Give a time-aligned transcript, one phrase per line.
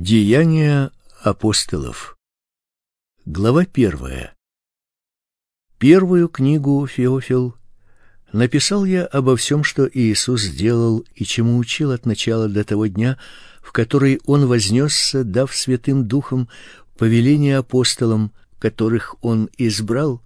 [0.00, 0.92] Деяния
[1.24, 2.16] апостолов.
[3.26, 4.32] Глава первая.
[5.78, 7.56] Первую книгу Феофил
[8.32, 13.18] написал я обо всем, что Иисус сделал и чему учил от начала до того дня,
[13.60, 16.48] в который он вознесся, дав святым духом
[16.96, 18.30] повеление апостолам,
[18.60, 20.22] которых он избрал,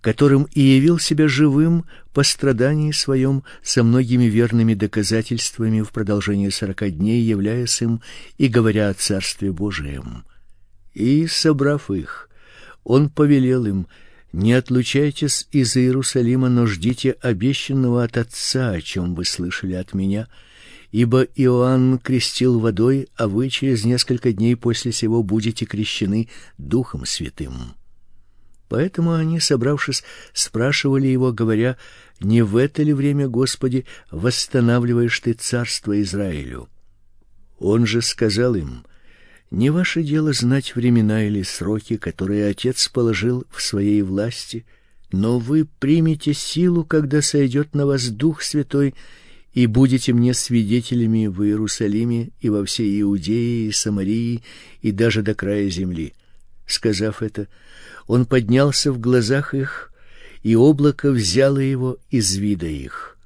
[0.00, 6.90] которым и явил себя живым по страдании своем со многими верными доказательствами в продолжении сорока
[6.90, 8.00] дней, являясь им
[8.36, 10.24] и говоря о Царстве Божием.
[10.94, 12.28] И, собрав их,
[12.84, 13.86] он повелел им,
[14.32, 20.28] «Не отлучайтесь из Иерусалима, но ждите обещанного от Отца, о чем вы слышали от меня»
[20.90, 27.77] ибо Иоанн крестил водой, а вы через несколько дней после сего будете крещены Духом Святым.
[28.68, 31.76] Поэтому они, собравшись, спрашивали его, говоря:
[32.20, 36.68] "Не в это ли время, Господи, восстанавливаешь ты царство Израилю?"
[37.58, 38.84] Он же сказал им:
[39.50, 44.66] "Не ваше дело знать времена или сроки, которые Отец положил в своей власти,
[45.10, 48.94] но вы примете силу, когда сойдет на вас Дух Святой,
[49.54, 54.42] и будете мне свидетелями в Иерусалиме и во всей Иудее и Самарии
[54.82, 56.12] и даже до края земли".
[56.66, 57.48] Сказав это,
[58.08, 59.92] он поднялся в глазах их,
[60.42, 63.16] и облако взяло его из вида их.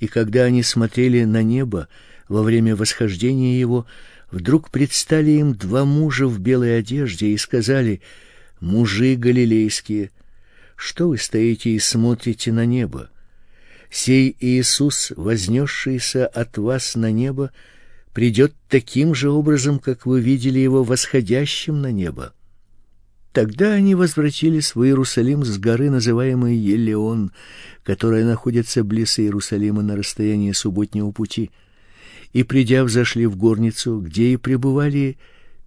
[0.00, 1.88] И когда они смотрели на небо
[2.28, 3.86] во время восхождения его,
[4.30, 8.00] вдруг предстали им два мужа в белой одежде и сказали:
[8.60, 10.10] "Мужи галилейские,
[10.74, 13.10] что вы стоите и смотрите на небо?
[13.90, 17.50] Сей Иисус, вознесшийся от вас на небо,
[18.14, 22.32] придет таким же образом, как вы видели его восходящим на небо".
[23.36, 27.32] Тогда они возвратились в Иерусалим с горы, называемой Елеон,
[27.82, 31.50] которая находится близ Иерусалима на расстоянии субботнего пути.
[32.32, 35.18] И придя, взошли в горницу, где и пребывали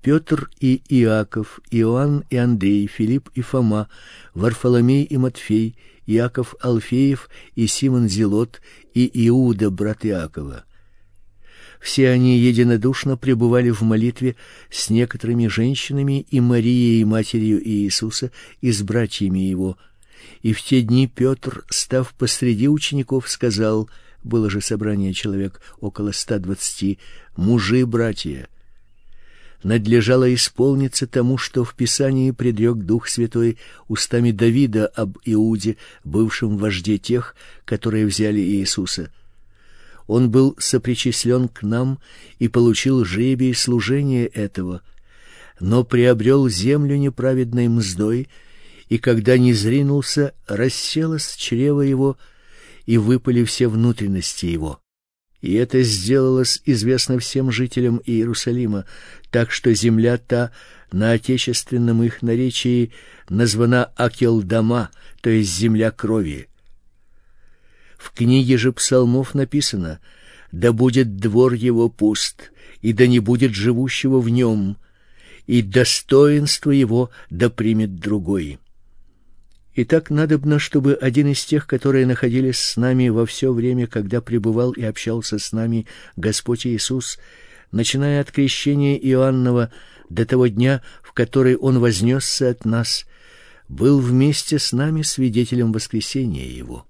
[0.01, 3.87] Петр и Иаков, Иоанн и Андрей, Филипп и Фома,
[4.33, 5.75] Варфоломей и Матфей,
[6.07, 8.61] Иаков Алфеев и Симон Зелот
[8.95, 10.65] и Иуда брат Иакова.
[11.79, 14.35] Все они единодушно пребывали в молитве
[14.69, 19.77] с некоторыми женщинами и Марией, матерью Иисуса, и с братьями его.
[20.41, 23.89] И в те дни Петр, став посреди учеников, сказал:
[24.23, 26.99] было же собрание человек около ста двадцати,
[27.37, 28.49] мужи, братья,
[29.63, 33.57] надлежало исполниться тому, что в Писании предрек Дух Святой
[33.87, 39.11] устами Давида об Иуде, бывшем вожде тех, которые взяли Иисуса
[40.09, 41.99] он был сопричислен к нам
[42.39, 44.81] и получил жребий служения этого,
[45.59, 48.27] но приобрел землю неправедной мздой,
[48.87, 52.17] и когда не зринулся, расселось чрево его,
[52.87, 54.81] и выпали все внутренности его.
[55.41, 58.85] И это сделалось известно всем жителям Иерусалима,
[59.29, 60.51] так что земля та
[60.91, 62.93] на отечественном их наречии
[63.29, 64.89] названа Акелдама,
[65.21, 66.48] то есть земля крови.
[67.99, 69.99] В книге же псалмов написано:
[70.53, 72.51] да будет двор его пуст,
[72.81, 74.77] и да не будет живущего в нем,
[75.47, 78.57] и достоинство его да примет другой.
[79.73, 84.21] И так надобно, чтобы один из тех, которые находились с нами во все время, когда
[84.21, 85.85] пребывал и общался с нами
[86.15, 87.19] Господь Иисус,
[87.71, 89.71] начиная от крещения Иоаннова
[90.09, 93.05] до того дня, в который он вознесся от нас,
[93.67, 96.88] был вместе с нами свидетелем воскресения его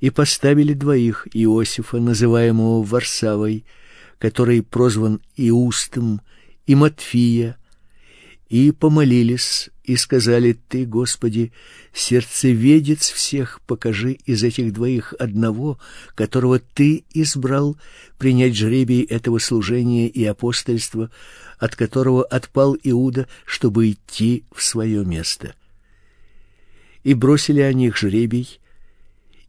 [0.00, 3.64] и поставили двоих Иосифа, называемого Варсавой,
[4.18, 6.20] который прозван Иустом,
[6.66, 7.56] и Матфия,
[8.48, 11.52] и помолились и сказали: Ты, Господи,
[11.92, 15.78] сердцеведец всех, покажи из этих двоих одного,
[16.14, 17.76] которого ты избрал
[18.18, 21.10] принять жребий этого служения и апостольства,
[21.58, 25.54] от которого отпал Иуда, чтобы идти в свое место.
[27.02, 28.60] И бросили они их жребий,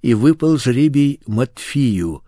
[0.07, 2.23] и выпал жребий Матфию,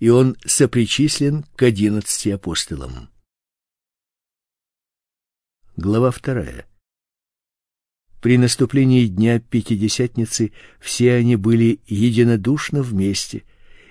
[0.00, 3.08] и он сопричислен к одиннадцати апостолам.
[5.78, 6.66] Глава вторая.
[8.20, 13.44] При наступлении дня Пятидесятницы все они были единодушно вместе,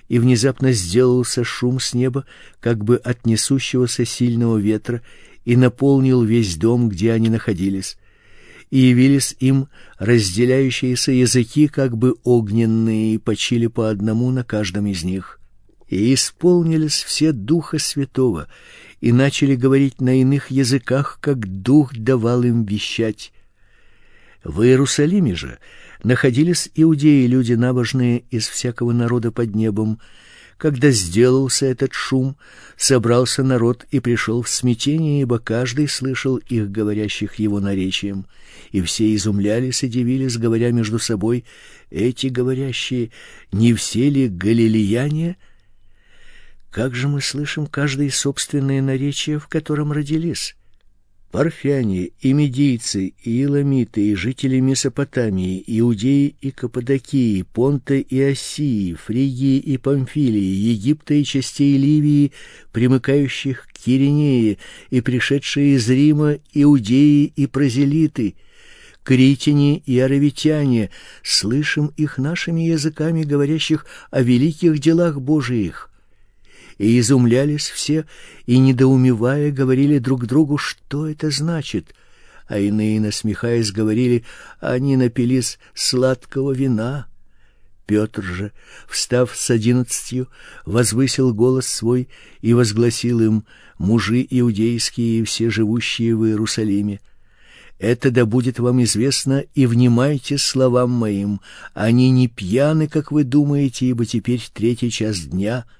[0.07, 2.27] и внезапно сделался шум с неба,
[2.59, 5.01] как бы от несущегося сильного ветра,
[5.45, 7.97] и наполнил весь дом, где они находились
[8.69, 9.67] и явились им
[9.97, 15.39] разделяющиеся языки, как бы огненные, и почили по одному на каждом из них.
[15.87, 18.47] И исполнились все Духа Святого,
[19.01, 23.31] и начали говорить на иных языках, как Дух давал им вещать.
[24.43, 25.57] В Иерусалиме же
[26.03, 29.99] находились иудеи, люди набожные из всякого народа под небом,
[30.57, 32.35] Когда сделался этот шум,
[32.75, 38.25] собрался народ и пришел в смятение, ибо каждый слышал их говорящих его наречием,
[38.71, 41.45] и все изумлялись и дивились, говоря между собой:
[41.89, 43.11] эти говорящие
[43.51, 45.37] не все ли галилеяне?
[46.71, 50.55] Как же мы слышим каждое собственное наречие, в котором родились?
[51.31, 59.59] Парфяне, и медийцы, и иламиты, и жители Месопотамии, иудеи и Каппадокии, Понта и Осии, Фригии
[59.59, 62.31] и Памфилии, Египта и частей Ливии,
[62.71, 64.57] примыкающих к Киринее,
[64.89, 68.33] и пришедшие из Рима иудеи и прозелиты,
[69.03, 70.89] критяне и аравитяне,
[71.23, 75.89] слышим их нашими языками, говорящих о великих делах Божиих
[76.79, 78.05] и изумлялись все,
[78.47, 81.93] и, недоумевая, говорили друг другу, что это значит,
[82.47, 84.25] а иные, насмехаясь, говорили,
[84.59, 87.07] они напились сладкого вина.
[87.85, 88.51] Петр же,
[88.87, 90.29] встав с одиннадцатью,
[90.65, 92.07] возвысил голос свой
[92.41, 93.45] и возгласил им,
[93.77, 97.01] мужи иудейские и все живущие в Иерусалиме,
[97.79, 101.41] это да будет вам известно, и внимайте словам моим.
[101.73, 105.65] Они не пьяны, как вы думаете, ибо теперь третий час дня—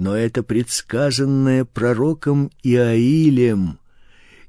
[0.00, 3.78] но это предсказанное пророком Иаилем.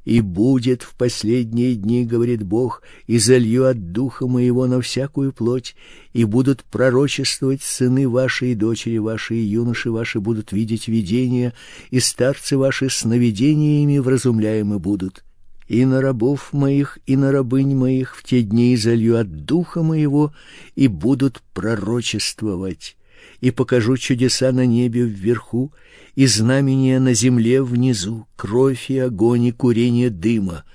[0.06, 5.76] И будет в последние дни, говорит Бог, и залью от духа моего на всякую плоть,
[6.14, 11.54] и будут пророчествовать сыны ваши и дочери ваши, и юноши ваши будут видеть видения,
[11.90, 15.26] и старцы ваши сновидениями вразумляемы будут.
[15.72, 20.34] И на рабов моих, и на рабынь моих в те дни залью от духа моего,
[20.76, 22.98] и будут пророчествовать
[23.40, 25.72] и покажу чудеса на небе вверху
[26.16, 30.66] и знамения на земле внизу, кровь и огонь и курение дыма.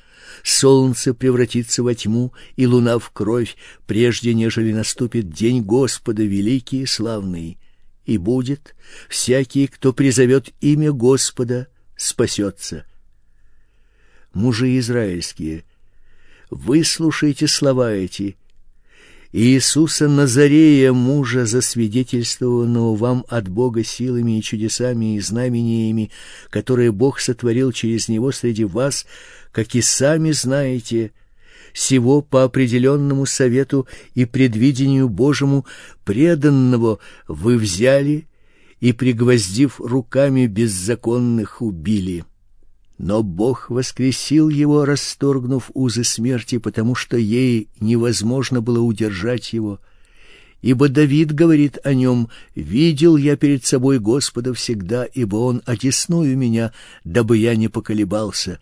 [0.42, 3.54] Солнце превратится во тьму, и луна в кровь,
[3.86, 7.58] прежде нежели наступит день Господа великий и славный.
[8.06, 8.74] И будет
[9.10, 11.66] всякий, кто призовет имя Господа,
[11.96, 12.86] спасется.
[14.36, 15.64] Мужи израильские,
[16.50, 18.36] выслушайте слова эти
[19.32, 26.10] Иисуса Назарея, мужа, засвидетельствованного вам от Бога силами и чудесами и знамениями,
[26.50, 29.06] которые Бог сотворил через него среди вас,
[29.52, 31.12] как и сами знаете,
[31.72, 35.64] сего по определенному совету и предвидению Божьему
[36.04, 38.26] преданного вы взяли
[38.80, 42.26] и, пригвоздив руками беззаконных, убили».
[42.98, 49.80] Но Бог воскресил его, расторгнув узы смерти, потому что ей невозможно было удержать его.
[50.62, 56.72] Ибо Давид говорит о нем: "Видел я перед собой Господа всегда, ибо он одесную меня,
[57.04, 58.58] дабы я не поколебался".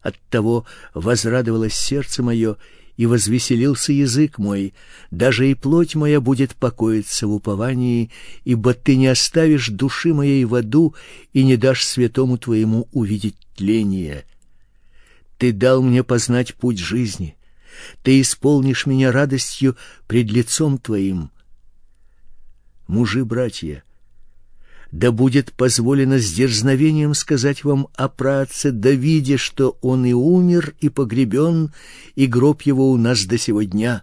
[0.00, 0.64] Оттого
[0.94, 2.56] возрадовалось сердце мое,
[2.96, 4.74] и возвеселился язык мой,
[5.10, 8.10] даже и плоть моя будет покоиться в уповании,
[8.44, 10.94] ибо ты не оставишь души моей в аду
[11.32, 14.24] и не дашь святому твоему увидеть тление.
[15.38, 17.36] Ты дал мне познать путь жизни.
[18.02, 21.30] Ты исполнишь меня радостью пред лицом твоим.
[22.86, 23.82] Мужи, братья,
[24.92, 30.90] да будет позволено с дерзновением сказать вам о праотце Давиде, что он и умер, и
[30.90, 31.72] погребен,
[32.14, 34.02] и гроб его у нас до сего дня,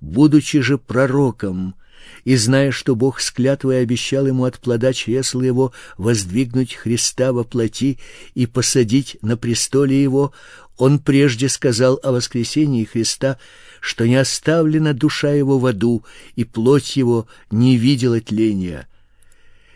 [0.00, 1.76] будучи же пророком,
[2.24, 7.44] и зная, что Бог с клятвой обещал ему от плода чресла его воздвигнуть Христа во
[7.44, 8.00] плоти
[8.34, 10.32] и посадить на престоле его,
[10.76, 13.38] он прежде сказал о воскресении Христа,
[13.80, 18.88] что не оставлена душа его в аду, и плоть его не видела тления.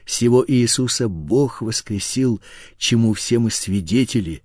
[0.08, 2.40] Сего Иисуса Бог воскресил,
[2.78, 4.42] чему все мы свидетели.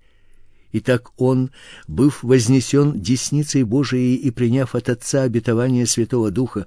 [0.72, 1.52] Итак, он,
[1.88, 6.66] быв вознесен десницей Божией и приняв от Отца обетование Святого Духа,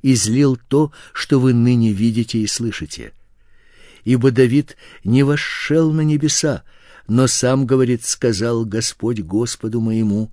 [0.00, 3.12] излил то, что вы ныне видите и слышите.
[4.04, 6.62] Ибо Давид не вошел на небеса,
[7.06, 10.32] но сам говорит, сказал Господь Господу моему: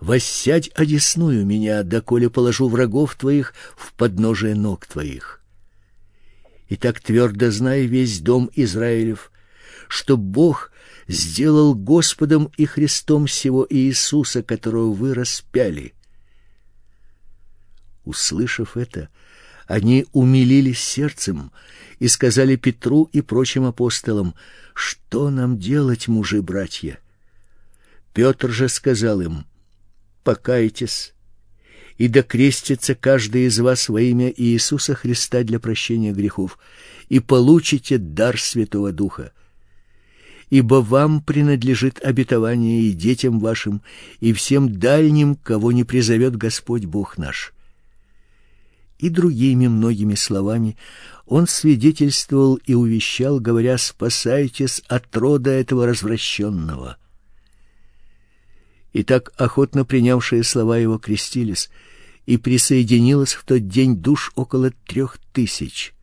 [0.00, 5.45] «Воссядь одесную меня, доколе положу врагов твоих в подножие ног твоих».
[6.68, 9.30] И так твердо знай весь дом Израилев,
[9.88, 10.72] что Бог
[11.06, 15.94] сделал Господом и Христом сего Иисуса, которого вы распяли.
[18.04, 19.08] Услышав это,
[19.66, 21.52] они умилились сердцем
[21.98, 24.34] и сказали Петру и прочим апостолам:
[24.74, 26.98] "Что нам делать, мужи братья?"
[28.12, 29.44] Петр же сказал им:
[30.22, 31.14] "Покайтесь
[31.98, 36.58] и докрестится каждый из вас во имя Иисуса Христа для прощения грехов,
[37.08, 39.32] и получите дар Святого Духа.
[40.50, 43.82] Ибо вам принадлежит обетование и детям вашим,
[44.20, 47.52] и всем дальним, кого не призовет Господь Бог наш.
[48.98, 50.76] и другими многими словами
[51.26, 56.96] он свидетельствовал и увещал, говоря: "Спасайтесь от рода этого развращенного».
[58.92, 61.68] И так охотно принявшие слова его крестились,
[62.26, 65.94] и присоединилось в тот день душ около трех тысяч.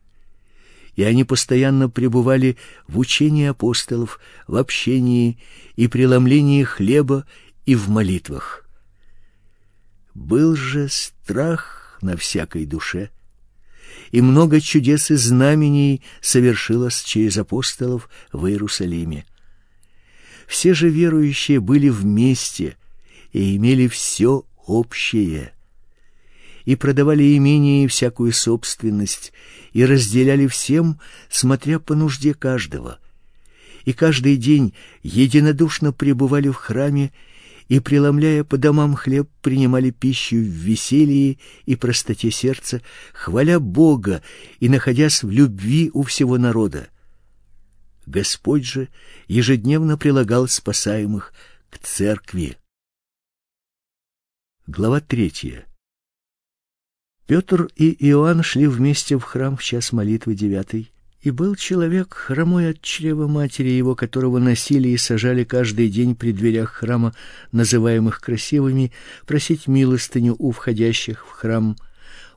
[0.96, 2.56] И они постоянно пребывали
[2.88, 5.38] в учении апостолов, в общении
[5.76, 7.26] и преломлении хлеба
[7.66, 8.66] и в молитвах.
[10.14, 13.10] Был же страх на всякой душе,
[14.12, 19.26] и много чудес и знамений совершилось через апостолов в Иерусалиме.
[20.46, 22.76] Все же верующие были вместе
[23.32, 25.53] и имели все общее
[26.64, 29.32] и продавали имение и всякую собственность,
[29.72, 30.98] и разделяли всем,
[31.30, 32.98] смотря по нужде каждого.
[33.84, 37.12] И каждый день единодушно пребывали в храме
[37.68, 42.80] и, преломляя по домам хлеб, принимали пищу в веселье и простоте сердца,
[43.12, 44.22] хваля Бога
[44.60, 46.88] и находясь в любви у всего народа.
[48.06, 48.88] Господь же
[49.28, 51.32] ежедневно прилагал спасаемых
[51.70, 52.56] к церкви.
[54.66, 55.66] Глава третья.
[57.26, 60.92] Петр и Иоанн шли вместе в храм в час молитвы девятой.
[61.22, 66.32] И был человек, хромой от чрева матери его, которого носили и сажали каждый день при
[66.32, 67.14] дверях храма,
[67.50, 68.92] называемых красивыми,
[69.26, 71.78] просить милостыню у входящих в храм.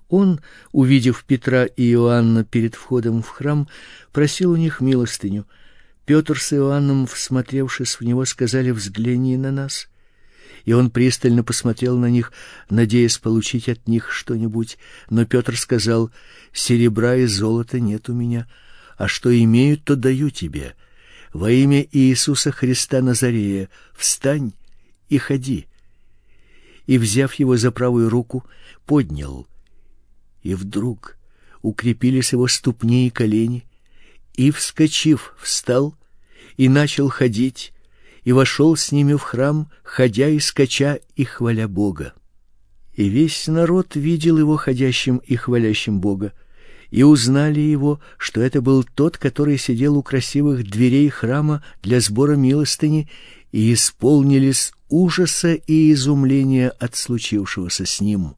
[0.07, 0.39] Он,
[0.71, 3.67] увидев Петра и Иоанна перед входом в храм,
[4.13, 5.45] просил у них милостыню.
[6.05, 9.89] Петр с Иоанном, всмотревшись в него, сказали: "Взгляни на нас"
[10.67, 12.33] и он пристально посмотрел на них,
[12.69, 14.77] надеясь получить от них что-нибудь,
[15.09, 16.11] но Петр сказал:
[16.51, 18.49] "Серебра и золота нет у меня,
[18.97, 20.75] а что имею, то даю тебе.
[21.31, 24.51] Во имя Иисуса Христа Назарея, встань
[25.07, 25.67] и ходи".
[26.85, 28.43] И взяв его за правую руку,
[28.85, 29.47] поднял.
[30.43, 31.15] И вдруг
[31.61, 33.63] укрепились его ступни и колени,
[34.33, 35.95] и вскочив, встал
[36.57, 37.71] и начал ходить
[38.27, 42.11] и вошел с ними в храм, ходя и скача и хваля Бога.
[42.93, 46.33] И весь народ видел его ходящим и хвалящим Бога,
[46.89, 52.35] и узнали его, что это был тот, который сидел у красивых дверей храма для сбора
[52.35, 53.07] милостыни,
[53.53, 58.35] и исполнились ужаса и изумления от случившегося с ним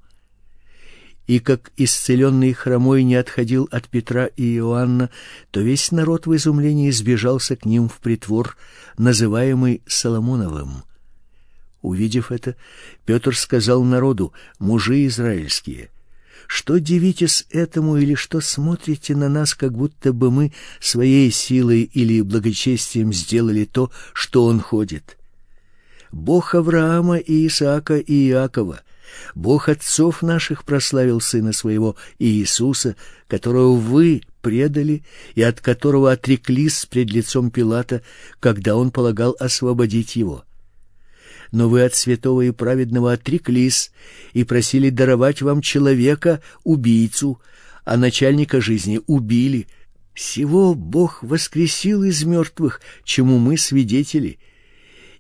[1.30, 5.12] и как исцеленный хромой не отходил от Петра и Иоанна,
[5.52, 8.58] то весь народ в изумлении сбежался к ним в притвор,
[8.98, 10.84] называемый Соломоновым.
[11.84, 12.56] Увидев это,
[13.06, 15.92] Петр сказал народу: "Мужи израильские,
[16.48, 22.22] что дивитесь этому или что смотрите на нас, как будто бы мы своей силой или
[22.22, 25.20] благочестием сделали то, что он ходит?
[26.12, 28.82] Бог Авраама и Исаака и Иакова
[29.36, 32.96] Бог отцов наших прославил сына своего Иисуса,
[33.28, 35.04] которого вы предали
[35.36, 38.02] и от которого отреклись пред лицом Пилата,
[38.40, 40.46] когда он полагал освободить его.
[41.52, 43.92] Но вы от святого и праведного отреклись
[44.34, 47.42] и просили даровать вам человека убийцу,
[47.86, 49.68] а начальника жизни убили.
[50.14, 54.38] Всего Бог воскресил из мертвых, чему мы свидетели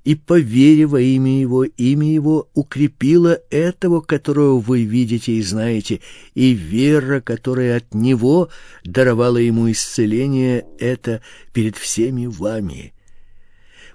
[0.10, 6.00] и по вере во имя Его, имя Его укрепило этого, которого вы видите и знаете,
[6.34, 8.50] и вера, которая от Него
[8.84, 11.22] даровала Ему исцеление, это
[11.54, 12.92] перед всеми вами.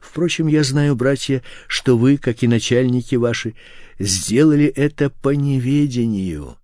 [0.01, 3.57] Впрочем, я знаю, братья, что вы, как и начальники ваши,
[3.99, 6.59] сделали это по неведению.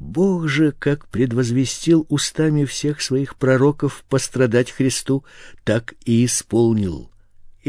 [0.00, 5.24] Бог же, как предвозвестил устами всех своих пророков пострадать Христу,
[5.62, 7.12] так и исполнил.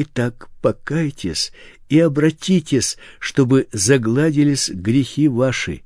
[0.01, 1.51] Итак, покайтесь
[1.89, 5.81] и обратитесь, чтобы загладились грехи ваши.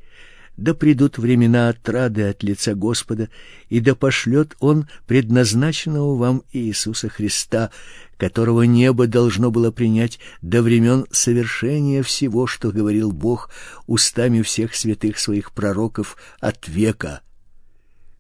[0.56, 3.30] Да придут времена отрады от лица Господа,
[3.70, 7.72] и да пошлет Он предназначенного вам Иисуса Христа,
[8.18, 13.50] которого небо должно было принять до времен совершения всего, что говорил Бог
[13.88, 17.22] устами всех святых своих пророков от века.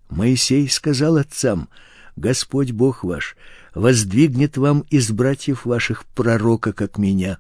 [0.10, 1.70] Моисей сказал отцам:
[2.16, 3.38] Господь Бог ваш
[3.76, 7.40] воздвигнет вам из братьев ваших пророка, как меня.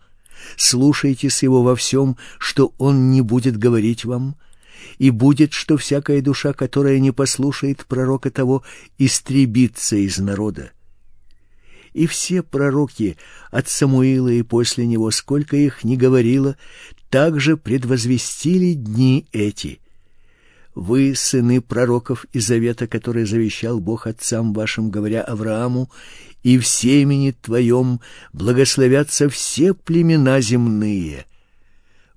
[0.58, 4.36] Слушайтесь его во всем, что он не будет говорить вам,
[4.98, 8.64] и будет, что всякая душа, которая не послушает пророка того,
[8.98, 10.72] истребится из народа.
[11.94, 13.18] И все пророки
[13.52, 16.58] от Самуила и после него, сколько их ни говорило,
[17.10, 19.80] также предвозвестили дни эти.
[20.76, 25.92] Вы сыны пророков из завета, который завещал Бог отцам вашим, говоря Аврааму:
[26.42, 28.02] "И в семени твоем
[28.32, 31.26] благословятся все племена земные".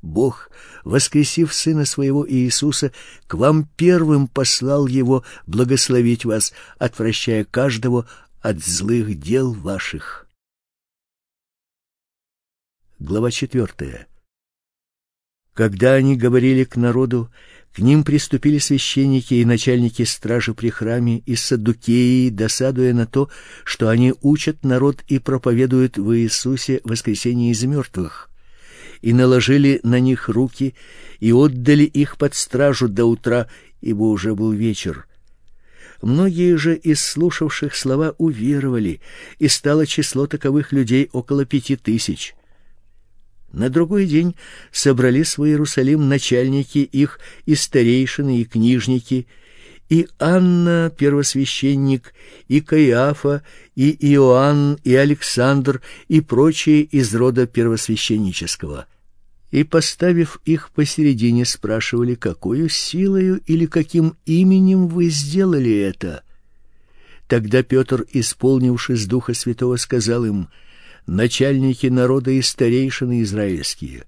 [0.00, 0.50] Бог,
[0.84, 2.92] воскресив Сына Своего Иисуса,
[3.26, 8.08] к вам первым послал Его благословить вас, отвращая каждого
[8.40, 10.28] от злых дел ваших.
[12.98, 14.06] Глава четвертая.
[15.52, 17.30] Когда они говорили к народу,
[17.76, 23.28] к ним приступили священники и начальники стражи при храме и саддукеи, досадуя на то,
[23.64, 28.30] что они учат народ и проповедуют в Иисусе воскресение из мертвых,
[29.02, 30.74] и наложили на них руки
[31.20, 33.46] и отдали их под стражу до утра,
[33.82, 35.06] ибо уже был вечер.
[36.00, 39.02] Многие же из слушавших слова уверовали,
[39.38, 42.34] и стало число таковых людей около пяти тысяч.
[43.56, 44.36] На другой день
[44.70, 49.26] собрались в Иерусалим начальники их и старейшины, и книжники,
[49.88, 52.12] и Анна, первосвященник,
[52.48, 53.42] и Каиафа,
[53.74, 58.84] и Иоанн, и Александр, и прочие из рода первосвященнического.
[59.50, 66.24] И, поставив их посередине, спрашивали, какую силою или каким именем вы сделали это.
[67.26, 70.48] Тогда Петр, исполнившись Духа Святого, сказал им—
[71.06, 74.04] начальники народа и старейшины израильские.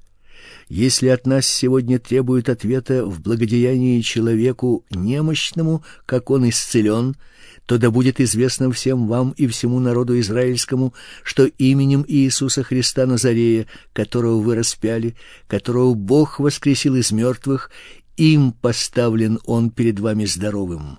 [0.69, 7.17] Если от нас сегодня требуют ответа в благодеянии человеку немощному, как он исцелен,
[7.65, 13.67] то да будет известно всем вам и всему народу израильскому, что именем Иисуса Христа Назарея,
[13.93, 17.71] которого вы распяли, которого Бог воскресил из мертвых,
[18.17, 20.99] им поставлен он перед вами здоровым.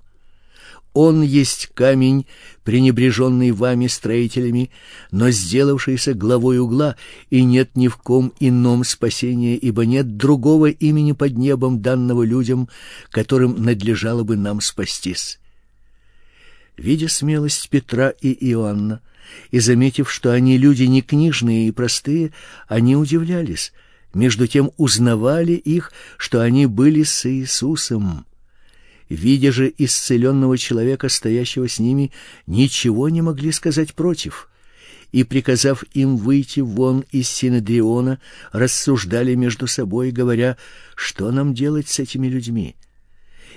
[0.94, 2.26] Он есть камень,
[2.64, 4.72] пренебреженный вами строителями,
[5.12, 6.96] но сделавшийся главой угла,
[7.30, 12.70] и нет ни в ком ином спасения, ибо нет другого имени под небом, данного людям,
[13.12, 15.40] которым надлежало бы нам спастись.
[16.76, 19.02] Видя смелость Петра и Иоанна,
[19.52, 22.34] и заметив, что они люди не книжные и простые,
[22.68, 23.74] они удивлялись,
[24.16, 28.26] между тем узнавали их, что они были с Иисусом
[29.10, 32.12] видя же исцеленного человека, стоящего с ними,
[32.48, 34.50] ничего не могли сказать против.
[35.12, 38.20] И, приказав им выйти вон из Синедриона,
[38.52, 40.56] рассуждали между собой, говоря,
[40.96, 42.76] что нам делать с этими людьми.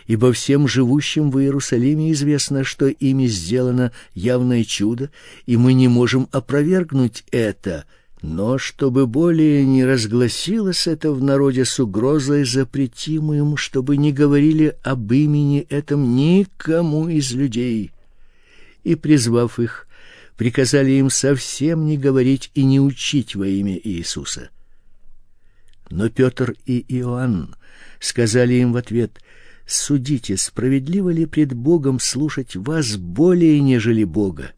[0.07, 5.11] Ибо всем живущим в Иерусалиме известно, что ими сделано явное чудо,
[5.45, 7.85] и мы не можем опровергнуть это—
[8.23, 14.77] но чтобы более не разгласилось это в народе с угрозой, запретим им, чтобы не говорили
[14.85, 17.91] об имени этом никому из людей.
[18.85, 19.89] И, призвав их,
[20.37, 24.51] приказали им совсем не говорить и не учить во имя Иисуса.
[25.91, 27.57] Но Петр и Иоанн
[27.99, 29.21] сказали им в ответ,
[29.67, 34.53] «Судите, справедливо ли пред Богом слушать вас более, нежели Бога?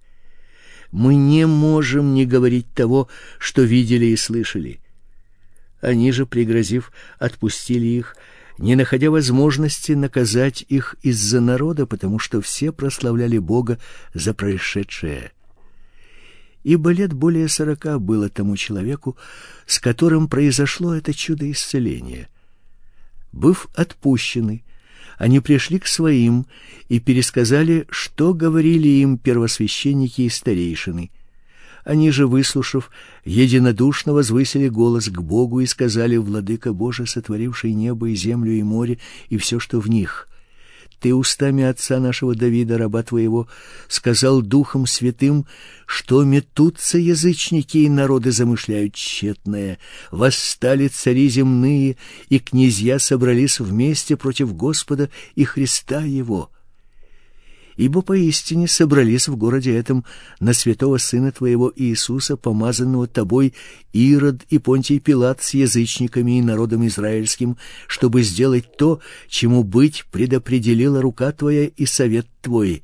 [0.95, 3.09] Мы не можем не говорить того,
[3.41, 4.81] что видели и слышали.
[5.81, 8.17] Они же, пригрозив, отпустили их,
[8.59, 13.81] не находя возможности наказать их из-за народа, потому что все прославляли Бога
[14.15, 15.33] за происшедшее.
[16.63, 19.17] Ибо лет более сорока было тому человеку,
[19.67, 22.29] с которым произошло это чудо исцеления.
[23.33, 24.63] Быв отпущены,
[25.19, 26.47] они пришли к своим
[26.89, 31.11] и пересказали, что говорили им первосвященники и старейшины.
[31.85, 32.91] Они же, выслушав,
[33.25, 38.99] единодушно возвысили голос к Богу и сказали: "Владыка Боже, сотворивший небо и землю и море
[39.29, 40.29] и все, что в них,
[41.05, 43.47] ты устами отца нашего Давида, раба твоего,
[43.89, 45.47] сказал духом святым,
[45.85, 49.79] что метутся язычники и народы замышляют тщетное,
[50.11, 51.99] восстали цари земные,
[52.31, 56.51] и князья собрались вместе против Господа и Христа его
[57.77, 60.05] ибо поистине собрались в городе этом
[60.41, 63.55] на святого сына твоего Иисуса, помазанного тобой,
[63.93, 67.57] Ирод и Понтий Пилат с язычниками и народом израильским,
[67.87, 72.83] чтобы сделать то, чему быть предопределила рука твоя и совет твой.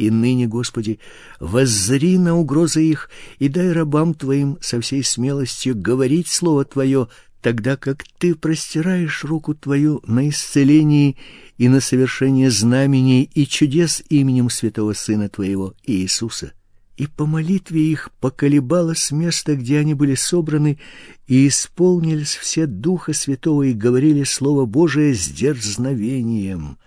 [0.00, 0.98] И ныне, Господи,
[1.40, 7.08] воззри на угрозы их и дай рабам Твоим со всей смелостью говорить Слово Твое,
[7.42, 11.16] тогда как Ты простираешь руку Твою на исцеление
[11.60, 16.54] и на совершение знамений и чудес именем святого Сына Твоего Иисуса.
[16.96, 20.78] И по молитве их поколебалось место, где они были собраны,
[21.26, 26.78] и исполнились все Духа Святого и говорили Слово Божие с дерзновением.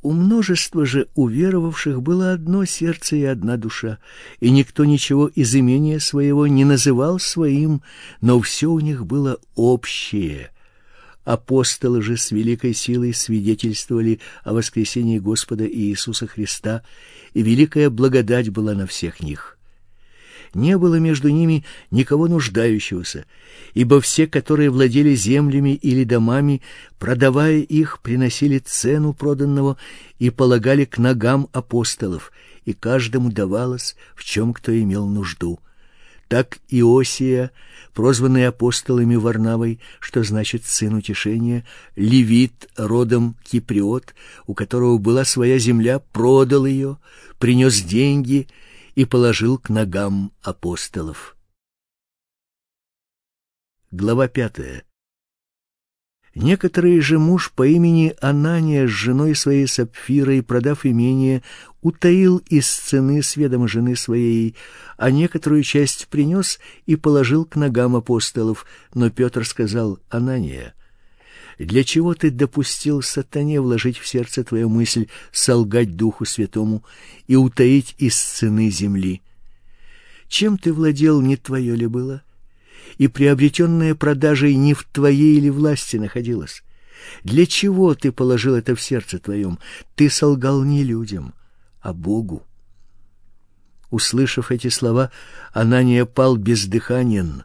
[0.00, 3.98] У множества же уверовавших было одно сердце и одна душа,
[4.40, 7.82] и никто ничего из имения своего не называл своим,
[8.22, 10.51] но все у них было общее—
[11.24, 16.82] Апостолы же с великой силой свидетельствовали о воскресении Господа Иисуса Христа,
[17.32, 19.56] и великая благодать была на всех них.
[20.54, 23.24] не было между ними никого нуждающегося,
[23.72, 26.60] ибо все, которые владели землями или домами,
[26.98, 29.78] продавая их, приносили цену проданного
[30.18, 32.32] и полагали к ногам апостолов,
[32.64, 35.58] и каждому давалось, в чем кто имел нужду.
[36.32, 37.50] Так Иосия,
[37.92, 44.14] прозванный апостолами Варнавой, что значит сын утешения, левит родом киприот,
[44.46, 46.96] у которого была своя земля, продал ее,
[47.38, 48.48] принес деньги
[48.94, 51.36] и положил к ногам апостолов.
[53.90, 54.84] Глава пятая.
[56.34, 61.42] Некоторые же муж по имени Анания с женой своей Сапфирой, продав имение,
[61.82, 64.54] утаил из цены с жены своей,
[64.96, 68.64] а некоторую часть принес и положил к ногам апостолов.
[68.94, 70.74] Но Петр сказал, Анания,
[71.58, 76.82] для чего ты допустил сатане вложить в сердце твою мысль солгать Духу Святому
[77.26, 79.20] и утаить из цены земли?
[80.28, 82.22] Чем ты владел, не твое ли было?—
[82.98, 86.62] и приобретенное продажей не в твоей или власти находилось.
[87.24, 89.58] Для чего ты положил это в сердце твоем?
[89.94, 91.34] Ты солгал не людям,
[91.80, 92.46] а Богу.
[93.90, 95.10] Услышав эти слова,
[95.52, 97.44] Анания пал бездыханен,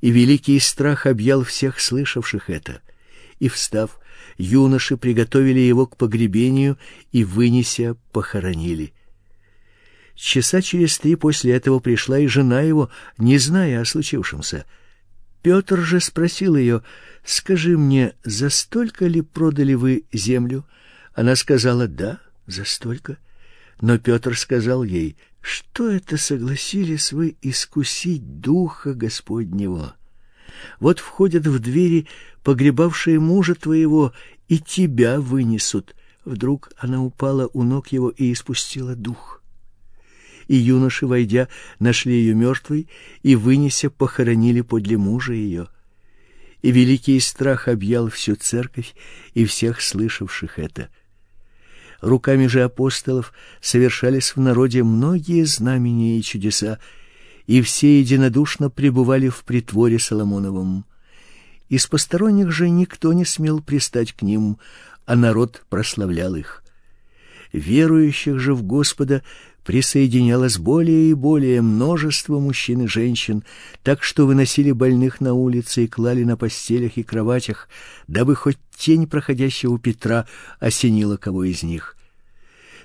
[0.00, 2.80] и великий страх объял всех слышавших это.
[3.38, 4.00] И, встав,
[4.38, 6.78] юноши приготовили его к погребению
[7.12, 8.92] и, вынеся, похоронили.
[10.18, 14.64] Часа через три после этого пришла и жена его, не зная о случившемся.
[15.42, 16.82] Петр же спросил ее,
[17.24, 20.66] «Скажи мне, за столько ли продали вы землю?»
[21.14, 23.16] Она сказала, «Да, за столько».
[23.80, 29.94] Но Петр сказал ей, «Что это согласились вы искусить Духа Господнего?
[30.80, 32.08] Вот входят в двери
[32.42, 34.12] погребавшие мужа твоего,
[34.48, 35.94] и тебя вынесут».
[36.24, 39.37] Вдруг она упала у ног его и испустила дух
[40.48, 42.88] и юноши, войдя, нашли ее мертвой
[43.22, 45.68] и, вынеся, похоронили подле мужа ее.
[46.62, 48.94] И великий страх объял всю церковь
[49.34, 50.88] и всех слышавших это.
[52.00, 56.78] Руками же апостолов совершались в народе многие знамения и чудеса,
[57.46, 60.84] и все единодушно пребывали в притворе Соломоновом.
[61.68, 64.58] Из посторонних же никто не смел пристать к ним,
[65.06, 66.62] а народ прославлял их.
[67.52, 69.22] Верующих же в Господа
[69.68, 73.44] присоединялось более и более множество мужчин и женщин,
[73.82, 77.68] так что выносили больных на улице и клали на постелях и кроватях,
[78.06, 80.26] дабы хоть тень проходящего Петра
[80.58, 81.98] осенила кого из них.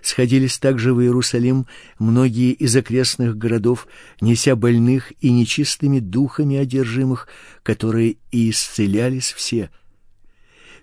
[0.01, 1.67] Сходились также в Иерусалим
[1.99, 3.87] многие из окрестных городов,
[4.19, 7.29] неся больных и нечистыми духами одержимых,
[7.63, 9.69] которые и исцелялись все.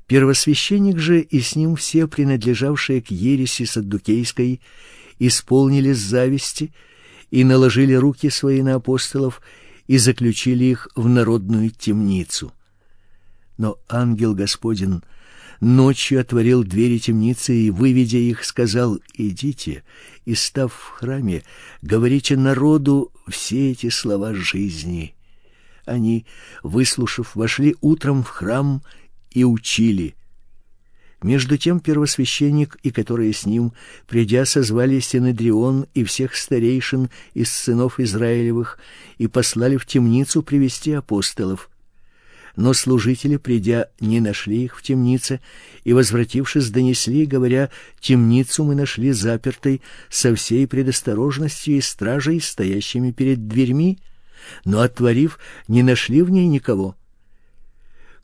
[0.06, 4.62] Первосвященник же и с ним все принадлежавшие к ереси саддукейской
[5.20, 6.72] исполнились зависти
[7.30, 9.40] и наложили руки свои на апостолов
[9.86, 12.52] и заключили их в народную темницу.
[13.56, 15.04] Но ангел Господин
[15.60, 19.84] ночью отворил двери темницы и, выведя их, сказал, «Идите,
[20.24, 21.44] и, став в храме,
[21.82, 25.14] говорите народу все эти слова жизни».
[25.84, 26.24] Они,
[26.62, 28.82] выслушав, вошли утром в храм
[29.30, 30.14] и учили–
[31.22, 33.72] между тем первосвященник и которые с ним,
[34.06, 38.78] придя, созвали Синедрион и всех старейшин из сынов Израилевых
[39.18, 41.70] и послали в темницу привести апостолов.
[42.56, 45.40] Но служители, придя, не нашли их в темнице,
[45.84, 53.46] и, возвратившись, донесли, говоря, «Темницу мы нашли запертой со всей предосторожностью и стражей, стоящими перед
[53.46, 53.98] дверьми,
[54.64, 56.96] но, отворив, не нашли в ней никого».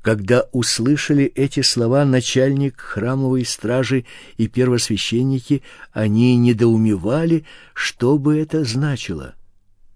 [0.06, 4.04] Когда услышали эти слова начальник храмовой стражи
[4.36, 9.34] и первосвященники, они недоумевали, что бы это значило.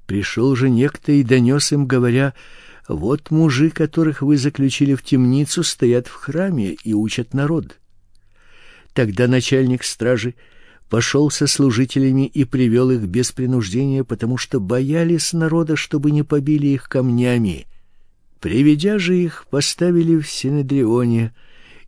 [0.08, 2.34] Пришел же некто и донес им, говоря,
[2.88, 7.78] «Вот мужи, которых вы заключили в темницу, стоят в храме и учат народ».
[8.94, 10.34] Тогда начальник стражи
[10.88, 16.66] пошел со служителями и привел их без принуждения, потому что боялись народа, чтобы не побили
[16.66, 17.68] их камнями.
[18.40, 21.34] Приведя же их, поставили в Синедрионе,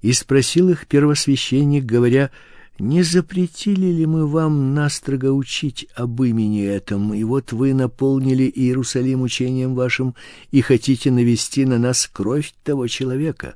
[0.02, 2.30] и спросил их первосвященник, говоря,
[2.78, 9.22] «Не запретили ли мы вам настрого учить об имени этом, и вот вы наполнили Иерусалим
[9.22, 10.14] учением вашим
[10.50, 13.54] и хотите навести на нас кровь того человека?»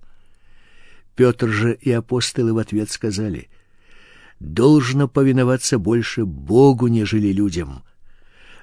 [1.17, 3.49] Петр же и апостолы в ответ сказали,
[4.39, 7.83] «Должно повиноваться больше Богу, нежели людям».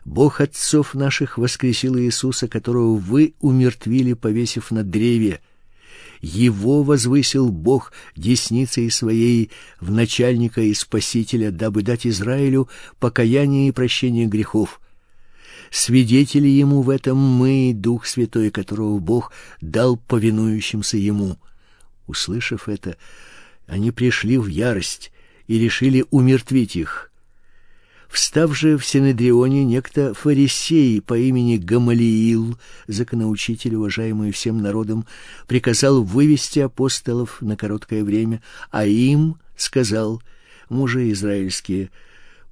[0.06, 5.40] Бог отцов наших воскресил Иисуса, которого вы умертвили, повесив на древе.
[6.22, 14.26] Его возвысил Бог десницей своей в начальника и спасителя, дабы дать Израилю покаяние и прощение
[14.28, 14.80] грехов.
[15.70, 21.38] Свидетели ему в этом мы, Дух Святой, которого Бог дал повинующимся ему.
[22.08, 22.98] Услышав это,
[23.66, 25.12] они пришли в ярость
[25.48, 27.12] и решили умертвить их.
[28.14, 35.08] Встав же в Синедрионе некто фарисей по имени Гамалиил, законоучитель, уважаемый всем народом,
[35.48, 40.22] приказал вывести апостолов на короткое время, а им сказал,
[40.70, 41.90] мужи израильские,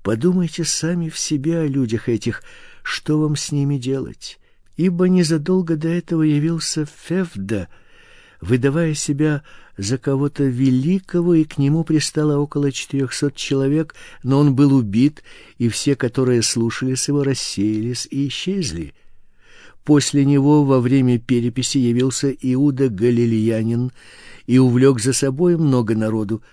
[0.02, 2.42] подумайте сами в себе о людях этих,
[2.82, 4.40] что вам с ними делать?
[4.78, 7.68] Ибо незадолго до этого явился Февда,
[8.42, 9.44] выдавая себя
[9.82, 15.24] за кого-то великого, и к нему пристало около четырехсот человек, но он был убит,
[15.58, 18.94] и все, которые слушались его, рассеялись и исчезли.
[19.84, 23.92] После него во время переписи явился Иуда Галилеянин
[24.46, 26.44] и увлек за собой много народу,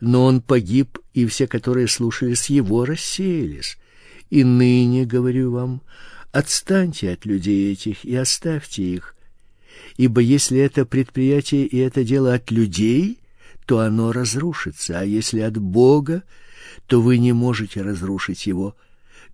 [0.00, 3.76] но он погиб, и все, которые слушались его, рассеялись.
[4.30, 5.82] И ныне, говорю вам,
[6.30, 9.16] отстаньте от людей этих и оставьте их,
[9.98, 13.18] ибо если это предприятие и это дело от людей,
[13.66, 16.22] то оно разрушится, а если от Бога,
[16.86, 18.74] то вы не можете разрушить его.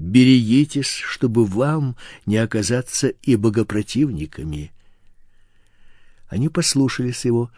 [0.00, 1.96] Берегитесь, чтобы вам
[2.27, 4.72] не оказаться и богопротивниками.
[6.29, 7.50] Они послушались его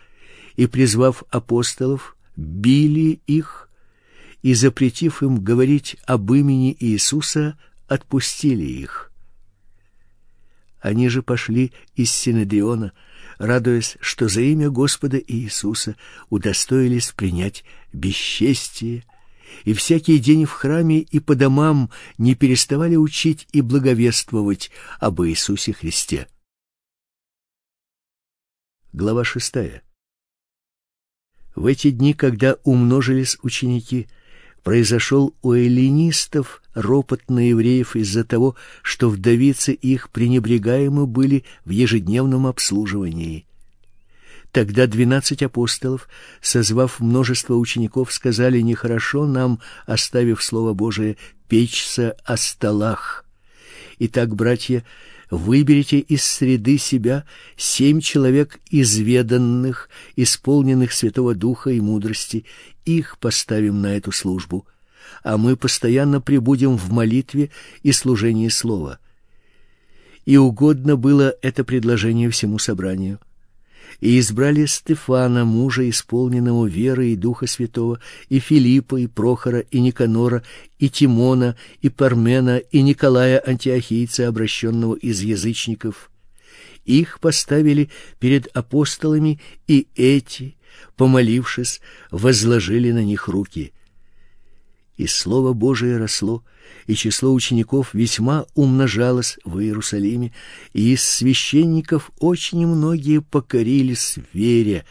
[0.56, 3.70] и, призвав апостолов, били их
[4.42, 9.12] и, запретив им говорить об имени Иисуса, отпустили их.
[10.86, 12.92] Они же пошли из Синедриона,
[13.38, 15.96] радуясь, что за имя Господа Иисуса
[16.30, 19.02] удостоились принять бесчестие,
[19.64, 24.70] и всякий день в храме и по домам не переставали учить и благовествовать
[25.00, 26.28] об Иисусе Христе.
[28.92, 29.82] Глава шестая.
[31.56, 34.06] В эти дни, когда умножились ученики,
[34.66, 42.48] произошел у эллинистов ропот на евреев из-за того, что вдовицы их пренебрегаемы были в ежедневном
[42.48, 43.46] обслуживании.
[44.50, 46.08] Тогда двенадцать апостолов,
[46.40, 51.16] созвав множество учеников, сказали: "Нехорошо нам, оставив слово Божие,
[51.48, 53.24] печься о столах.
[54.00, 54.82] Итак, братья,
[55.30, 57.24] выберите из среды себя
[57.56, 62.44] семь человек изведанных, исполненных Святого Духа и мудрости,
[62.84, 64.66] их поставим на эту службу,
[65.22, 67.50] а мы постоянно пребудем в молитве
[67.82, 68.98] и служении слова.
[70.24, 73.20] И угодно было это предложение всему собранию.
[74.00, 80.42] И избрали Стефана, мужа, исполненного веры и Духа Святого, и Филиппа, и Прохора, и Никанора,
[80.78, 86.10] и Тимона, и Пармена, и Николая Антиохийца, обращенного из язычников.
[86.84, 90.56] Их поставили перед апостолами, и эти,
[90.96, 91.80] помолившись,
[92.10, 93.72] возложили на них руки.
[94.96, 96.42] И слово Божие росло,
[96.86, 100.32] и число учеников весьма умножалось в Иерусалиме,
[100.72, 104.84] и из священников очень многие покорились вере,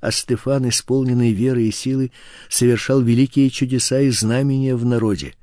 [0.00, 2.12] а Стефан, исполненный веры и силы,
[2.48, 5.34] совершал великие чудеса и знамения в народе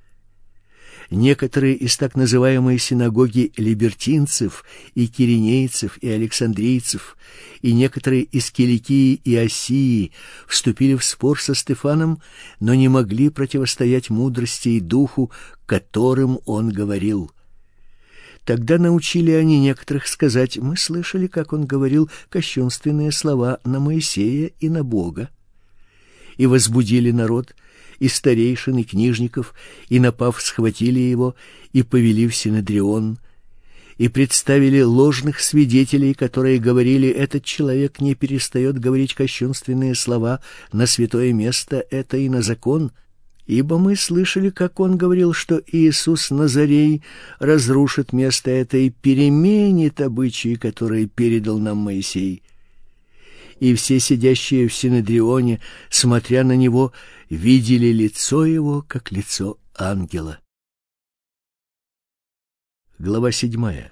[1.09, 4.63] некоторые из так называемой синагоги либертинцев
[4.93, 7.17] и киринейцев и александрийцев
[7.61, 10.11] и некоторые из Киликии и Осии
[10.47, 12.21] вступили в спор со Стефаном,
[12.59, 15.31] но не могли противостоять мудрости и духу,
[15.65, 17.31] которым он говорил.
[18.43, 24.69] Тогда научили они некоторых сказать: "Мы слышали, как он говорил кощунственные слова на Моисея и
[24.69, 25.29] на Бога"
[26.37, 27.55] и возбудили народ,
[27.99, 29.53] и старейшин, и книжников,
[29.89, 31.35] и, напав, схватили его
[31.73, 33.17] и повели в Синедрион,
[33.97, 41.31] и представили ложных свидетелей, которые говорили, этот человек не перестает говорить кощунственные слова на святое
[41.33, 42.91] место это и на закон,
[43.47, 47.03] ибо мы слышали, как он говорил, что Иисус Назарей
[47.39, 52.41] разрушит место это и переменит обычаи, которые передал нам Моисей
[53.59, 56.91] и все сидящие в Синедрионе, смотря на него,
[57.35, 60.39] видели лицо его, как лицо ангела.
[62.97, 63.91] Глава седьмая.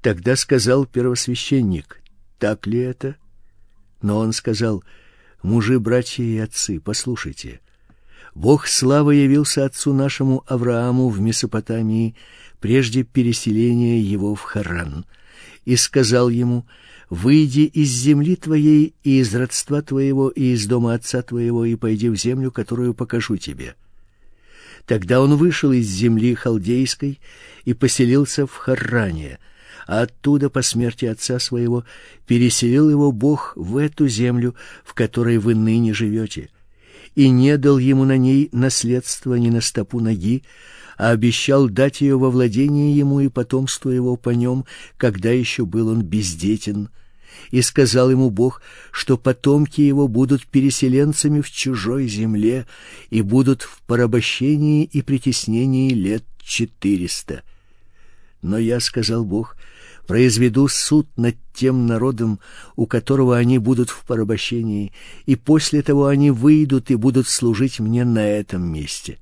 [0.00, 2.02] Тогда сказал первосвященник:
[2.38, 3.16] "Так ли это?"
[4.00, 4.82] Но он сказал:
[5.42, 7.60] "Мужи, братья и отцы, послушайте.
[8.34, 12.16] Бог славы явился отцу нашему Аврааму в Месопотамии
[12.58, 15.04] прежде переселения его в Харан,
[15.66, 16.66] и сказал ему:
[17.12, 22.08] выйди из земли твоей и из родства твоего и из дома отца твоего и пойди
[22.08, 23.74] в землю, которую покажу тебе.
[24.86, 27.20] Тогда он вышел из земли халдейской
[27.66, 29.40] и поселился в Харране,
[29.86, 31.84] а оттуда по смерти отца своего
[32.26, 36.48] переселил его Бог в эту землю, в которой вы ныне живете.
[37.14, 40.44] и не дал ему на ней наследства ни на стопу ноги,
[40.96, 44.64] а обещал дать ее во владение ему и потомству его по нем,
[44.96, 46.88] когда еще был он бездетен.
[47.50, 52.66] И сказал ему Бог, что потомки его будут переселенцами в чужой земле
[53.10, 57.42] и будут в порабощении и притеснении лет четыреста.
[58.42, 59.56] Но я сказал Бог,
[60.06, 62.40] произведу суд над тем народом,
[62.76, 64.92] у которого они будут в порабощении,
[65.26, 69.18] и после того они выйдут и будут служить мне на этом месте.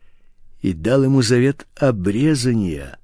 [0.62, 2.98] И дал ему завет обрезания.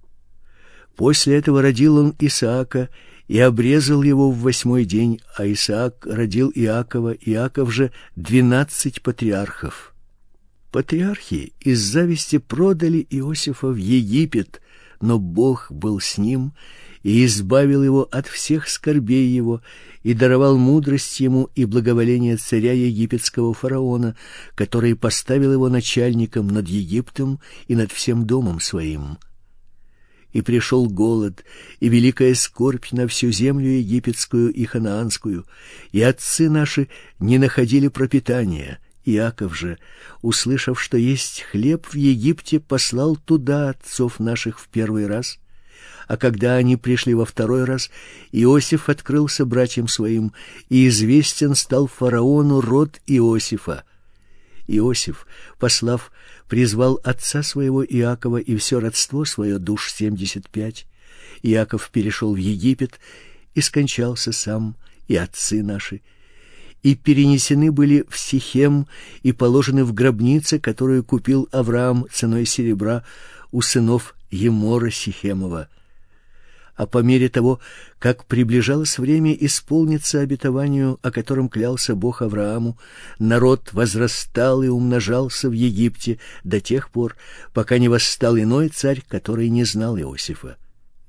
[0.97, 2.89] После этого родил он Исаака
[3.29, 9.95] и обрезал его в восьмой день, а Исаак родил Иакова, Иаков же двенадцать патриархов.
[10.71, 14.61] Патриархи из зависти продали Иосифа в Египет,
[15.01, 16.53] но Бог был с ним
[17.03, 19.63] и избавил его от всех скорбей его
[20.03, 24.17] и даровал мудрость ему и благоволение царя египетского фараона,
[24.55, 29.19] который поставил его начальником над Египтом и над всем домом своим.
[30.37, 31.47] И пришел голод
[31.81, 35.47] и великая скорбь на всю землю египетскую и ханаанскую,
[35.93, 38.79] и отцы наши не находили пропитания.
[39.07, 39.79] Иаков же,
[40.21, 45.39] услышав, что есть хлеб в Египте, послал туда отцов наших в первый раз
[46.07, 47.91] а когда они пришли во второй раз,
[48.31, 50.33] Иосиф открылся братьям своим,
[50.69, 53.83] и известен стал фараону род Иосифа.
[54.67, 55.27] Иосиф,
[55.59, 56.13] послав,
[56.49, 60.87] призвал отца своего Иакова и все родство свое душ семьдесят пять.
[61.43, 62.99] Иаков перешел в Египет
[63.55, 64.77] и скончался сам,
[65.09, 66.03] и отцы наши,
[66.83, 68.87] и перенесены были в Сихем
[69.23, 73.05] и положены в гробнице, которую купил Авраам ценой серебра
[73.51, 75.69] у сынов Емора Сихемова
[76.77, 77.59] а по мере того,
[77.99, 82.79] как приближалось время исполниться обетованию, о котором клялся Бог Аврааму,
[83.19, 87.17] народ возрастал и умножался в Египте до тех пор,
[87.55, 90.59] пока не восстал иной царь, который не знал Иосифа.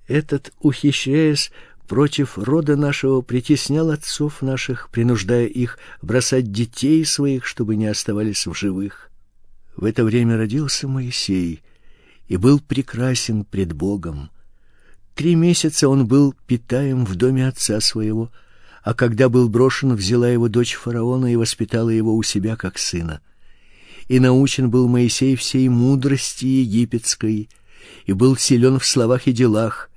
[0.07, 1.51] Этот, ухищряясь
[1.87, 8.53] против рода нашего, притеснял отцов наших, принуждая их бросать детей своих, чтобы не оставались в
[8.53, 9.11] живых.
[9.75, 11.61] В это время родился Моисей
[12.29, 14.31] и был прекрасен пред Богом.
[15.17, 18.31] Три месяца он был питаем в доме отца своего,
[18.83, 23.21] а когда был брошен, взяла его дочь фараона и воспитала его у себя как сына.
[24.07, 27.49] И научен был Моисей всей мудрости египетской,
[28.05, 29.89] и был силен в словах и делах.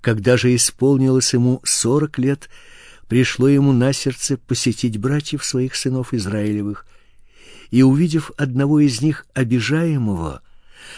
[0.00, 2.48] Когда же исполнилось ему сорок лет,
[3.08, 6.86] пришло ему на сердце посетить братьев своих сынов Израилевых,
[7.72, 10.40] и увидев одного из них обижаемого,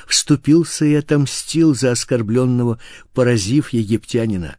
[0.06, 2.78] вступился и отомстил за оскорбленного,
[3.14, 4.56] поразив египтянина.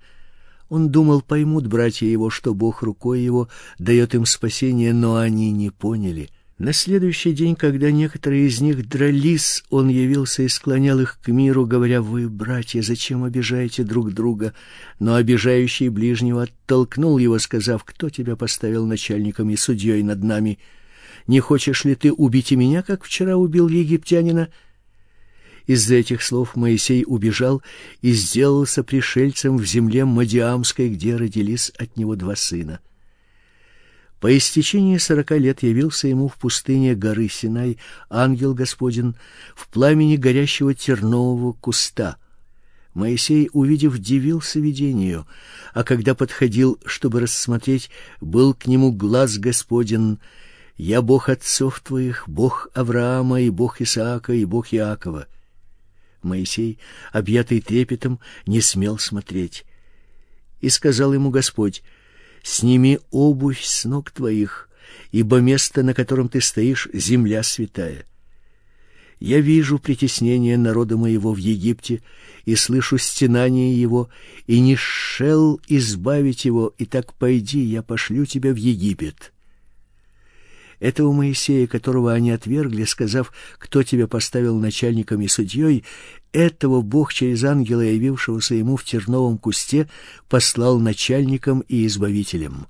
[0.70, 5.72] Он думал, поймут братья его, что Бог рукой его дает им спасение, но они не
[5.72, 6.30] поняли.
[6.60, 11.66] На следующий день, когда некоторые из них дрались, он явился и склонял их к миру,
[11.66, 14.54] говоря: "Вы, братья, зачем обижаете друг друга?"
[15.00, 20.60] Но обижающий ближнего оттолкнул его, сказав: "Кто тебя поставил начальником и судьей над нами?
[21.28, 24.50] Не хочешь ли ты убить и меня, как вчера убил египтянина?"
[25.70, 27.62] Из-за этих слов Моисей убежал
[28.02, 32.80] и сделался пришельцем в земле Мадиамской, где родились от него два сына.
[34.20, 37.78] По истечении сорока лет явился ему в пустыне горы Синай
[38.10, 39.16] ангел Господин
[39.56, 42.18] в пламени горящего тернового куста.
[42.96, 45.28] Моисей, увидев, дивился видению,
[45.76, 50.18] а когда подходил, чтобы рассмотреть, был к нему глаз Господин:
[50.78, 55.28] "Я Бог отцов твоих, Бог Авраама и Бог Исаака и Бог Иакова".
[56.22, 56.80] Моисей,
[57.12, 59.66] объятый трепетом, не смел смотреть.
[60.62, 61.84] И сказал ему Господь:
[62.44, 64.70] "Сними обувь с ног твоих,
[65.12, 68.06] ибо место, на котором ты стоишь, земля святая.
[69.20, 72.02] Я вижу притеснение народа моего в Египте
[72.46, 74.10] и слышу стенание его,
[74.48, 79.34] и не шел избавить его, и так пойди, я пошлю тебя в Египет".
[80.80, 85.84] Этого Моисея, которого они отвергли, сказав, кто тебя поставил начальником и судьей,
[86.32, 89.90] этого Бог через ангела, явившегося ему в терновом кусте,
[90.30, 92.68] послал начальником и избавителем.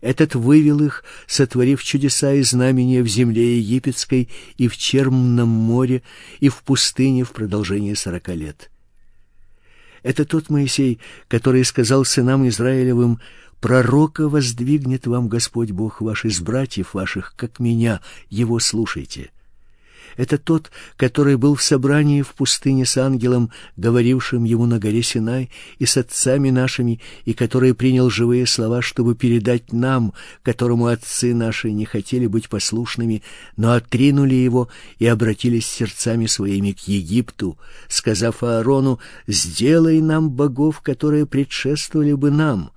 [0.00, 6.02] Этот вывел их, сотворив чудеса и знамения в земле египетской и в Чермном море
[6.40, 8.70] и в пустыне в продолжении сорока лет.
[10.04, 13.20] Это тот Моисей, который сказал сынам Израилевым:
[13.60, 18.00] Пророка воздвигнет вам Господь Бог ваш из братьев ваших, как меня,
[18.30, 19.30] его слушайте.
[20.16, 25.50] Это тот, который был в собрании в пустыне с ангелом, говорившим ему на горе Синай,
[25.78, 31.70] и с отцами нашими, и который принял живые слова, чтобы передать нам, которому отцы наши
[31.70, 33.22] не хотели быть послушными,
[33.56, 41.26] но отринули его и обратились сердцами своими к Египту, сказав Аарону, «Сделай нам богов, которые
[41.26, 42.72] предшествовали бы нам»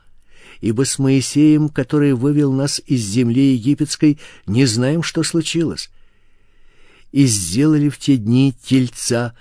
[0.61, 5.89] ибо с Моисеем, который вывел нас из земли египетской, не знаем, что случилось
[7.11, 9.33] и сделали в те дни тельца,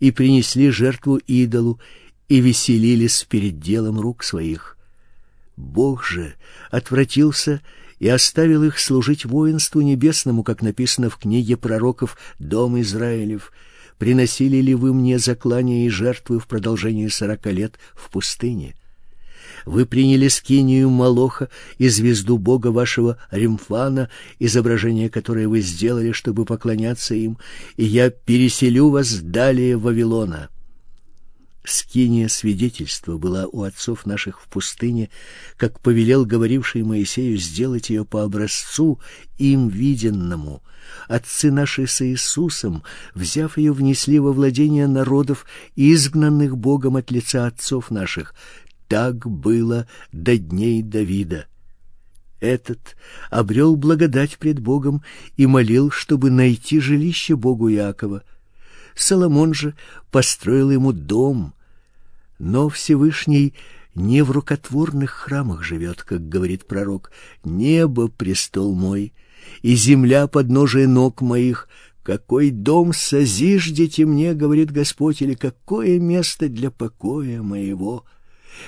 [0.00, 1.80] и принесли жертву идолу,
[2.28, 4.76] и веселились перед делом рук своих.
[5.56, 6.34] Бог же
[6.70, 7.60] отвратился
[7.98, 13.52] и оставил их служить воинству небесному, как написано в книге пророков «Дом Израилев»,
[13.98, 18.76] «Приносили ли вы мне заклания и жертвы в продолжении сорока лет в пустыне?»
[19.68, 24.08] Вы приняли скинию Молоха и звезду бога вашего Римфана,
[24.38, 27.36] изображение которое вы сделали, чтобы поклоняться им,
[27.76, 30.48] и я переселю вас далее в Вавилона.
[31.64, 35.10] Скиния свидетельства была у отцов наших в пустыне,
[35.58, 38.98] как повелел говоривший Моисею сделать ее по образцу
[39.36, 40.62] им виденному.
[41.08, 45.44] Отцы наши с Иисусом, взяв ее, внесли во владение народов,
[45.76, 48.34] изгнанных Богом от лица отцов наших,
[48.88, 51.46] так было до дней Давида.
[52.40, 52.96] Этот
[53.30, 55.02] обрел благодать пред Богом
[55.36, 58.22] и молил, чтобы найти жилище Богу Якова.
[58.94, 59.74] Соломон же
[60.10, 61.54] построил ему дом,
[62.38, 63.54] но Всевышний
[63.94, 67.10] не в рукотворных храмах живет, как говорит пророк,
[67.44, 69.12] небо престол мой,
[69.62, 71.68] и земля подножие ног моих.
[72.04, 78.04] Какой дом созиждете мне, говорит Господь, или какое место для покоя моего?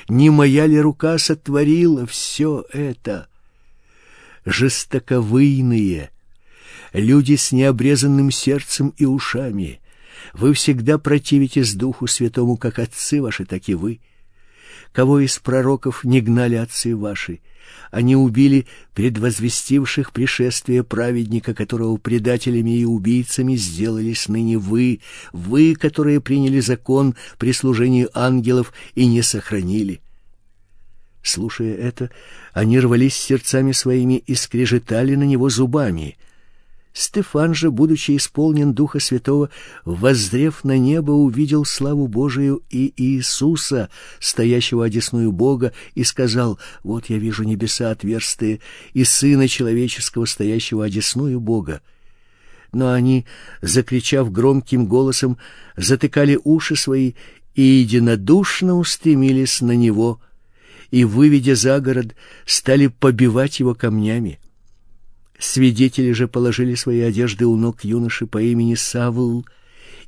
[0.08, 3.28] Не моя ли рука сотворила все это?
[4.44, 6.10] Жестоковыйные,
[6.92, 9.80] люди с необрезанным сердцем и ушами,
[10.32, 14.00] вы всегда противитесь Духу Святому, как отцы ваши, так и вы.
[14.92, 17.40] Кого из пророков не гнали отцы ваши?
[17.90, 25.00] Они убили предвозвестивших пришествие праведника, которого предателями и убийцами сделались ныне вы,
[25.32, 30.00] вы, которые приняли закон при служении ангелов и не сохранили.
[31.22, 32.10] Слушая это,
[32.52, 36.16] они рвались сердцами своими и скрежетали на него зубами—
[36.92, 39.50] Стефан же, будучи исполнен Духа Святого,
[39.84, 47.18] воззрев на небо, увидел славу Божию и Иисуса, стоящего одесную Бога, и сказал, «Вот я
[47.18, 48.60] вижу небеса отверстые
[48.92, 51.80] и Сына Человеческого, стоящего одесную Бога».
[52.72, 53.26] Но они,
[53.62, 55.38] закричав громким голосом,
[55.76, 57.14] затыкали уши свои
[57.54, 60.20] и единодушно устремились на Него,
[60.90, 62.14] и, выведя за город,
[62.46, 64.40] стали побивать Его камнями.
[65.40, 69.46] Свидетели же положили свои одежды у ног юноши по имени Савл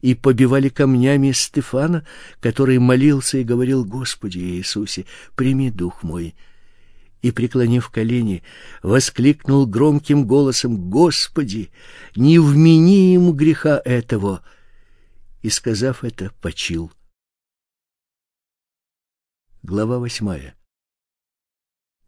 [0.03, 2.07] и побивали камнями Стефана,
[2.41, 6.35] который молился и говорил, «Господи Иисусе, прими дух мой».
[7.23, 8.43] И, преклонив колени,
[8.83, 11.71] воскликнул громким голосом, «Господи,
[12.15, 14.45] не вмени ему греха этого!»
[15.41, 16.93] И, сказав это, почил.
[19.63, 20.55] Глава восьмая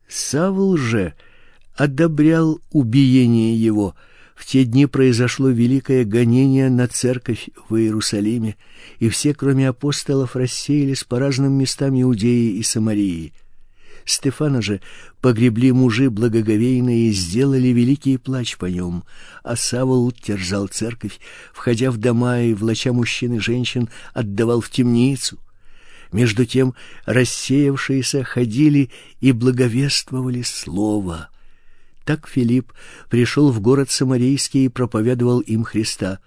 [0.09, 1.14] Савл же
[1.75, 3.95] одобрял убиение его.
[4.35, 8.57] В те дни произошло великое гонение на церковь в Иерусалиме,
[8.99, 13.33] и все, кроме апостолов, рассеялись по разным местам Иудеи и Самарии.
[14.05, 14.81] Стефана же
[15.20, 19.05] погребли мужи благоговейные и сделали великий плач по нем,
[19.43, 21.20] а Савол терзал церковь,
[21.55, 25.39] входя в дома и, влача мужчин и женщин, отдавал в темницу.
[26.12, 26.75] Между тем
[27.07, 31.29] рассеявшиеся ходили и благовествовали слово—
[32.05, 32.73] так Филипп
[33.09, 36.19] пришел в город Самарийский и проповедовал им Христа.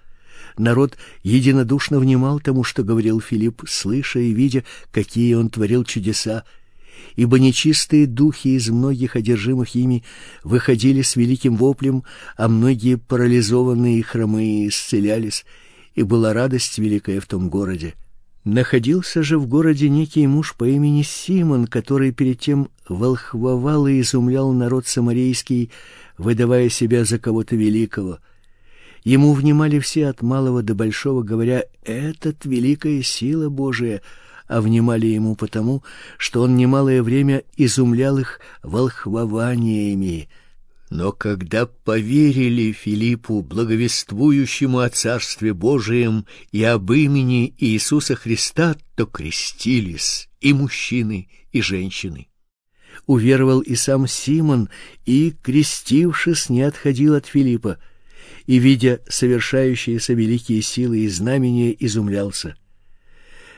[0.58, 6.44] Народ единодушно внимал тому, что говорил Филипп, слыша и видя, какие он творил чудеса,
[7.16, 10.04] ибо нечистые духи из многих одержимых ими
[10.44, 12.04] выходили с великим воплем,
[12.36, 15.46] а многие парализованные и хромые исцелялись,
[15.94, 17.94] и была радость великая в том городе.
[18.44, 24.52] Находился же в городе некий муж по имени Симон, который перед тем волхвовал и изумлял
[24.54, 25.72] народ самарийский,
[26.18, 28.20] выдавая себя за кого-то великого.
[29.04, 34.02] Ему внимали все от малого до большого, говоря «Этот великая сила Божия»,
[34.48, 35.84] а внимали ему потому,
[36.18, 40.30] что он немалое время изумлял их волхвованиями,
[40.90, 50.30] но когда поверили Филиппу, благовествующему о Царстве Божием и об имени Иисуса Христа, то крестились
[50.40, 52.30] и мужчины, и женщины.
[53.08, 54.70] Уверовал и сам Симон,
[55.06, 57.80] и, крестившись, не отходил от Филиппа.
[58.46, 62.56] и, видя совершающиеся великие силы и знамения, изумлялся.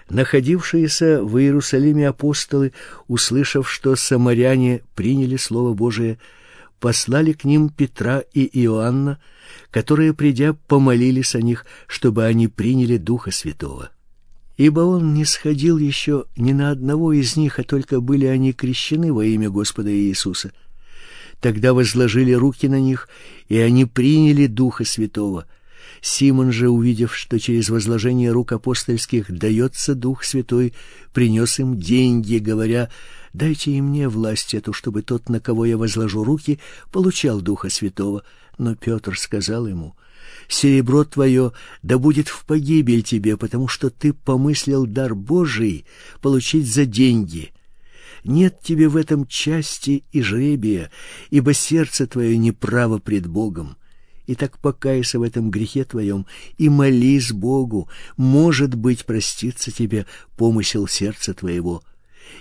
[0.09, 2.73] Находившиеся в Иерусалиме апостолы,
[3.07, 6.17] услышав, что самаряне приняли Слово Божие,
[6.79, 9.19] послали к ним Петра и Иоанна,
[9.69, 13.91] которые, придя, помолились о них, чтобы они приняли Духа Святого.
[14.60, 19.14] Ибо он не сходил еще ни на одного из них, а только были они крещены
[19.14, 20.51] во имя Господа Иисуса.
[21.39, 23.07] Тогда возложили руки на них,
[23.47, 25.45] и они приняли Духа Святого.
[26.01, 30.74] Симон же, увидев, что через возложение рук апостольских дается Дух Святой,
[31.14, 32.89] принес им деньги, говоря,
[33.32, 36.60] «Дайте и мне власть эту, чтобы тот, на кого я возложу руки,
[36.91, 38.24] получал Духа Святого».
[38.57, 39.95] Но Петр сказал ему,
[40.49, 45.85] «Серебро твое да будет в погибель тебе, потому что ты помыслил дар Божий
[46.21, 47.53] получить за деньги».
[48.25, 50.91] Нет тебе в этом части и жребия,
[51.29, 53.77] ибо сердце твое неправо пред Богом.
[54.27, 56.25] Итак, покайся в этом грехе твоем
[56.57, 61.81] и молись Богу, может быть, простится тебе помысел сердца твоего.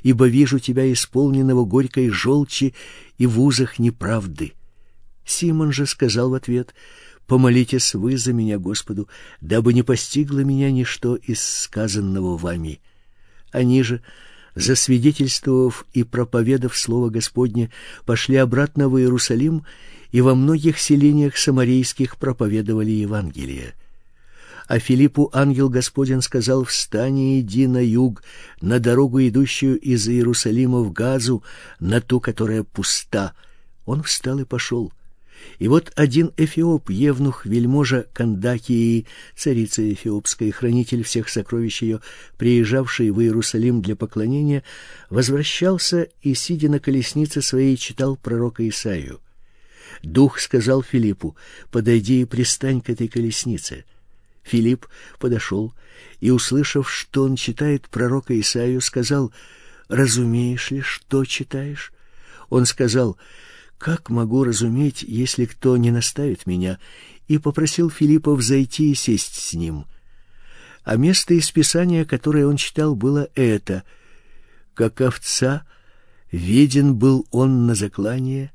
[0.02, 2.74] Ибо вижу тебя исполненного горькой желчи
[3.16, 4.52] и в узах неправды.
[5.24, 6.74] Симон же сказал в ответ,
[7.29, 9.07] «Помолитесь вы за меня Господу,
[9.43, 12.81] дабы не постигло меня ничто из сказанного вами».
[13.53, 14.01] Они же,
[14.55, 17.70] засвидетельствовав и проповедав Слово Господне,
[18.07, 19.64] пошли обратно в Иерусалим
[20.11, 23.74] и во многих селениях самарийских проповедовали Евангелие.
[24.66, 28.22] А Филиппу ангел Господень сказал, «Встань и иди на юг,
[28.62, 31.43] на дорогу, идущую из Иерусалима в Газу,
[31.79, 33.35] на ту, которая пуста».
[33.85, 34.93] Он встал и пошел.
[35.59, 42.01] И вот один эфиоп, евнух, вельможа Кандакии, царица эфиопская, хранитель всех сокровищ ее,
[42.36, 44.62] приезжавший в Иерусалим для поклонения,
[45.11, 49.20] возвращался и, сидя на колеснице своей, читал пророка Исаию.
[50.03, 51.36] Дух сказал Филиппу,
[51.70, 53.84] подойди и пристань к этой колеснице.
[54.45, 54.86] Филипп
[55.18, 55.74] подошел
[56.20, 59.32] и, услышав, что он читает пророка Исаию, сказал,
[59.89, 61.93] «Разумеешь ли, что читаешь?»
[62.49, 63.18] Он сказал,
[63.79, 66.79] «Как могу разуметь, если кто не наставит меня?»
[67.29, 69.85] и попросил Филиппа взойти и сесть с ним.
[70.83, 73.85] А место из Писания, которое он читал, было это.
[74.72, 75.66] «Как овца,
[76.33, 78.51] веден был он на заклание,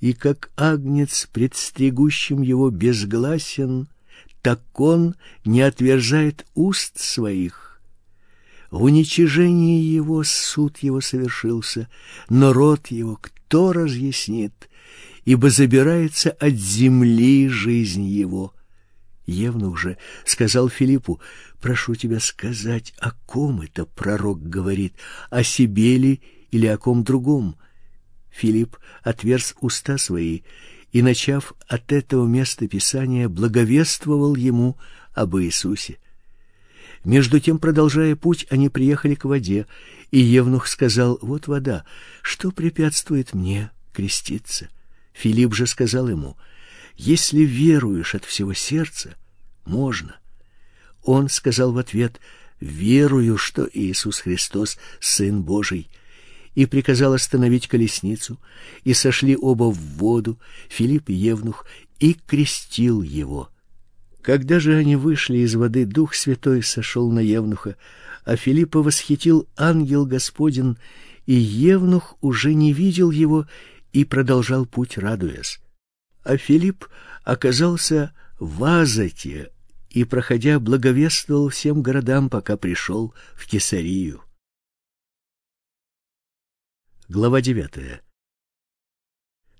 [0.00, 3.88] и как агнец, предстригущим его, безгласен,
[4.40, 7.80] так он не отверзает уст своих.
[8.70, 11.88] В уничижении его суд его совершился,
[12.30, 14.68] но род его кто разъяснит,
[15.24, 18.54] ибо забирается от земли жизнь его.
[19.26, 21.20] Евнух же сказал Филиппу,
[21.60, 24.94] прошу тебя сказать, о ком это пророк говорит,
[25.28, 27.56] о себе ли или о ком другом?
[28.30, 30.40] Филипп отверз уста свои
[30.92, 34.78] и, начав от этого места Писания, благовествовал ему
[35.12, 35.98] об Иисусе.
[37.04, 39.66] Между тем, продолжая путь, они приехали к воде,
[40.10, 41.84] и Евнух сказал, «Вот вода,
[42.22, 44.68] что препятствует мне креститься?»
[45.12, 46.36] Филипп же сказал ему,
[46.96, 49.16] «Если веруешь от всего сердца,
[49.64, 50.16] можно».
[51.02, 52.20] Он сказал в ответ,
[52.60, 55.88] «Верую, что Иисус Христос— Сын Божий»
[56.54, 58.40] и приказал остановить колесницу,
[58.82, 61.64] и сошли оба в воду, Филипп и Евнух,
[62.00, 63.48] и крестил его.
[64.22, 67.76] Когда же они вышли из воды, Дух Святой сошел на Евнуха,
[68.28, 70.76] а Филиппа восхитил ангел Господень,
[71.24, 73.46] и Евнух уже не видел его
[73.94, 75.60] и продолжал путь, радуясь.
[76.24, 76.88] А Филипп
[77.24, 79.50] оказался в Азоте
[79.88, 84.22] и, проходя, благовествовал всем городам, пока пришел в Кесарию.
[87.08, 88.02] Глава девятая.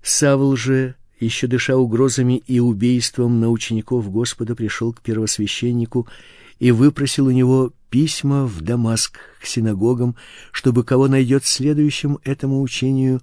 [0.03, 6.07] Савл же, еще дыша угрозами и убийством на учеников Господа, пришел к первосвященнику
[6.59, 10.15] и выпросил у него письма в Дамаск к синагогам,
[10.51, 13.21] чтобы кого найдет следующим этому учению,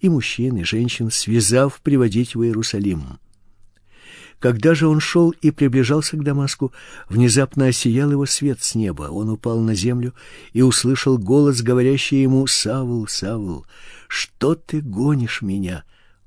[0.00, 3.18] и мужчин, и женщин, связав, приводить в Иерусалим.
[4.38, 6.72] Когда же он шел и приближался к Дамаску,
[7.08, 9.04] внезапно осиял его свет с неба.
[9.04, 10.14] Он упал на землю
[10.52, 13.66] и услышал голос, говорящий ему «Савл, Савл,
[14.08, 15.84] что ты гонишь меня?»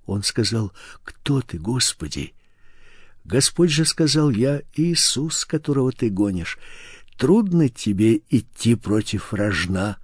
[0.07, 0.71] Он сказал
[1.03, 2.33] «Кто ты, Господи?»
[3.25, 6.57] Господь же сказал «Я Иисус, которого ты гонишь.
[7.19, 9.97] Трудно тебе идти против рожна».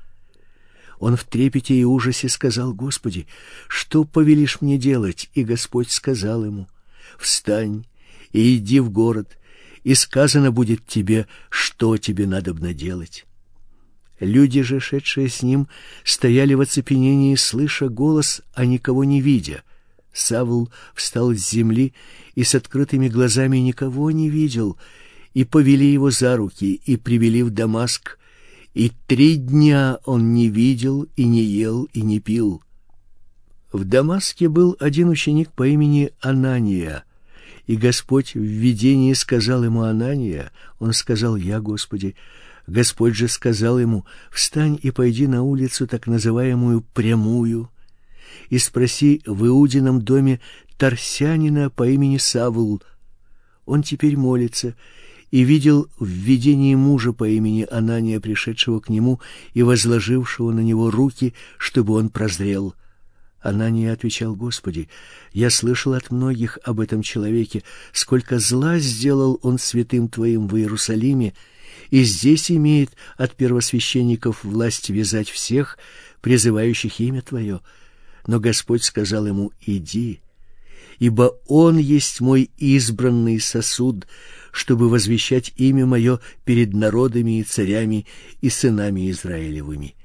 [1.00, 3.26] Он в трепете и ужасе сказал «Господи,
[3.70, 6.68] что повелишь мне делать?» И Господь сказал ему
[7.18, 7.86] «Встань
[8.34, 9.38] и иди в город,
[9.86, 13.26] и сказано будет тебе, что тебе надобно делать».
[14.20, 15.70] Люди же, шедшие с ним,
[16.04, 19.64] стояли в оцепенении, слыша голос, а никого не видя.
[20.12, 21.94] Савл встал с земли
[22.36, 24.78] и с открытыми глазами никого не видел,
[25.36, 28.18] и повели его за руки и привели в Дамаск,
[28.74, 32.64] и три дня он не видел и не ел и не пил.
[33.72, 37.04] В Дамаске был один ученик по имени Анания,
[37.68, 42.16] и Господь в видении сказал ему Анания, он сказал: "Я, Господи,
[42.66, 47.70] Господь же сказал ему: "Встань и пойди на улицу, так называемую прямую,
[48.50, 50.40] и спроси в Иудином доме
[50.78, 52.82] Тарсянина по имени Савл.
[53.66, 54.76] Он теперь молится
[55.32, 59.20] и видел в видении мужа по имени Анания, пришедшего к нему
[59.54, 62.76] и возложившего на него руки, чтобы он прозрел.
[63.42, 64.90] Анания отвечал: "Господи,
[65.32, 67.64] я слышал от многих об этом человеке,
[67.94, 71.34] сколько зла сделал он святым твоим в Иерусалиме,
[71.92, 75.78] и здесь имеет от первосвященников власть вязать всех,
[76.22, 77.62] призывающих имя твое.
[78.26, 80.22] Но Господь сказал ему: "Иди,
[80.98, 84.08] ибо он есть мой избранный сосуд,
[84.56, 88.06] чтобы возвещать имя мое перед народами и царями
[88.40, 89.96] и сынами Израилевыми.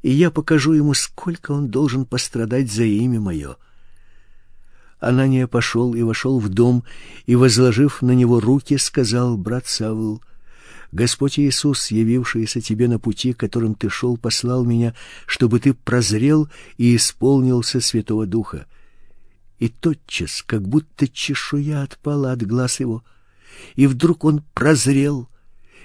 [0.00, 3.56] И я покажу ему, сколько он должен пострадать за имя мое".
[4.98, 6.84] Анания пошел и вошел в дом,
[7.26, 10.22] и возложив на него руки, сказал: "Брат Савл,
[10.90, 14.94] Господь Иисус, явившийся тебе на пути, которым ты шел, послал меня,
[15.26, 16.48] чтобы ты прозрел
[16.78, 18.64] и исполнился Святого Духа.
[19.58, 23.04] И тотчас, как будто чешуя отпала от глаз его,
[23.74, 25.28] и вдруг он прозрел,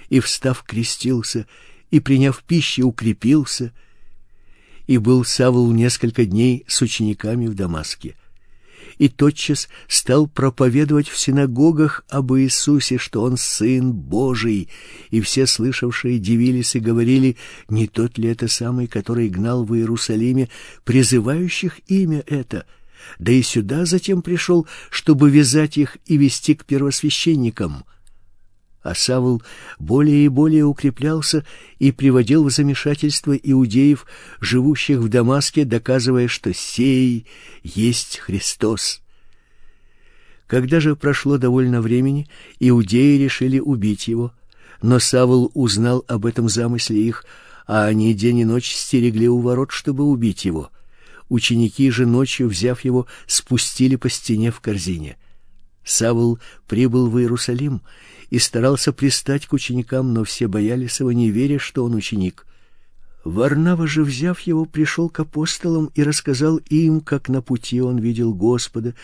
[0.08, 1.46] и, встав, крестился,
[1.90, 3.72] и, приняв пищу, укрепился,
[4.86, 8.16] и был Савл несколько дней с учениками в Дамаске
[8.98, 14.68] и тотчас стал проповедовать в синагогах об Иисусе, что он сын Божий,
[15.10, 17.36] и все слышавшие дивились и говорили:
[17.68, 20.48] не тот ли это самый, который гнал в Иерусалиме
[20.84, 22.66] призывающих имя это?
[23.18, 27.84] Да и сюда затем пришел, чтобы вязать их и вести к первосвященникам.
[28.82, 29.42] А Савл
[29.78, 31.44] более и более укреплялся
[31.78, 34.06] и приводил в замешательство иудеев,
[34.40, 37.26] живущих в Дамаске, доказывая, что сей
[37.62, 39.00] есть Христос.
[40.48, 42.28] Когда же прошло довольно времени,
[42.58, 44.32] иудеи решили убить его,
[44.82, 47.24] но Савл узнал об этом замысле их,
[47.66, 50.70] а они день и ночь стерегли у ворот, чтобы убить его.
[51.28, 55.16] Ученики же ночью, взяв его, спустили по стене в корзине.
[55.84, 57.82] Савл прибыл в Иерусалим
[58.30, 62.46] и старался пристать к ученикам, но все боялись его, не веря, что он ученик.
[63.24, 68.34] Варнава же, взяв его, пришел к апостолам и рассказал им, как на пути он видел
[68.34, 68.94] Господа,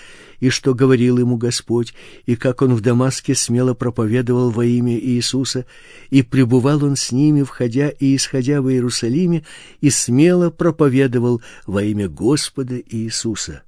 [0.41, 1.95] и что говорил ему Господь,
[2.27, 5.67] и как он в Дамаске смело проповедовал во имя Иисуса,
[6.11, 9.45] и пребывал он с ними, входя и исходя в Иерусалиме,
[9.81, 13.63] и смело проповедовал во имя Господа Иисуса.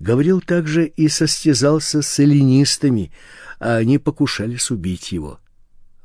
[0.00, 3.12] Говорил также и состязался с эллинистами,
[3.60, 5.38] а они покушались убить его.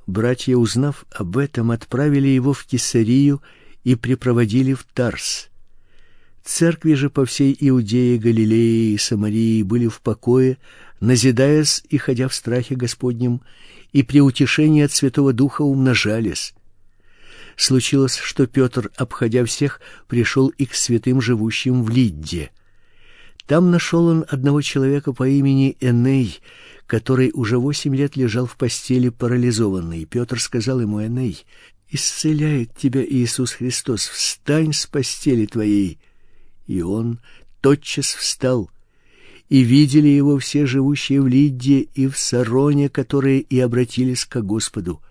[0.09, 3.43] Братья, узнав об этом, отправили его в Кесарию
[3.83, 5.49] и припроводили в Тарс.
[6.43, 10.57] Церкви же по всей Иудее, Галилее и Самарии были в покое,
[10.99, 13.41] назидаясь и ходя в страхе Господнем,
[13.93, 16.55] и при утешении от Святого Духа умножались.
[17.55, 22.49] Случилось, что Петр, обходя всех, пришел и к святым живущим в Лидде.
[23.49, 26.39] Там нашел он одного человека по имени Эней,
[26.85, 30.05] который уже восемь лет лежал в постели парализованный.
[30.05, 31.47] Петр сказал ему, Эней,
[31.89, 35.97] «Исцеляет тебя Иисус Христос, встань с постели твоей».
[36.67, 37.21] И он
[37.59, 38.69] тотчас встал,
[39.49, 45.01] и видели его все живущие в Лидде и в Сароне, которые и обратились к Господу.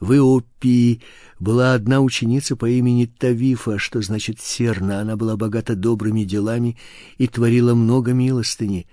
[0.00, 1.00] В Иопии
[1.40, 5.00] была одна ученица по имени Тавифа, что значит серна.
[5.00, 6.76] Она была богата добрыми делами
[7.16, 8.86] и творила много милостыни.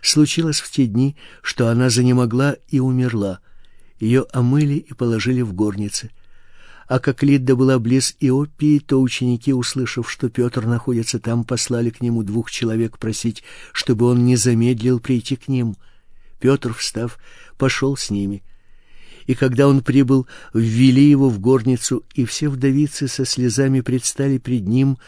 [0.00, 3.40] Случилось в те дни, что она занемогла и умерла.
[3.98, 6.10] Ее омыли и положили в горнице.
[6.88, 12.00] А как Лидда была близ Иопии, то ученики, услышав, что Петр находится там, послали к
[12.00, 15.76] нему двух человек просить, чтобы он не замедлил прийти к ним.
[16.40, 17.18] Петр, встав,
[17.58, 18.42] пошел с ними.
[19.30, 24.66] И когда он прибыл, ввели его в горницу, и все вдовицы со слезами предстали пред
[24.66, 24.98] ним,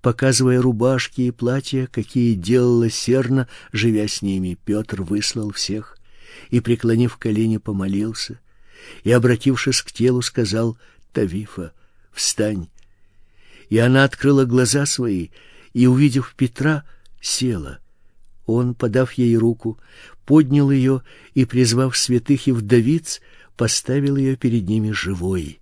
[0.00, 4.56] показывая рубашки и платья, какие делала Серна, живя с ними.
[4.64, 5.98] Петр выслал всех
[6.50, 8.38] и, преклонив колени, помолился,
[9.02, 10.78] и, обратившись к телу, сказал
[11.12, 11.72] «Тавифа,
[12.12, 12.68] встань!»
[13.68, 15.30] И она открыла глаза свои,
[15.72, 16.84] и, увидев Петра,
[17.20, 17.80] села.
[18.46, 19.80] Он, подав ей руку,
[20.24, 21.02] поднял ее
[21.34, 23.20] и, призвав святых и вдовиц,
[23.56, 25.60] поставил ее перед ними живой.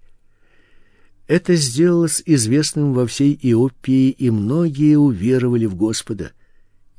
[1.26, 6.32] Это сделалось известным во всей Иопии, и многие уверовали в Господа.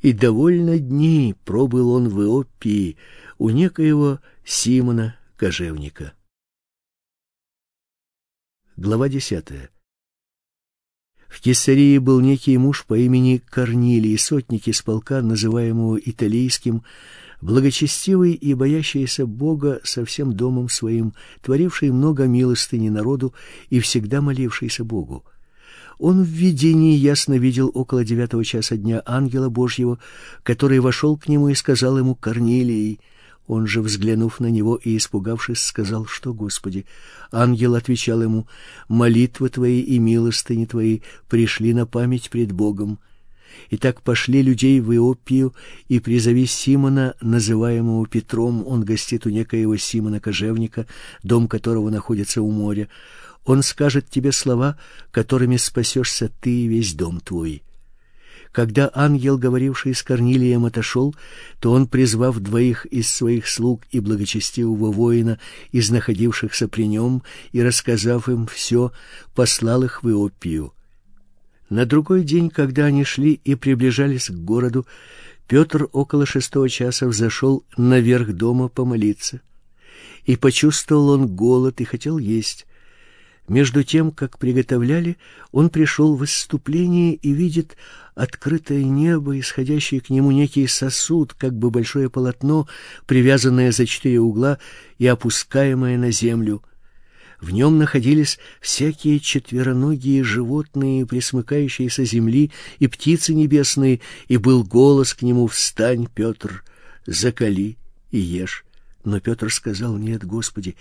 [0.02, 2.98] И довольно дней пробыл он в Иопии
[3.38, 6.14] у некоего Симона Кожевника.
[8.78, 9.70] Глава десятая.
[11.28, 16.84] В Кесарии был некий муж по имени Корнилий, сотник из полка, называемого Италийским,
[17.42, 23.34] благочестивый и боящийся Бога со всем домом своим, творивший много милостыни народу
[23.70, 25.24] и всегда молившийся Богу.
[26.00, 30.00] Он в видении ясно видел около девятого часа дня ангела Божьего,
[30.42, 33.00] который вошел к нему и сказал ему «Корнилий».
[33.48, 36.86] Он же, взглянув на него и испугавшись, сказал, что, Господи,
[37.32, 38.48] ангел отвечал ему,
[38.88, 42.98] молитвы твои и милостыни твои пришли на память пред Богом.
[43.70, 45.54] И так пошли людей в Иопию,
[45.88, 50.88] и призови Симона, называемого Петром, он гостит у некоего Симона Кожевника,
[51.24, 52.89] дом которого находится у моря.
[53.45, 54.78] Он скажет тебе слова,
[55.12, 57.64] которыми спасешься ты и весь дом твой.
[58.52, 61.16] Когда ангел, говоривший с Корнилием, отошел,
[61.60, 65.39] то он, призвав двоих из своих слуг и благочестивого воина,
[65.72, 67.24] из находившихся при нем,
[67.54, 68.91] и рассказав им все,
[69.34, 70.74] послал их в Иопию.
[71.72, 74.86] На другой день, когда они шли и приближались к городу,
[75.47, 79.39] Петр около шестого часа взошел наверх дома помолиться.
[80.26, 82.67] И почувствовал он голод и хотел есть.
[83.47, 85.15] Между тем, как приготовляли,
[85.53, 87.78] он пришел в исступление и видит
[88.15, 92.67] открытое небо, исходящий к нему некий сосуд, как бы большое полотно,
[93.05, 94.59] привязанное за четыре угла
[94.97, 96.63] и опускаемое на землю.
[97.42, 105.24] В нем находились всякие четвероногие животные, присмыкающиеся земли, и птицы небесные, и был голос к
[105.24, 106.64] нему «Встань, Петр,
[107.08, 107.78] закали
[108.12, 108.64] и ешь».
[109.04, 110.76] Но Петр сказал, «Нет, Господи,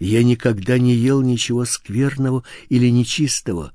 [0.00, 3.72] я никогда не ел ничего скверного или нечистого».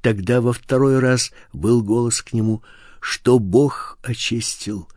[0.00, 2.62] Тогда во второй раз был голос к нему,
[3.00, 4.88] «Что Бог очистил,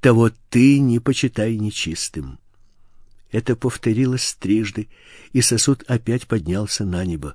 [0.00, 2.38] того ты не почитай нечистым».
[3.36, 4.88] Это повторилось трижды,
[5.34, 7.34] и сосуд опять поднялся на небо.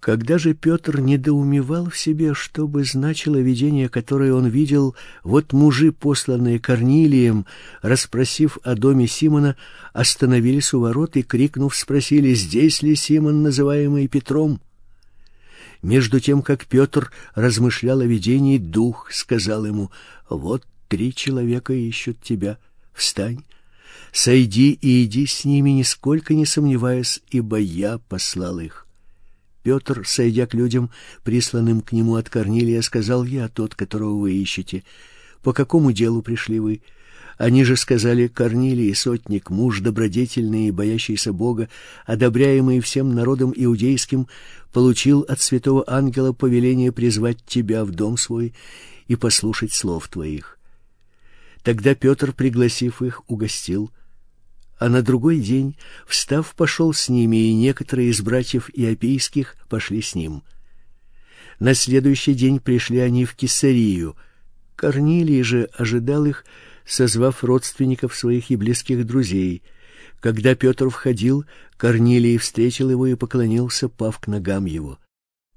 [0.00, 5.92] Когда же Петр недоумевал в себе, что бы значило видение, которое он видел, вот мужи,
[5.92, 7.44] посланные Корнилием,
[7.82, 9.56] расспросив о доме Симона,
[9.92, 14.62] остановились у ворот и, крикнув, спросили, здесь ли Симон, называемый Петром.
[15.82, 19.90] Между тем, как Петр размышлял о видении, дух сказал ему,
[20.30, 22.56] «Вот три человека ищут тебя.
[22.94, 23.44] Встань,
[24.12, 28.86] сойди и иди с ними, нисколько не сомневаясь, ибо я послал их».
[29.64, 30.90] Петр, сойдя к людям,
[31.24, 34.84] присланным к нему от Корнилия, сказал: "Я тот, которого вы ищете.
[35.42, 36.82] По какому делу пришли вы?"
[37.38, 41.68] Они же сказали: "Корнилий, сотник, муж добродетельный и боящийся Бога,
[42.06, 44.28] одобряемый всем народом иудейским,
[44.72, 48.54] получил от святого ангела повеление призвать тебя в дом свой
[49.08, 50.58] и послушать слов твоих".
[51.64, 53.90] Тогда Петр, пригласив их, угостил
[54.78, 60.14] а на другой день, встав, пошел с ними, и некоторые из братьев иопийских пошли с
[60.14, 60.42] ним.
[61.58, 64.16] На следующий день пришли они в Кесарию.
[64.76, 66.44] Корнилий же ожидал их,
[66.84, 69.62] созвав родственников своих и близких друзей.
[70.20, 71.44] Когда Петр входил,
[71.76, 74.98] Корнилий встретил его и поклонился, пав к ногам его.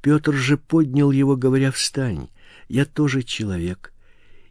[0.02, 2.30] Петр же поднял его, говоря: "Встань,
[2.70, 3.92] я тоже человек".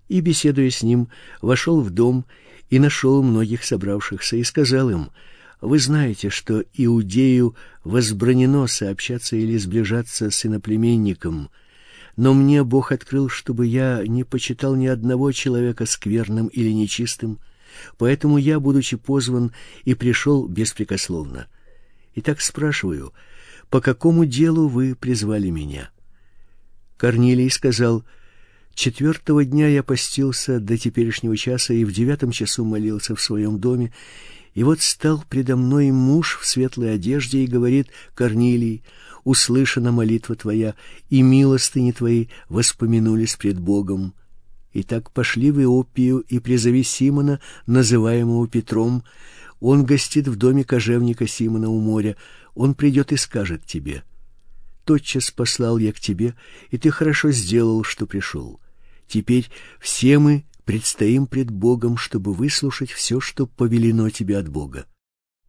[0.08, 1.08] И беседуя с ним,
[1.42, 2.26] вошел в дом
[2.70, 5.10] и нашел многих собравшихся и сказал им,
[5.60, 11.50] «Вы знаете, что иудею возбранено сообщаться или сближаться с иноплеменником,
[12.16, 17.40] но мне Бог открыл, чтобы я не почитал ни одного человека скверным или нечистым,
[17.98, 19.52] поэтому я, будучи позван,
[19.84, 21.46] и пришел беспрекословно.
[22.14, 23.12] Итак, спрашиваю,
[23.70, 25.90] по какому делу вы призвали меня?»
[26.96, 28.04] Корнилий сказал,—
[28.76, 33.94] Четвертого дня я постился до теперешнего часа и в девятом часу молился в своем доме,
[34.52, 38.84] и вот стал предо мной муж в светлой одежде и говорит: "Корнилий,
[39.24, 40.74] услышана молитва твоя,
[41.08, 44.12] и милостыни твои воспомянулись пред Богом.
[44.74, 49.04] И так пошли в Иопию и призови Симона, называемого Петром.
[49.58, 52.14] Он гостит в доме кожевника Симона у моря.
[52.54, 54.04] Он придет и скажет тебе:
[54.84, 56.34] Тотчас послал я к тебе,
[56.70, 58.60] и ты хорошо сделал, что пришел.
[59.08, 59.48] Теперь
[59.80, 64.86] все мы предстоим пред Богом, чтобы выслушать все, что повелено тебе от Бога.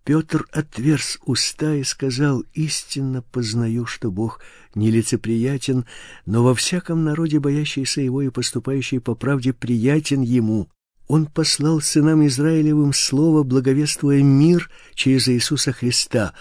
[0.08, 4.40] Петр отверз уста и сказал: "Истинно познаю, что Бог
[4.74, 5.86] нелицеприятен,
[6.26, 10.70] но во всяком народе боящийся его и поступающий по правде приятен ему.
[11.08, 16.34] Он послал сынам Израилевым слово, благовествуя мир через Иисуса Христа.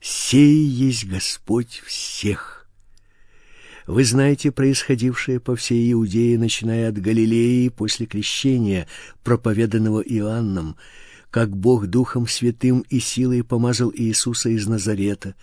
[0.00, 2.59] Сей есть Господь всех".
[3.90, 8.86] Вы знаете происходившее по всей Иудее, начиная от Галилеи после крещения,
[9.24, 10.76] проповеданного Иоанном,
[11.32, 15.34] как Бог Духом Святым и силой помазал Иисуса из Назарета,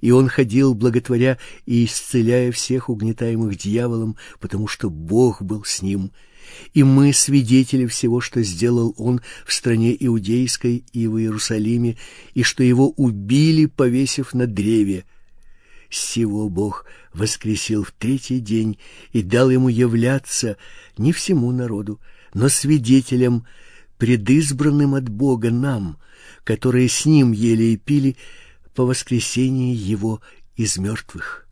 [0.00, 1.36] и Он ходил, благотворя
[1.66, 6.10] и исцеляя всех угнетаемых дьяволом, потому что Бог был с Ним,
[6.72, 11.98] и мы свидетели всего, что сделал Он в стране Иудейской и в Иерусалиме,
[12.32, 15.04] и что Его убили, повесив на древе.
[15.90, 18.78] Сего Бог воскресил в третий день
[19.12, 20.56] и дал Ему являться
[20.96, 22.00] не всему народу,
[22.32, 23.44] но свидетелям,
[23.98, 25.98] предизбранным от Бога нам,
[26.44, 28.16] которые с Ним ели и пили
[28.74, 30.22] по воскресении Его
[30.56, 31.48] из мертвых.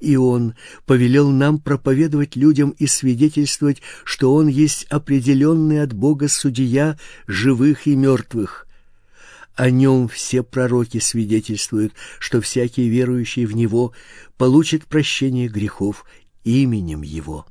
[0.00, 0.54] И Он
[0.84, 7.96] повелел нам проповедовать людям и свидетельствовать, что Он есть определенный от Бога судья живых и
[7.96, 8.66] мертвых.
[9.54, 13.92] О нем все пророки свидетельствуют, что всякий верующий в Него
[14.38, 16.06] получит прощение грехов
[16.42, 17.46] именем Его.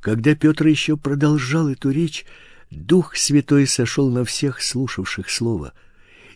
[0.00, 2.26] Когда Петр еще продолжал эту речь,
[2.70, 5.72] Дух Святой сошел на всех слушавших Слово,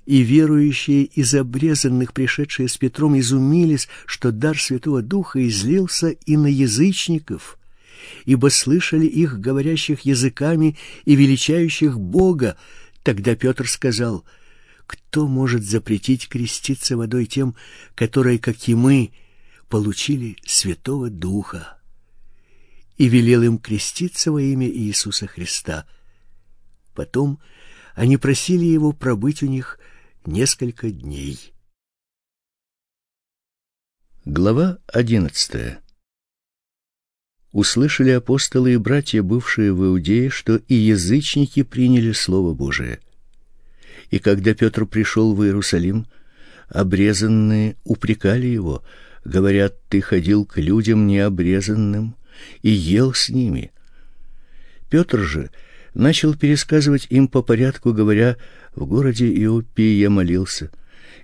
[0.06, 6.48] и верующие из обрезанных, пришедшие с Петром, изумились, что дар Святого Духа излился и на
[6.48, 7.58] язычников,
[8.24, 12.56] ибо слышали их, говорящих языками и величающих Бога.
[13.04, 14.24] Тогда Петр сказал,
[14.86, 17.54] «Кто может запретить креститься водой тем,
[17.94, 19.12] которые, как и мы,
[19.68, 21.78] получили Святого Духа?»
[22.96, 25.86] И велел им креститься во имя Иисуса Христа–
[26.94, 27.40] Потом
[27.94, 29.78] они просили его пробыть у них
[30.24, 31.52] несколько дней.
[34.24, 35.82] Глава одиннадцатая.
[37.50, 43.00] Услышали апостолы и братья, бывшие в Иудее, что и язычники приняли слово Божие.
[44.12, 46.06] И когда Петр пришел в Иерусалим,
[46.68, 48.84] обрезанные упрекали его,
[49.24, 52.14] говорят: "Ты ходил к людям необрезанным
[52.60, 53.72] и ел с ними".
[54.90, 55.50] Петр же
[55.94, 58.36] начал пересказывать им по порядку, говоря:
[58.74, 60.70] "В городе Иопии я молился,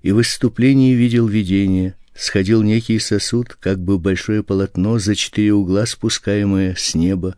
[0.00, 5.84] и в выступлении видел видение, сходил некий сосуд, как бы большое полотно за четыре угла
[5.84, 7.36] спускаемое с неба,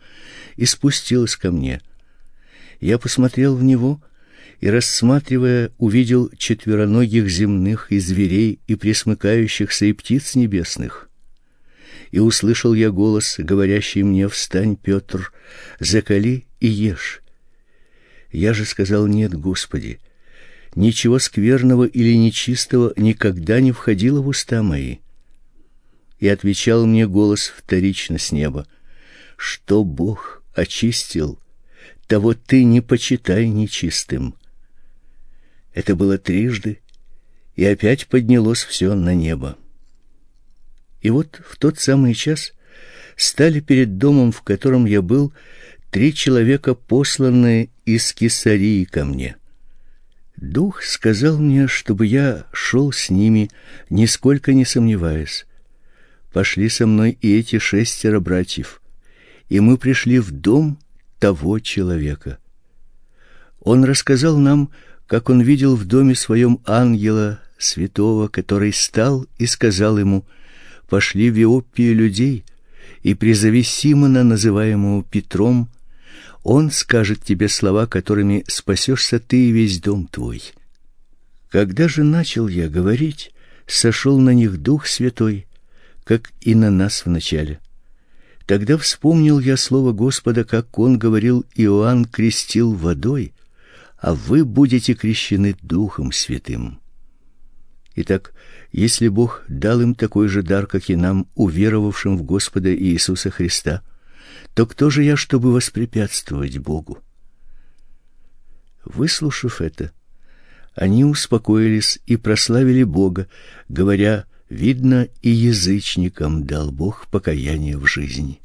[0.55, 1.81] и спустилось ко мне.
[2.81, 4.01] Я посмотрел в него
[4.61, 11.09] и рассматривая, увидел четвероногих земных и зверей и пресмыкающихся и птиц небесных.
[12.11, 15.33] И услышал я голос, говорящий мне: "Встань, Петр,
[15.79, 17.23] закали и ешь".
[18.33, 19.99] Я же сказал: "Нет, Господи.
[20.75, 24.99] Ничего скверного или нечистого никогда не входило в уста мои".
[26.19, 28.67] И отвечал мне голос вторично с неба:
[29.37, 31.41] "Что Бог очистил,
[32.07, 34.35] того ты не почитай нечистым".
[35.75, 36.81] Это было трижды,
[37.55, 39.57] и опять поднялось все на небо.
[41.01, 42.53] И вот в тот самый час
[43.17, 45.33] стали перед домом, в котором я был,
[45.91, 49.37] три человека, посланные из Кесарии ко мне.
[50.37, 53.51] Дух сказал мне, чтобы я шел с ними,
[53.91, 55.47] нисколько не сомневаясь.
[56.33, 58.81] Пошли со мной и эти шестеро братьев,
[59.49, 60.79] и мы пришли в дом
[61.19, 62.39] того человека.
[63.61, 64.71] Он рассказал нам,
[65.11, 70.25] как он видел в доме своем ангела святого, который стал и сказал ему:
[70.89, 72.45] "Пошли в Иопию людей
[73.03, 75.69] и призови Симона, называемого Петром,
[76.45, 80.45] он скажет тебе слова, которыми спасешься ты и весь дом твой.
[81.49, 83.33] Когда же начал я говорить,
[83.67, 85.49] сошел на них Дух Святой,
[86.05, 87.59] как и на нас вначале.
[88.47, 93.33] Тогда вспомнил я слово Господа, как он говорил: Иоанн крестил водой,
[94.01, 96.81] а вы будете крещены Духом Святым.
[97.97, 98.33] Итак,
[98.73, 103.83] если Бог дал им такой же дар, как и нам, уверовавшим в Господа Иисуса Христа,
[104.55, 106.99] то кто же я, чтобы воспрепятствовать Богу?
[108.85, 109.93] Выслушав это,
[110.75, 113.29] они успокоились и прославили Бога,
[113.69, 118.41] говоря: видно, и язычникам дал Бог покаяние в жизни.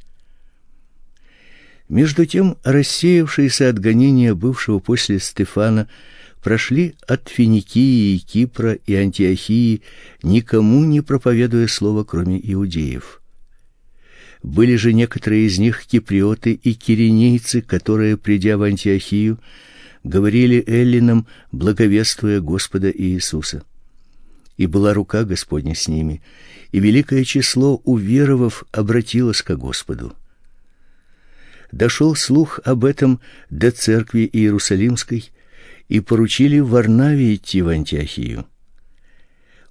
[1.88, 5.88] Между тем, рассеявшиеся от гонения бывшего после Стефана
[6.42, 9.82] прошли от Финикии и Кипра и Антиохии,
[10.24, 13.22] никому не проповедуя слово, кроме иудеев.
[14.42, 19.40] Были же некоторые из них киприоты и киренейцы, которые, придя в Антиохию,
[20.04, 23.64] говорили эллинам, благовествуя Господа Иисуса.
[24.58, 26.22] И была рука Господня с ними,
[26.72, 30.16] и великое число уверовав обратилось к Господу.
[31.72, 35.32] Дошел слух об этом до церкви Иерусалимской,
[35.88, 38.46] и поручили Варнаве идти в Антиохию.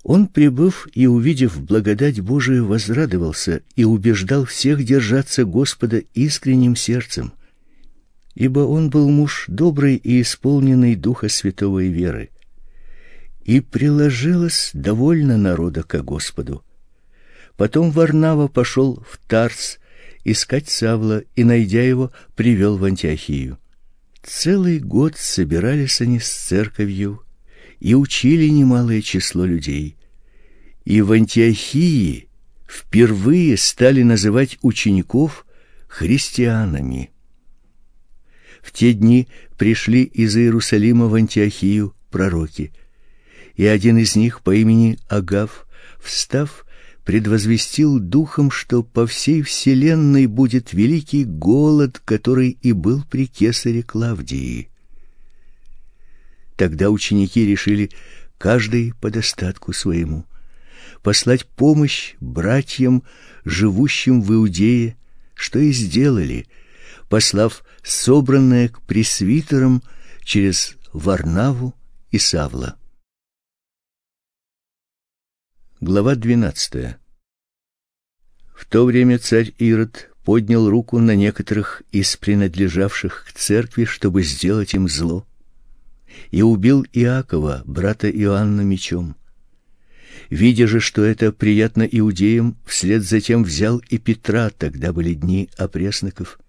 [0.03, 7.33] Он, прибыв и увидев благодать Божию, возрадовался и убеждал всех держаться Господа искренним сердцем,
[8.35, 12.31] ибо он был муж добрый и исполненный духа святого и веры.
[13.45, 16.63] И приложилось довольно народа к Господу.
[17.57, 19.79] Потом Варнава пошел в Тарс
[20.25, 23.59] искать Савла и найдя его, привел в Антиохию.
[24.23, 27.23] Целый год собирались они с церковью
[27.79, 29.97] и учили немалое число людей.
[30.85, 32.29] И в Антиохии
[32.67, 35.47] впервые стали называть учеников
[35.89, 37.11] христианами.
[38.63, 42.73] В те дни пришли из Иерусалима в Антиохию пророки,
[43.57, 45.67] и один из них по имени Агав,
[46.01, 46.64] встав,
[47.05, 54.71] предвозвестил духом, что по всей вселенной будет великий голод, который и был при кесаре Клавдии.
[56.57, 57.91] Тогда ученики решили
[58.39, 60.25] каждый по достатку своему
[61.05, 63.03] послать помощь братьям,
[63.45, 64.97] живущим в Иудее,
[65.35, 66.47] что и сделали,
[67.11, 69.83] послав собранное к пресвитерам
[70.23, 71.75] через Варнаву
[72.11, 72.77] и Савла.
[75.87, 76.97] Глава 12.
[78.57, 84.73] В то время царь Ирод поднял руку на некоторых из принадлежавших к церкви, чтобы сделать
[84.73, 85.27] им зло,
[86.31, 89.15] и убил Иакова, брата Иоанна мечом.
[90.31, 95.51] Видя же, что это приятно иудеям, вслед за тем взял и Петра, тогда были дни
[95.59, 96.41] опресноков,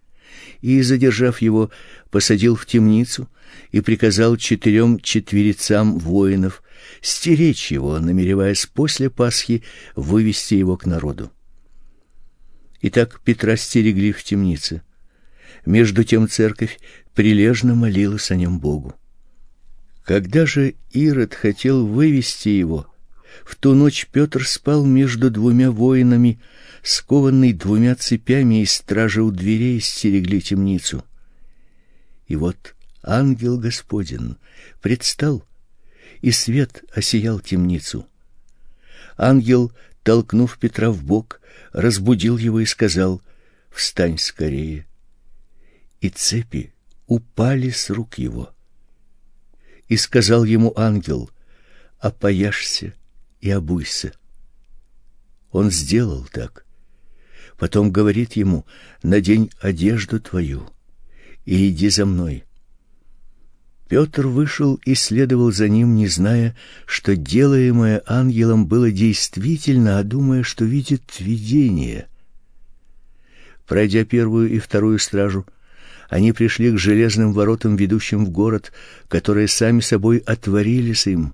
[0.61, 1.71] и задержав его,
[2.09, 3.29] посадил в темницу
[3.73, 6.63] и приказал четырем четверицам воинов
[7.01, 9.63] стеречь его, намереваясь после Пасхи
[9.95, 11.31] вывести его к народу.
[12.81, 14.81] Итак, Петра стерегли в темнице.
[15.65, 16.79] Между тем церковь
[17.13, 18.95] прилежно молилась о нем Богу.
[20.03, 22.87] Когда же Ирод хотел вывести его,
[23.43, 26.39] в ту ночь Петр спал между двумя воинами,
[26.83, 31.03] скованный двумя цепями, и стражи у дверей стерегли темницу.
[32.27, 34.37] И вот ангел Господин
[34.81, 35.43] предстал
[36.25, 38.07] и свет осиял темницу.
[39.15, 39.71] Ангел,
[40.01, 41.39] толкнув Петра в бок,
[41.71, 43.21] разбудил его и сказал:
[43.69, 44.87] "Встань скорее".
[46.01, 46.73] И цепи
[47.05, 48.51] упали с рук его.
[49.87, 51.29] И сказал ему ангел:
[51.99, 52.95] "Опояшься
[53.39, 54.11] и обуйся".
[55.51, 56.65] Он сделал так.
[57.59, 58.65] Потом говорит ему:
[59.03, 60.67] "Надень одежду твою
[61.45, 62.44] и иди за мной".
[63.87, 66.55] Петр вышел и следовал за ним, не зная,
[66.87, 72.07] что делаемое ангелом было действительно, а думая, что видит видение.
[73.67, 75.45] Пройдя первую и вторую стражу,
[76.09, 78.71] они пришли к железным воротам, ведущим в город,
[79.07, 81.33] которые сами собой отворились им.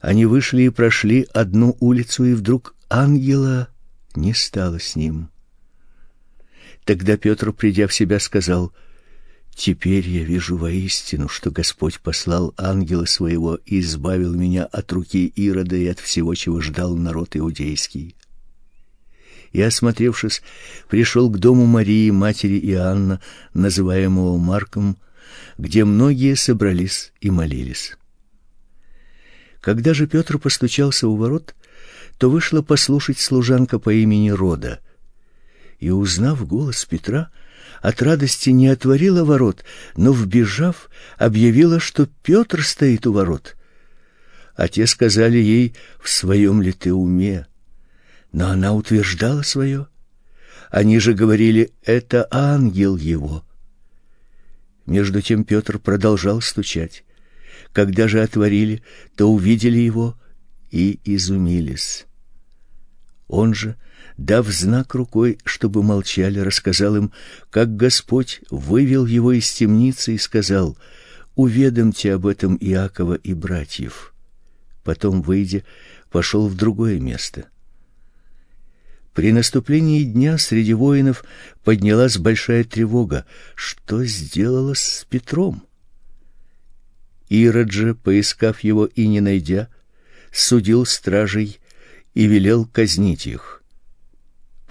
[0.00, 3.68] Они вышли и прошли одну улицу, и вдруг ангела
[4.14, 5.30] не стало с ним.
[6.84, 8.72] Тогда Петр, придя в себя, сказал:
[9.54, 15.76] Теперь я вижу воистину, что Господь послал ангела своего и избавил меня от руки Ирода
[15.76, 18.16] и от всего, чего ждал народ иудейский.
[19.52, 20.42] И осмотревшись,
[20.88, 23.20] пришел к дому Марии, матери Иоанна,
[23.54, 24.96] называемого Марком,
[25.56, 27.96] где многие собрались и молились.
[29.60, 31.54] Когда же Петр постучался у ворот,
[32.18, 34.80] то вышла послушать служанка по имени Рода.
[35.78, 37.30] И узнав голос Петра,
[37.84, 39.62] от радости не отворила ворот,
[39.94, 43.56] но вбежав, объявила, что Петр стоит у ворот.
[44.56, 47.46] А те сказали ей: "В своем ли ты уме?"
[48.32, 49.88] Но она утверждала свое.
[50.70, 53.44] Они же говорили: "Это ангел его".
[54.86, 57.04] Между тем Петр продолжал стучать.
[57.74, 58.82] Когда же отворили,
[59.14, 60.18] то увидели его
[60.70, 62.06] и изумились.
[63.28, 63.76] Он же
[64.16, 67.12] дав знак рукой, чтобы молчали, рассказал им,
[67.50, 70.76] как Господь вывел его из темницы и сказал:
[71.34, 74.14] "Уведомьте об этом Иакова и братьев".
[74.82, 75.64] Потом, выйдя,
[76.10, 77.46] пошел в другое место.
[79.14, 81.24] При наступлении дня среди воинов
[81.62, 83.24] поднялась большая тревога.
[83.54, 85.62] Что сделалось с Петром?
[87.28, 89.68] Ирод же, поискав его и не найдя,
[90.32, 91.58] судил стражей
[92.12, 93.63] и велел казнить их.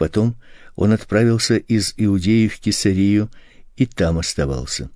[0.04, 0.36] Потом
[0.76, 3.32] он отправился из Иудеи в Кесарию
[3.78, 4.90] и там оставался.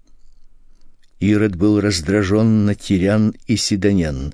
[1.22, 4.34] Ирод был раздражен на тирян и сидонян.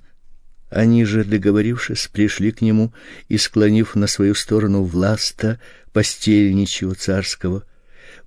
[0.72, 2.92] Они же, договорившись, пришли к нему
[3.30, 5.60] и, склонив на свою сторону власта
[5.92, 7.66] постельничего царского,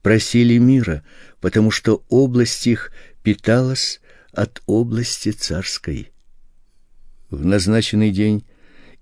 [0.01, 1.03] просили мира,
[1.41, 2.93] потому что область их
[3.25, 6.13] питалась от области царской.
[7.29, 8.45] В назначенный день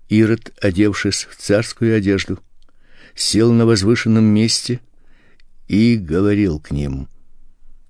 [0.09, 2.39] Ирод, одевшись в царскую одежду,
[3.15, 4.81] сел на возвышенном месте
[5.67, 7.07] и говорил к ним.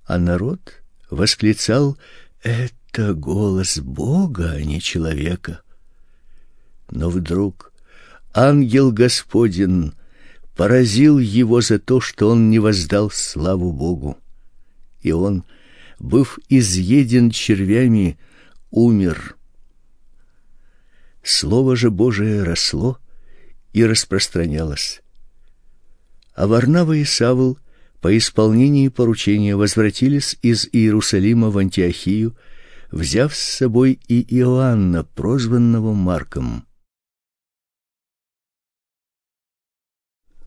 [0.04, 1.98] А народ восклицал:
[2.42, 5.60] "Это голос Бога, а не человека".
[6.90, 7.72] Но вдруг
[8.32, 9.94] ангел Господин
[10.54, 14.16] поразил его за то, что он не воздал славу Богу.
[15.02, 15.44] И он,
[15.98, 18.18] быв изъеден червями,
[18.70, 19.36] умер.
[21.22, 22.98] Слово же Божие росло
[23.72, 25.02] и распространялось.
[26.36, 27.58] А Варнава и Савл
[28.02, 32.36] по исполнении поручения возвратились из Иерусалима в Антиохию,
[32.92, 36.66] взяв с собой и Иоанна, прозванного Марком.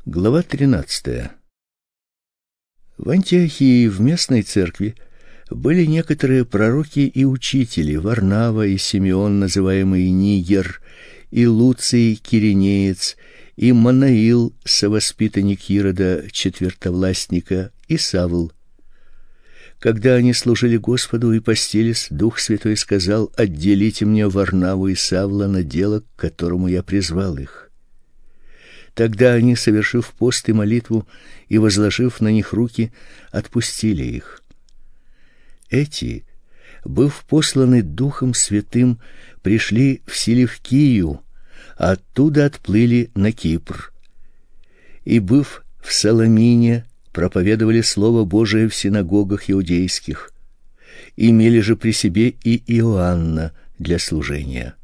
[0.06, 1.32] Глава 13.
[3.00, 4.96] В Антиохии в местной церкви
[5.50, 10.84] были некоторые пророки и учители: Варнава и Симеон, называемый Нигер,
[11.32, 13.18] и Луций Киринеец,
[13.60, 18.54] и Манаил, совоспитанник Ирода, четвертовластника, и Савл.
[19.80, 25.64] Когда они служили Господу и постились, Дух Святой сказал: "Отделите мне Варнаву и Савла на
[25.64, 27.70] дело, к которому я призвал их".
[28.94, 31.06] Тогда они, совершив пост и молитву
[31.50, 32.94] и возложив на них руки,
[33.30, 34.42] отпустили их.
[35.70, 36.24] Эти,
[36.86, 39.02] быв посланы Духом Святым,
[39.42, 41.22] пришли в Селевкию,
[41.80, 43.94] оттуда отплыли на Кипр.
[45.06, 50.32] И быв в Саламине, проповедовали слово Божие в синагогах иудейских.
[51.16, 54.76] Имели же при себе и Иоанна для служения.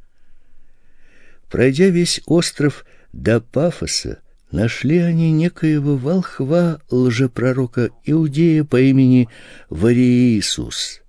[1.49, 4.19] Пройдя весь остров, до Пафоса
[4.51, 9.27] нашли они некоего волхва лжепророка иудея по имени
[9.69, 11.01] Вариисус,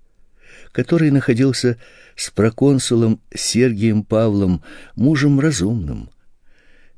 [0.73, 1.77] который находился
[2.17, 4.61] с проконсулом Сергием Павлом,
[4.95, 6.09] мужем разумным.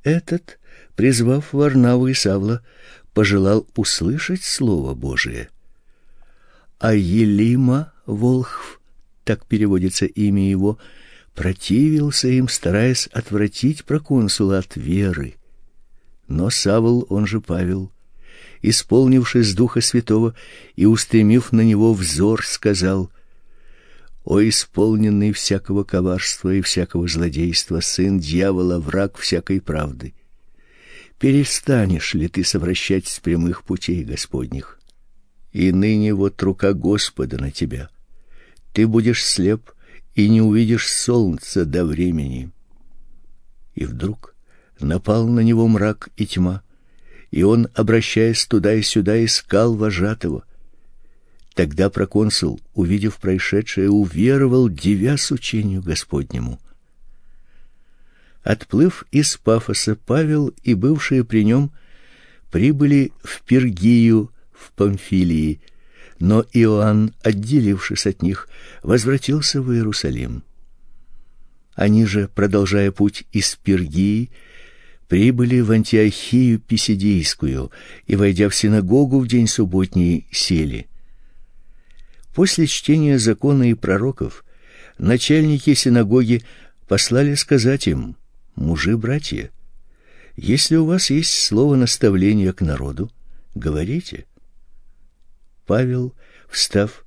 [0.04, 0.58] Этот,
[0.96, 2.64] призвав Варнаву и Савла,
[3.14, 5.50] пожелал услышать слово Божие.
[6.80, 8.80] А Елима Волхв,
[9.24, 10.80] так переводится имя его,—
[11.40, 15.36] противился им, стараясь отвратить проконсула от веры.
[16.28, 17.94] Но Савл, он же Павел,
[18.62, 20.36] исполнившись духа святого
[20.76, 23.10] и устремив на него взор, сказал:
[24.24, 30.14] "О исполненный всякого коварства и всякого злодейства, сын дьявола, враг всякой правды,
[31.20, 34.80] перестанешь ли ты совращать с прямых путей Господних?
[35.52, 37.90] И ныне вот рука Господа на тебя.
[38.74, 39.72] Ты будешь слеп
[40.16, 42.52] и не увидишь солнца до времени.
[43.74, 44.36] И вдруг
[44.80, 46.62] напал на него мрак и тьма,
[47.32, 50.46] и он, обращаясь туда и сюда, искал вожатого.
[51.54, 56.60] Тогда проконсул, увидев происшедшее, уверовал, дивясь учению Господнему.
[58.43, 61.72] Отплыв из Пафоса, Павел и бывшие при нем
[62.52, 65.62] прибыли в Пергию в Памфилии,
[66.20, 68.47] но Иоанн, отделившись от них,
[68.84, 70.43] возвратился в Иерусалим.
[71.76, 74.32] Они же, продолжая путь из Пергии,
[75.08, 77.72] прибыли в Антиохию Писидийскую
[78.06, 80.88] и, войдя в синагогу в день субботний, сели.
[82.40, 84.46] После чтения закона и пророков
[84.98, 86.42] начальники синагоги
[86.88, 88.16] послали сказать им:
[88.56, 89.52] "Мужи-братья,
[90.38, 93.12] если у вас есть слово наставления к народу,
[93.56, 94.26] говорите".
[95.66, 96.16] Павел,
[96.48, 97.06] встав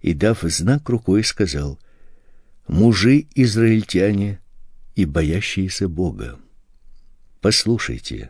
[0.00, 1.78] и дав знак рукой, сказал:
[2.66, 4.40] "Мужи израильтяне
[4.96, 6.36] и боящиеся Бога,
[7.40, 8.28] послушайте.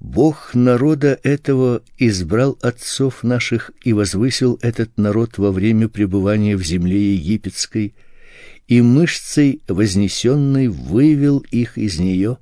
[0.00, 7.14] Бог народа этого избрал отцов наших и возвысил этот народ во время пребывания в земле
[7.14, 7.94] египетской,
[8.68, 12.38] и мышцей вознесенной вывел их из нее,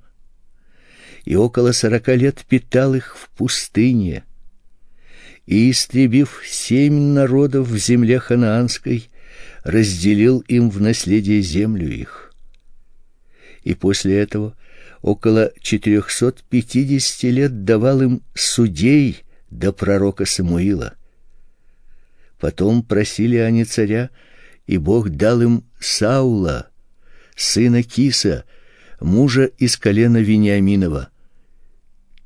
[1.25, 4.25] и около сорока лет питал их в пустыне,
[5.47, 9.09] и, истребив семь народов в земле ханаанской,
[9.65, 12.35] разделил им в наследие землю их.
[13.63, 14.57] И после этого
[15.07, 20.95] около четырехсот пятидесяти лет давал им судей до пророка Самуила.
[22.41, 24.11] Потом просили они царя,
[24.67, 26.71] и Бог дал им Саула,
[27.37, 28.45] сына Киса,
[29.01, 31.11] мужа из колена Вениаминова.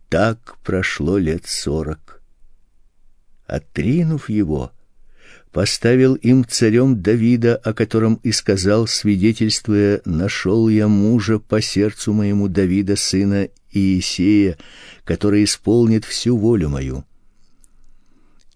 [0.09, 2.23] Так прошло лет сорок
[3.47, 4.73] отринув его,
[5.52, 12.48] поставил им царем Давида, о котором и сказал, свидетельствуя: нашел я мужа по сердцу моему
[12.48, 14.59] Давида сына Иисея,
[15.05, 17.05] который исполнит всю волю мою.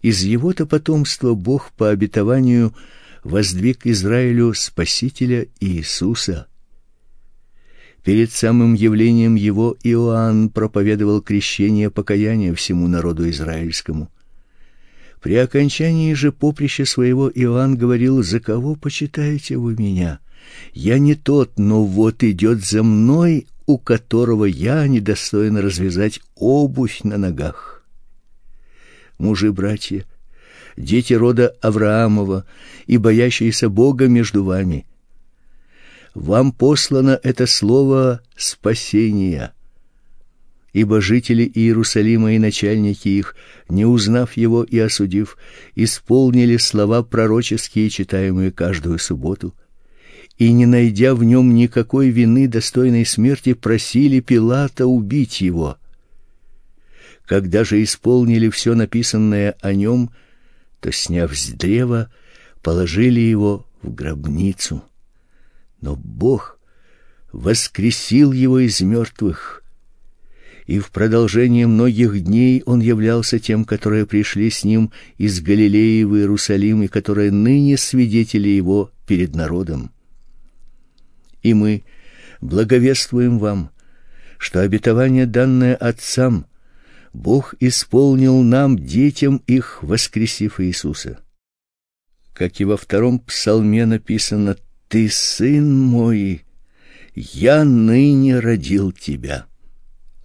[0.02, 2.74] Из его-то потомства Бог по обетованию
[3.22, 6.46] воздвиг Израилю спасителя Иисуса.
[8.04, 14.10] Перед самым явлением его Иоанн проповедовал крещение покаяния всему народу израильскому.
[15.24, 20.18] При окончании же поприща своего Иоанн говорил: "За кого почитаете вы меня?
[20.74, 27.16] Я не тот, но вот идет за мной, у которого я недостоин развязать обувь на
[27.16, 27.86] ногах".
[29.16, 30.04] Мужи, братья,
[30.76, 32.44] дети рода Авраамова
[32.86, 34.84] и боящиеся Бога между вами,
[36.14, 39.54] вам послано это слово спасения.
[40.74, 43.36] Ибо жители Иерусалима и начальники их,
[43.68, 45.38] не узнав его и осудив,
[45.76, 49.54] исполнили слова пророческие, читаемые каждую субботу,
[50.36, 55.78] и не найдя в нем никакой вины достойной смерти, просили Пилата убить его.
[57.24, 60.10] Когда же исполнили все написанное о нем,
[60.80, 62.10] то сняв с древа,
[62.62, 64.82] положили его в гробницу.
[65.80, 66.58] Но Бог
[67.30, 69.63] воскресил его из мертвых,
[70.66, 76.16] и в продолжение многих дней он являлся тем, которые пришли с ним из Галилеи в
[76.16, 79.90] Иерусалим и которые ныне свидетели его перед народом.
[81.42, 81.82] И мы
[82.40, 83.70] благовествуем вам,
[84.38, 86.46] что обетование данное отцам
[87.12, 91.18] Бог исполнил нам, детям их, воскресив Иисуса.
[92.32, 94.56] Как и во втором псалме написано:
[94.88, 96.44] ты сын мой,
[97.14, 99.46] я ныне родил тебя.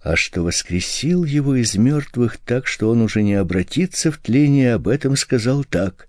[0.02, 4.88] А что воскресил его из мертвых так, что он уже не обратится в тление, об
[4.88, 6.08] этом сказал так: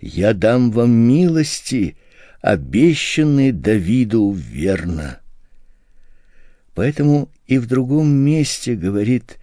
[0.00, 1.96] Я дам вам милости,
[2.40, 5.20] обещанные Давиду верно.
[6.74, 9.38] Поэтому и в другом месте говорит: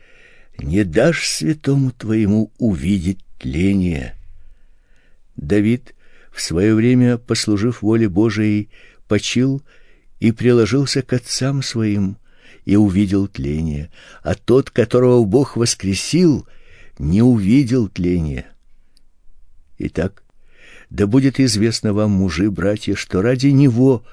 [0.58, 4.16] не дашь святому твоему увидеть тление.
[5.38, 5.96] Давид
[6.34, 8.70] в свое время, послужив воле Божией,
[9.08, 9.62] почил
[10.20, 12.18] и приложился к отцам своим
[12.66, 13.92] и увидел тление,
[14.24, 16.48] а тот, которого Бог воскресил,
[16.98, 18.48] не увидел тления.
[19.78, 20.24] Итак,
[20.90, 24.04] да будет известно вам, мужи, братья, что ради него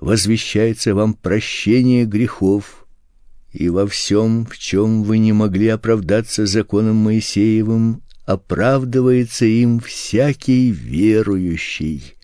[0.00, 2.86] возвещается вам прощение грехов,
[3.52, 12.14] и во всем, в чем вы не могли оправдаться законом Моисеевым, оправдывается им всякий верующий.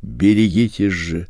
[0.00, 1.28] Берегитесь же,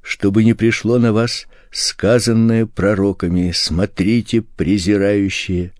[0.00, 5.72] чтобы не пришло на вас сказанное пророками: смотрите, презирающие,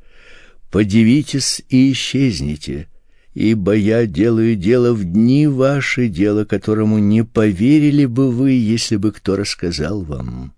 [0.71, 2.89] подивитесь и исчезните,
[3.35, 9.13] ибо я делаю дело в дни ваши, дело которому не поверили бы вы, если бы
[9.13, 10.55] кто рассказал вам.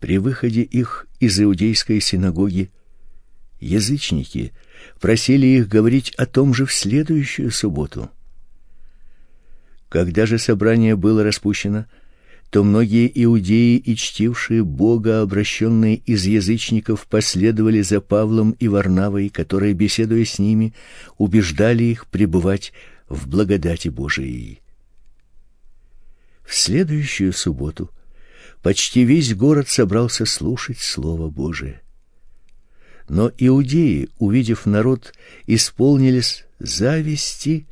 [0.00, 2.70] При выходе их из иудейской синагоги
[3.60, 4.52] язычники
[5.00, 8.10] просили их говорить о том же в следующую субботу.
[9.88, 11.86] Когда же собрание было распущено,
[12.52, 19.72] то многие иудеи и чтившие Бога, обращенные из язычников, последовали за Павлом и Варнавой, которые,
[19.72, 20.74] беседуя с ними,
[21.16, 22.74] убеждали их пребывать
[23.08, 24.60] в благодати Божией.
[26.44, 27.90] В следующую субботу
[28.60, 31.80] почти весь город собрался слушать слово Божие.
[33.08, 35.14] Но иудеи, увидев народ,
[35.46, 37.66] исполнились зависти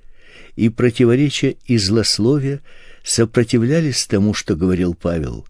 [0.57, 2.63] и противоречия и злословия,
[3.03, 5.47] сопротивлялись тому, что говорил Павел.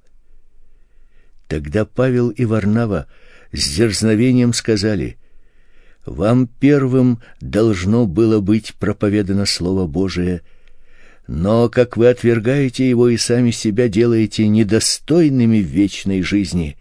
[1.48, 3.06] Тогда Павел и Варнава
[3.52, 5.18] с дерзновением сказали:
[6.06, 10.42] вам первым должно было быть проповедано слово Божие,
[11.26, 16.76] но как вы отвергаете его и сами себя делаете недостойными вечной жизни,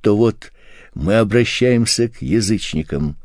[0.00, 0.52] то вот
[0.94, 3.16] мы обращаемся к язычникам.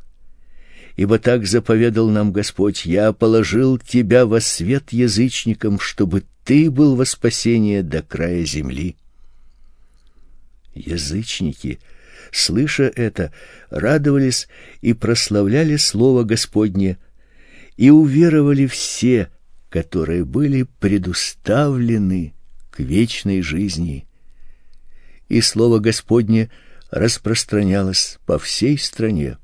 [0.99, 7.05] Ибо так заповедал нам Господь: я положил тебя во свет язычникам, чтобы ты был во
[7.05, 8.97] спасение до края земли.
[10.73, 11.79] Язычники,
[12.33, 13.31] слыша это,
[13.69, 14.49] радовались
[14.81, 16.97] и прославляли слово Господне,
[17.77, 19.29] и уверовали все,
[19.69, 22.33] которые были предуставлены
[22.71, 24.05] к вечной жизни.
[25.29, 26.51] И слово Господне
[26.91, 29.37] распространялось по всей стране.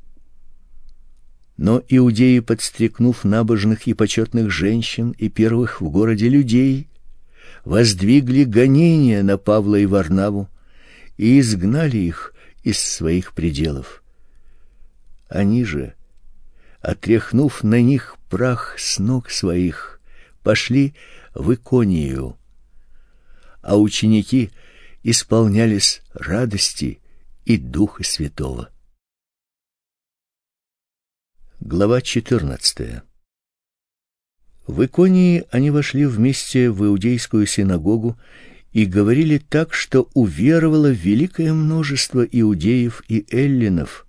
[1.57, 6.90] Но иудеи, подстрекнув набожных и почетных женщин и первых в городе людей,
[7.64, 10.49] воздвигли гонения на Павла и Варнаву
[11.18, 12.34] и изгнали их
[12.64, 14.03] из своих пределов.
[15.30, 15.94] Они же,
[16.82, 20.02] отряхнув на них прах с ног своих,
[20.44, 20.94] пошли
[21.34, 22.38] в Иконию,
[23.61, 24.52] а ученики
[25.03, 26.99] исполнялись радости
[27.45, 28.69] и Духа Святого.
[31.68, 33.02] Глава 14.
[34.68, 38.20] В Иконии они вошли вместе в иудейскую синагогу
[38.72, 44.06] и говорили так, что уверовало великое множество иудеев и эллинов.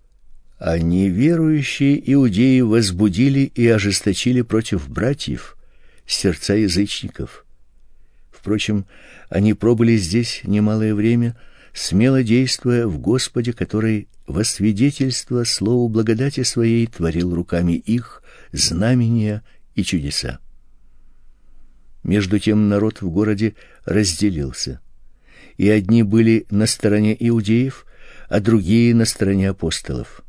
[0.59, 5.57] А неверующие иудеи возбудили и ожесточили против братьев
[6.07, 7.47] сердца язычников.
[8.31, 8.85] Впрочем,
[9.31, 11.35] они пробыли здесь немалое время,
[11.77, 19.45] смело действуя в Господе, который во свидетельство слову благодати своей творил руками их знамения
[19.75, 20.39] и чудеса.
[22.03, 24.81] Между тем народ в городе разделился,
[25.59, 27.85] и одни были на стороне иудеев,
[28.31, 30.23] а другие на стороне апостолов.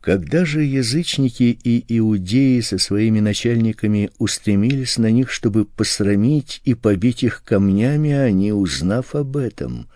[0.00, 7.22] Когда же язычники и иудеи со своими начальниками устремились на них, чтобы посрамить и побить
[7.22, 9.88] их камнями, они, узнав об этом,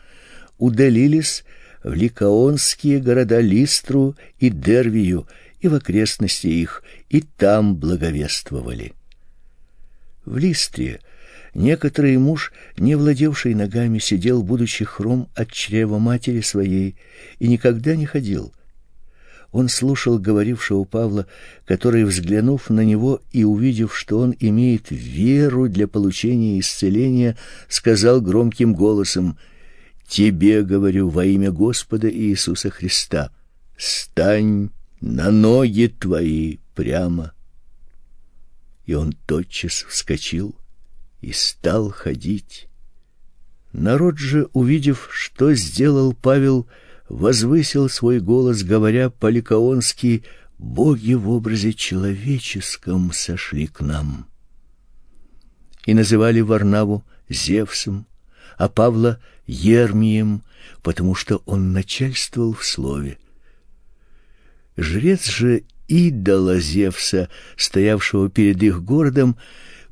[0.60, 1.44] удалились
[1.82, 5.26] в ликаонские города Листру и Дервию
[5.60, 8.92] и в окрестности их, и там благовествовали.
[10.24, 11.00] В Листре
[11.54, 16.96] некоторый муж, не владевший ногами, сидел, будучи хром от чрева матери своей,
[17.38, 18.52] и никогда не ходил
[19.52, 21.26] он слушал говорившего Павла,
[21.66, 27.36] который, взглянув на него и увидев, что он имеет веру для получения исцеления,
[27.68, 29.36] сказал громким голосом:
[30.10, 33.30] "Тебе говорю во имя Господа Иисуса Христа:
[33.76, 34.70] стань
[35.00, 37.32] на ноги твои прямо".
[38.86, 40.56] И он тотчас вскочил
[41.20, 42.66] и стал ходить.
[43.72, 46.66] Народ же, увидев, что сделал Павел,
[47.08, 50.24] возвысил свой голос, говоря по-ликаонски:
[50.58, 54.26] "Боги в образе человеческом сошли к нам".
[55.86, 58.08] И называли Варнаву Зевсом,
[58.58, 59.20] а Павла
[59.50, 60.42] Ермием,
[60.80, 63.18] потому что он начальствовал в слове.
[64.76, 69.36] Жрец же идола Зевса, стоявшего перед их городом,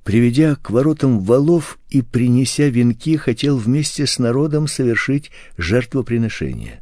[0.05, 6.81] приведя к воротам волов и принеся венки, хотел вместе с народом совершить жертвоприношение.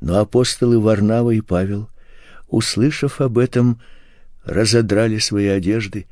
[0.00, 1.90] Но апостолы Варнава и Павел,
[2.46, 3.82] услышав об этом,
[4.44, 6.06] разодрали свои одежды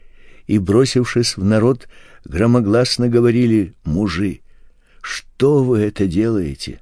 [0.48, 1.89] и, бросившись в народ,
[2.24, 4.40] громогласно говорили: "Мужи,
[5.09, 6.80] что вы это делаете?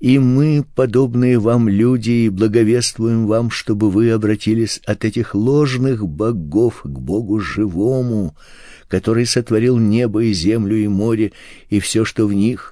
[0.00, 6.88] И мы, подобные вам люди, благовествуем вам, чтобы вы обратились от этих ложных богов к
[6.88, 8.36] Богу живому,
[8.86, 11.32] который сотворил небо и землю и море
[11.70, 12.71] и все, что в них,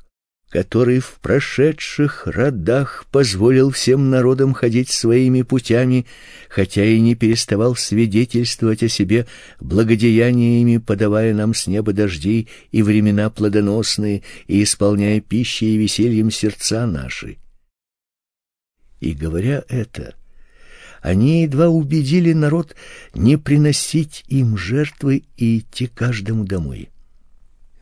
[0.50, 6.06] который в прошедших родах позволил всем народам ходить своими путями,
[6.48, 9.26] хотя и не переставал свидетельствовать о себе
[9.60, 16.84] благодеяниями, подавая нам с неба дожди и времена плодоносные, и исполняя пищей и весельем сердца
[16.84, 17.36] наши.
[18.98, 20.14] И говоря это,
[21.00, 22.74] они едва убедили народ
[23.14, 26.90] не приносить им жертвы и идти каждому домой.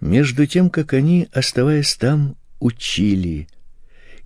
[0.00, 3.48] Между тем, как они, оставаясь там, учили.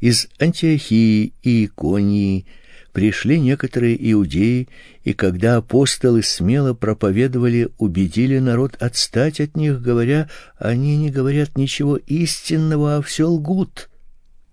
[0.00, 2.46] Из Антиохии и Иконии
[2.92, 4.68] пришли некоторые иудеи,
[5.04, 10.28] и когда апостолы смело проповедовали, убедили народ отстать от них, говоря:
[10.58, 13.88] они не говорят ничего истинного, а все лгут.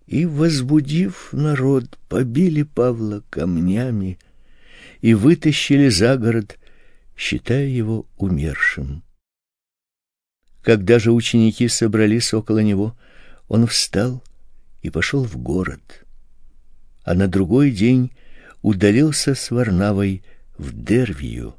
[0.07, 4.17] И возбудив народ, побили Павла камнями
[5.01, 6.57] и вытащили за город,
[7.15, 9.03] считая его умершим.
[10.61, 12.95] Когда же ученики собрались около него,
[13.49, 14.23] он встал
[14.81, 16.05] и пошел в город,
[17.03, 18.11] а на другой день
[18.61, 20.23] удалился с Варнавой
[20.57, 21.55] в Дервию.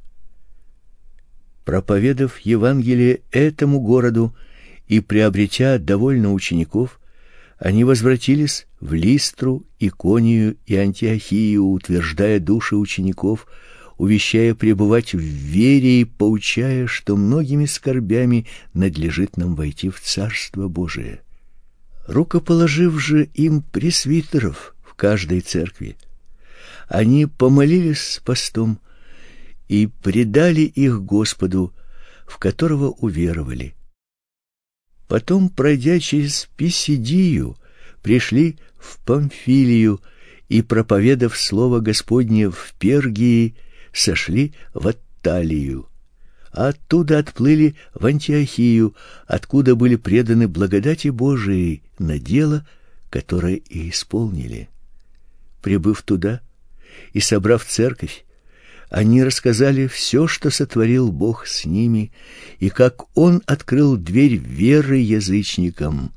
[1.65, 4.35] Проповедав Евангелие этому городу
[4.87, 7.01] и приобретя довольно учеников,
[7.59, 13.47] они возвратились в Листру, Иконию и Антиохию, утверждая души учеников,
[13.99, 21.21] увещая пребывать в вере и поучая, что многими скорбями надлежит нам войти в Царство Божие
[22.11, 25.97] рукоположив же им пресвитеров в каждой церкви.
[26.89, 28.81] Они помолились с постом
[29.69, 31.73] и предали их Господу,
[32.27, 33.75] в которого уверовали.
[35.07, 37.57] Потом, пройдя через Писидию,
[38.03, 40.01] пришли в Памфилию
[40.49, 43.55] и, проповедав слово Господне в Пергии,
[43.93, 45.90] сошли в Атталию
[46.53, 48.95] оттуда отплыли в Антиохию,
[49.27, 52.67] откуда были преданы благодати Божией на дело,
[53.09, 54.69] которое и исполнили.
[55.63, 56.41] Прибыв туда
[57.13, 58.25] и собрав церковь,
[58.89, 62.13] они рассказали все, что сотворил Бог с ними,
[62.59, 66.13] и как он открыл дверь веры язычникам.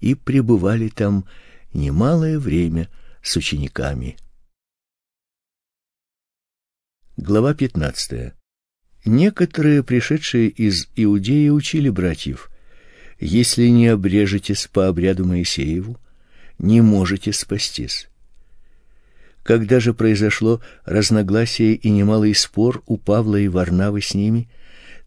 [0.00, 1.24] И пребывали там
[1.72, 2.88] немалое время
[3.22, 4.16] с учениками.
[7.16, 8.34] Глава пятнадцатая.
[9.04, 12.50] Некоторые, пришедшие из Иудеи, учили братьев:
[13.18, 15.98] Если не обрежетесь по обряду Моисееву,
[16.58, 18.08] не можете спастись.
[19.42, 24.48] Когда же произошло разногласие и немалый спор у Павла и Варнавы с ними,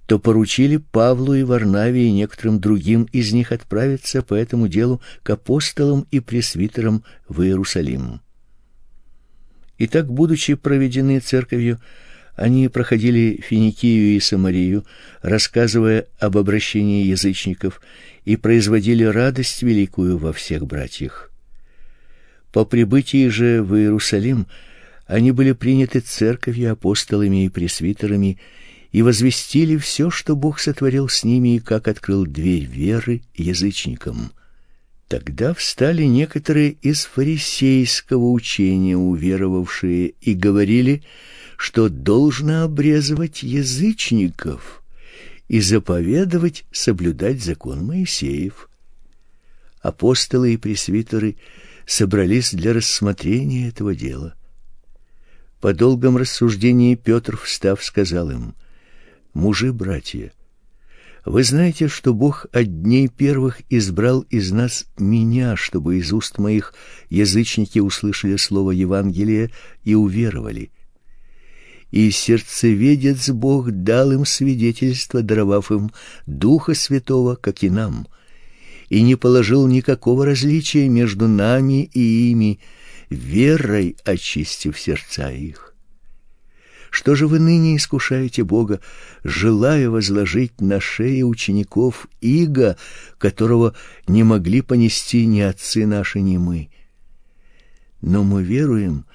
[0.07, 5.30] то поручили Павлу и Варнаве и некоторым другим из них отправиться по этому делу к
[5.30, 8.19] апостолам и пресвитерам в Иерусалим.
[9.77, 11.80] И так, будучи проведены церковью,
[12.36, 14.86] они проходили Финикию и Самарию,
[15.22, 17.82] рассказывая об обращении язычников,
[18.26, 21.32] и производили радость великую во всех братьях.
[22.52, 24.48] По прибытии же в Иерусалим
[25.07, 28.40] они были приняты церковью, апостолами и пресвитерами
[28.91, 34.32] и возвестили все, что Бог сотворил с ними и как открыл дверь веры язычникам.
[35.07, 41.03] Тогда встали некоторые из фарисейского учения уверовавшие и говорили,
[41.57, 44.84] что должно обрезывать язычников
[45.48, 48.69] и заповедовать соблюдать закон Моисеев.
[49.82, 51.38] Апостолы и пресвитеры
[51.86, 54.36] собрались для рассмотрения этого дела.
[55.61, 58.56] По долгом рассуждении Петр, встав, сказал им:
[59.34, 60.32] "Мужи, братья,
[61.23, 66.73] вы знаете, что Бог от дней первых избрал из нас меня, чтобы из уст моих
[67.10, 69.52] язычники услышали слово Евангелия
[69.84, 70.72] и уверовали
[71.95, 75.91] и сердцеведец Бог дал им свидетельство, даровав им
[76.26, 78.05] Духа Святого, как и нам,
[78.89, 82.59] и не положил никакого различия между нами и ими,
[83.09, 85.73] верой очистив сердца их.
[86.89, 88.81] Что же вы ныне искушаете Бога,
[89.23, 92.76] желая возложить на шеи учеников иго,
[93.17, 93.73] которого
[94.05, 96.67] не могли понести ни отцы наши, ни мы?
[98.01, 99.05] Но мы веруем,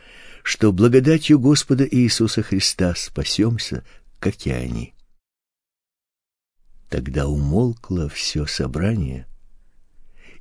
[0.42, 3.84] что благодатью Господа Иисуса Христа спасемся,
[4.18, 4.94] как и они.
[6.88, 9.26] Тогда умолкло все собрание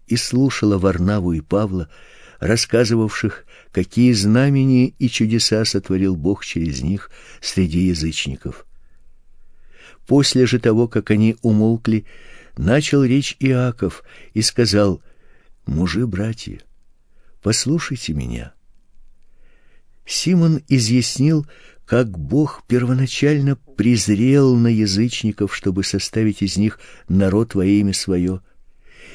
[0.07, 1.89] и слушало Варнаву и Павла,
[2.39, 7.11] рассказывавших, какие знамения и чудеса сотворил Бог через них
[7.41, 8.65] среди язычников.
[10.07, 12.05] После же того, как они умолкли,
[12.57, 14.03] начал речь Иаков
[14.33, 15.03] и сказал:
[15.67, 16.59] "Мужи, братья,
[17.43, 18.53] послушайте меня.
[20.09, 21.45] Симон изъяснил,
[21.85, 28.41] как Бог первоначально презрел на язычников, чтобы составить из них народ во имя свое.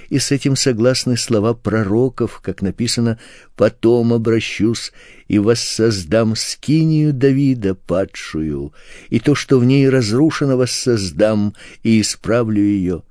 [0.09, 3.19] И с этим согласны слова пророков, как написано:
[3.57, 4.93] "Потом обращусь
[5.27, 8.73] и воссоздам скинию Давида падшую,
[9.09, 13.03] и то, что в ней разрушено, воссоздам и исправлю ее"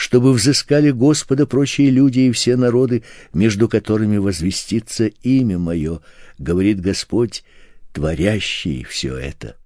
[0.00, 3.02] чтобы взыскали Господа прочие люди и все народы,
[3.34, 6.00] между которыми возвестится имя мое,
[6.38, 7.44] говорит Господь,
[7.92, 9.56] творящий все это.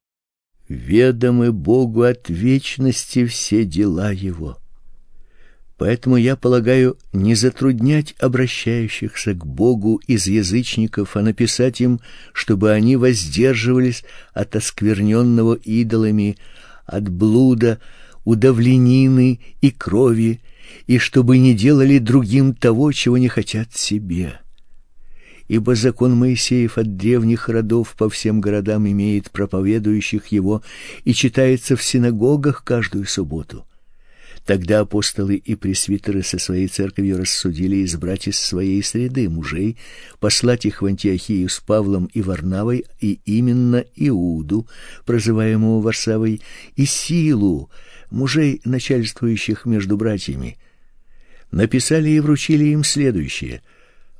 [0.68, 4.58] Ведомы Богу от вечности все дела его.
[5.78, 12.00] Поэтому я полагаю не затруднять обращающихся к Богу из язычников, а написать им,
[12.32, 14.02] чтобы они воздерживались
[14.32, 16.38] от оскверненного идолами,
[16.86, 17.78] от блуда,
[18.24, 20.40] удавленины и крови,
[20.86, 24.40] и чтобы не делали другим того, чего не хотят себе.
[25.46, 30.62] Ибо закон Моисеев от древних родов по всем городам имеет проповедующих его
[31.04, 33.66] и читается в синагогах каждую субботу.
[34.44, 39.78] Тогда апостолы и пресвитеры со своей церковью рассудили избрать из своей среды мужей,
[40.20, 44.68] послать их в Антиохию с Павлом и Варнавой, и именно Иуду,
[45.06, 46.42] прозываемого Варсавой,
[46.76, 47.70] и Силу,
[48.10, 50.58] мужей, начальствующих между братьями,
[51.50, 53.62] написали и вручили им следующее: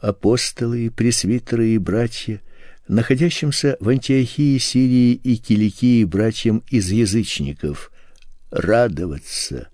[0.00, 2.40] апостолы, пресвитеры и братья,
[2.88, 7.92] находящимся в Антиохии, Сирии и Киликии братьям из язычников,
[8.50, 9.68] радоваться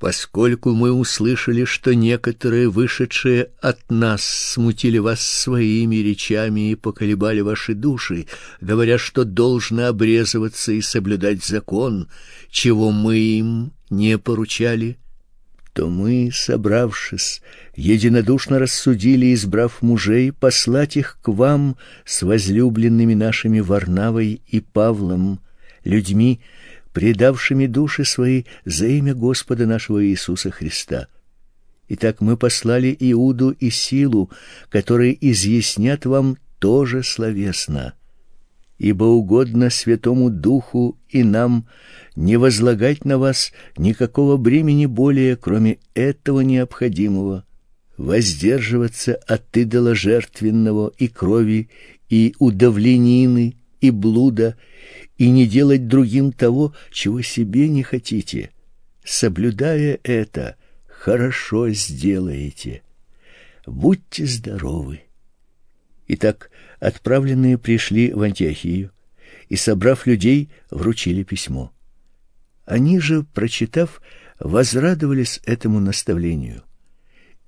[0.00, 7.74] поскольку мы услышали, что некоторые вышедшие от нас смутили вас своими речами и поколебали ваши
[7.74, 8.26] души,
[8.62, 12.08] говоря, что должны обрезываться и соблюдать закон,
[12.50, 14.96] чего мы им не поручали,
[15.74, 17.42] то мы, собравшись,
[17.76, 25.40] единодушно рассудили, избрав мужей, послать их к вам с возлюбленными нашими Варнавой и Павлом,
[25.84, 26.40] людьми,
[26.92, 31.08] предавшими души свои за имя Господа нашего Иисуса Христа.
[31.88, 34.30] Итак, мы послали Иуду и Силу,
[34.68, 37.94] которые изъяснят вам тоже словесно.
[38.78, 41.66] Ибо угодно Святому Духу и нам
[42.16, 47.44] не возлагать на вас никакого бремени более, кроме этого необходимого,
[47.96, 51.68] воздерживаться от идола жертвенного и крови,
[52.08, 54.56] и удавленины, и блуда,
[55.20, 58.52] и не делать другим того, чего себе не хотите.
[59.04, 60.56] Соблюдая это,
[60.86, 62.80] хорошо сделаете.
[63.66, 65.02] Будьте здоровы.
[66.08, 68.92] Итак, отправленные пришли в Антиохию
[69.50, 71.70] и, собрав людей, вручили письмо.
[72.64, 74.00] Они же, прочитав,
[74.38, 76.62] возрадовались этому наставлению.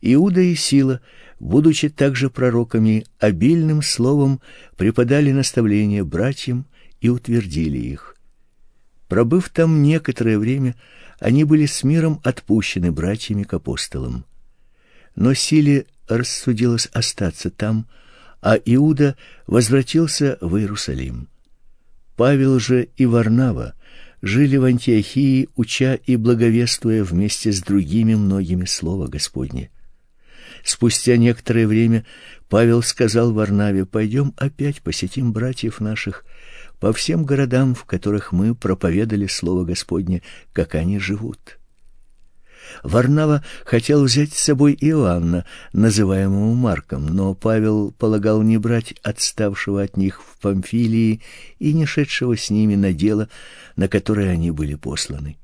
[0.03, 1.01] Иуда и Сила,
[1.41, 4.43] будучи также пророками, обильным словом
[4.77, 6.67] преподали наставления братьям
[7.03, 8.17] и утвердили их.
[9.09, 10.75] Пробыв там некоторое время,
[11.19, 14.25] они были с миром отпущены братьями к апостолам.
[15.15, 17.87] Но Силе рассудилось остаться там,
[18.41, 19.17] а Иуда
[19.47, 21.29] возвратился в Иерусалим.
[22.17, 23.75] Павел же и Варнава
[24.23, 29.71] жили в Антиохии, уча и благовествуя вместе с другими многими слово Господне.
[30.65, 32.07] Спустя некоторое время
[32.49, 36.25] Павел сказал Варнаве: "Пойдем опять посетим братьев наших
[36.83, 40.21] по всем городам, в которых мы проповедали слово Господне,
[40.53, 41.61] как они живут".
[42.83, 49.97] Варнава хотел взять с собой Иоанна, называемого Марком, но Павел полагал не брать отставшего от
[49.97, 51.23] них в Памфилии
[51.61, 53.29] и не шедшего с ними на дело,
[53.77, 55.37] на которое они были посланы.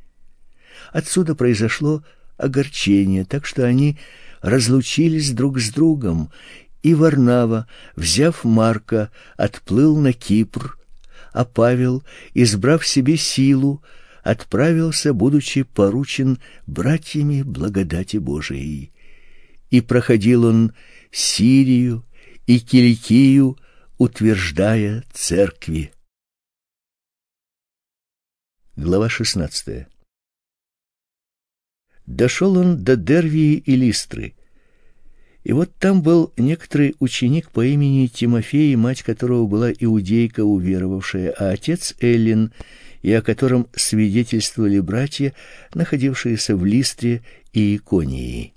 [0.92, 2.02] Отсюда произошло
[2.36, 3.96] огорчение, так что они
[4.40, 6.32] разлучились друг с другом,
[6.82, 10.77] и Варнава, взяв Марка, отплыл на Кипр,
[11.38, 12.02] а Павел,
[12.34, 13.80] избрав себе силу,
[14.24, 18.92] отправился, будучи поручен братьями благодати Божией.
[19.70, 20.74] И проходил он
[21.12, 22.04] Сирию
[22.48, 23.56] и Киликию,
[23.98, 25.92] утверждая церкви.
[28.74, 29.88] Глава шестнадцатая.
[32.04, 34.34] Дошел он до Дервии и Листры.
[35.48, 41.48] И вот там был некоторый ученик по имени Тимофей, мать которого была иудейка уверовавшая, а
[41.50, 42.52] отец Эллин—
[43.02, 45.32] и о котором свидетельствовали братья,
[45.74, 47.22] находившиеся в Листре
[47.52, 48.52] и Иконии.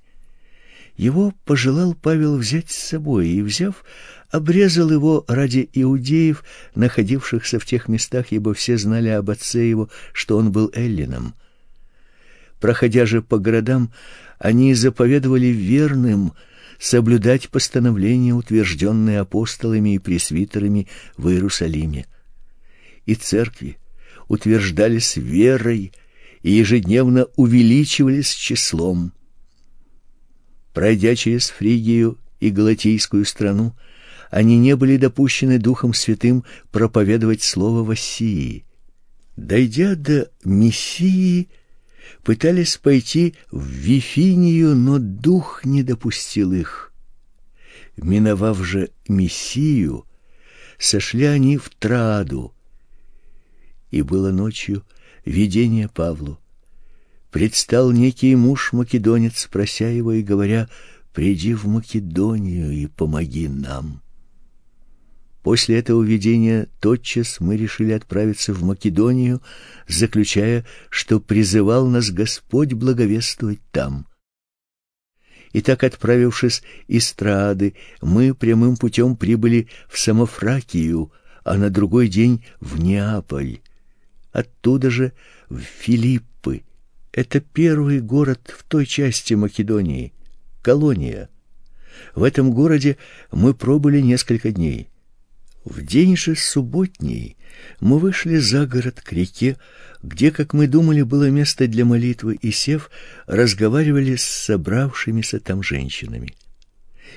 [0.98, 3.86] Его пожелал Павел взять с собой и, взяв,
[4.30, 6.44] обрезал его ради иудеев,
[6.76, 11.36] находившихся в тех местах, ибо все знали об отце его, что он был эллином.
[12.60, 13.92] Проходя же по городам,
[14.38, 16.34] они заповедовали верным
[16.82, 22.08] соблюдать постановления, утвержденные апостолами и пресвитерами в Иерусалиме.
[23.06, 23.78] И церкви,
[24.28, 25.94] утверждались верой
[26.42, 29.14] и ежедневно увеличивались числом.
[30.74, 33.76] Пройдя через Фригию и Галатийскую страну,
[34.32, 38.66] они не были допущены Духом Святым проповедовать слово в Ассии.
[39.36, 41.50] Дойдя до Мессии,
[42.24, 46.94] пытались пойти в Вифинию, но Дух не допустил их.
[47.98, 50.06] Миновав же Мессию,
[50.78, 52.54] сошли они в Траду,
[53.92, 54.84] и было ночью
[55.26, 56.40] видение Павлу.
[57.32, 60.70] Предстал некий муж-македонец, прося его и говоря,
[61.14, 64.01] «Приди в Македонию и помоги нам».
[65.44, 69.42] После этого видения тотчас мы решили отправиться в Македонию,
[69.88, 74.08] заключая, что призывал нас Господь благовествовать там.
[75.52, 81.12] И так, отправившись из Трады, мы прямым путем прибыли в Самофракию,
[81.44, 83.60] а на другой день в Неаполь
[84.32, 85.14] оттуда же
[85.50, 86.64] в Филиппы.
[87.12, 90.14] Это первый город в той части Македонии,
[90.62, 91.30] колония.
[92.16, 92.98] В этом городе
[93.32, 94.90] мы пробыли несколько дней.
[95.64, 97.38] В день же субботний
[97.80, 99.58] мы вышли за город к реке,
[100.02, 102.90] где, как мы думали, было место для молитвы, и сев,
[103.28, 106.34] разговаривали с собравшимися там женщинами.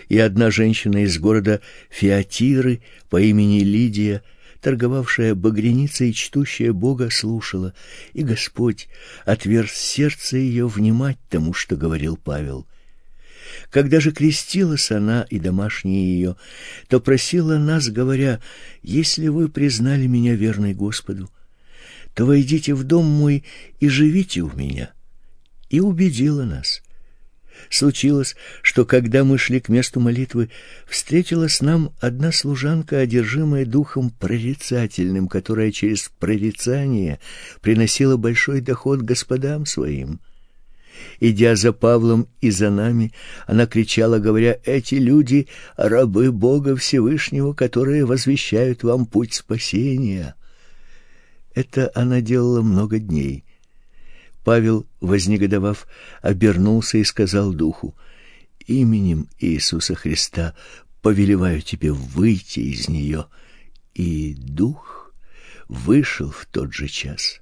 [0.08, 4.22] И одна женщина из города Фиатиры по имени Лидия
[4.60, 7.74] торговавшая багряницей и чтущая Бога, слушала,
[8.14, 8.88] и Господь
[9.26, 12.66] отверз сердце ее внимать тому, что говорил Павел.
[13.70, 16.36] Когда же крестилась она и домашние ее,
[16.88, 18.40] то просила нас, говоря,
[18.82, 21.30] «Если вы признали меня верной Господу,
[22.14, 23.44] то войдите в дом мой
[23.80, 24.90] и живите у меня».
[25.70, 26.82] И убедила нас—
[27.70, 30.50] Случилось, что когда мы шли к месту молитвы,
[30.86, 37.20] встретилась нам одна служанка, одержимая духом прорицательным, которая через прорицание
[37.60, 40.20] приносила большой доход господам своим.
[41.20, 43.12] Идя за Павлом и за нами,
[43.46, 50.34] она кричала, говоря: "Эти люди рабы Бога Всевышнего, которые возвещают вам путь спасения".
[51.54, 53.44] Это она делала много дней.
[54.44, 55.86] Павел, вознегодовав,
[56.20, 57.94] обернулся и сказал духу:
[58.66, 60.54] "Именем Иисуса Христа
[61.00, 63.26] повелеваю тебе выйти из нее».
[63.94, 65.14] И дух
[65.68, 67.40] вышел в тот же час.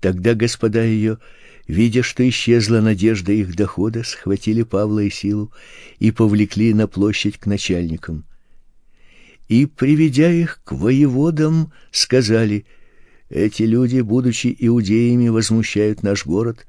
[0.00, 1.18] Тогда господа ее,
[1.66, 5.52] видя, что исчезла надежда их дохода, схватили Павла и Силу
[5.98, 8.24] и повлекли на площадь к начальникам.
[9.48, 12.66] И приведя их к воеводам, сказали:
[13.28, 16.66] эти люди, будучи иудеями, возмущают наш город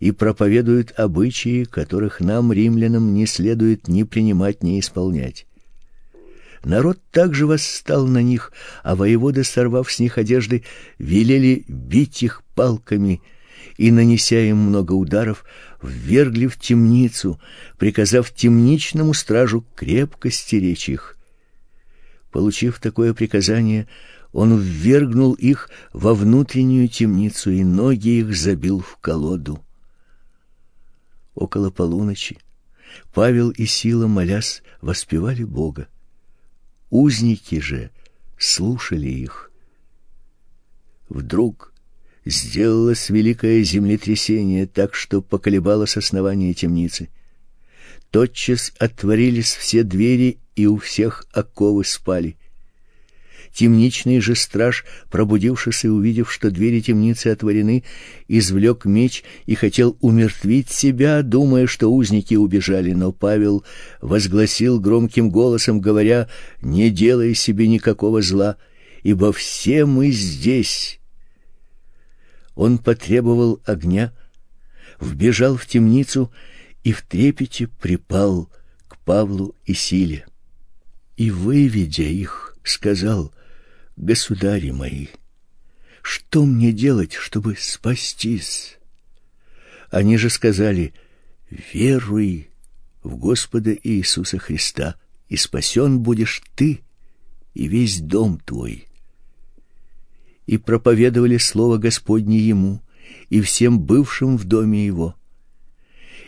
[0.00, 5.46] и проповедуют обычаи, которых нам римлянам не следует ни принимать, ни исполнять.
[6.64, 8.52] Народ также восстал на них,
[8.82, 10.64] а воеводы, сорвав с них одежды,
[10.98, 13.22] велели бить их палками
[13.76, 15.44] и, нанеся им много ударов,
[15.82, 17.40] ввергли в темницу,
[17.78, 21.16] приказав темничному стражу крепко стеречь их.
[22.30, 23.86] Получив такое приказание,
[24.32, 29.62] он ввергнул их во внутреннюю темницу и ноги их забил в колоду.
[31.34, 32.38] Около полуночи
[33.12, 35.88] Павел и Сила, молясь, воспевали Бога.
[36.90, 37.90] Узники же
[38.38, 39.50] слушали их.
[41.08, 41.72] Вдруг
[42.26, 47.08] сделалось великое землетрясение, так что поколебалось основание темницы.
[48.10, 52.36] Тотчас отворились все двери, и у всех оковы спали.
[53.52, 57.84] Темничный же страж, пробудившись и увидев, что двери темницы отворены,
[58.28, 63.64] извлек меч и хотел умертвить себя, думая, что узники убежали, но Павел
[64.02, 66.28] возгласил громким голосом, говоря:
[66.60, 68.56] "Не делай себе никакого зла,
[69.02, 71.00] ибо все мы здесь".
[72.56, 74.12] Он потребовал огня,
[74.98, 76.32] вбежал в темницу
[76.82, 78.50] и в трепете припал
[78.88, 80.26] к Павлу и Силе.
[81.16, 83.32] И выведя их, сказал:
[83.96, 85.08] государи мои,
[86.02, 88.78] что мне делать, чтобы спастись?
[89.90, 90.94] Они же сказали:
[91.50, 92.48] веруй
[93.02, 94.96] в Господа Иисуса Христа,
[95.28, 96.80] и спасен будешь ты
[97.52, 98.88] и весь дом твой.
[100.46, 102.82] И проповедовали слово Господне ему
[103.28, 105.16] и всем бывшим в доме его.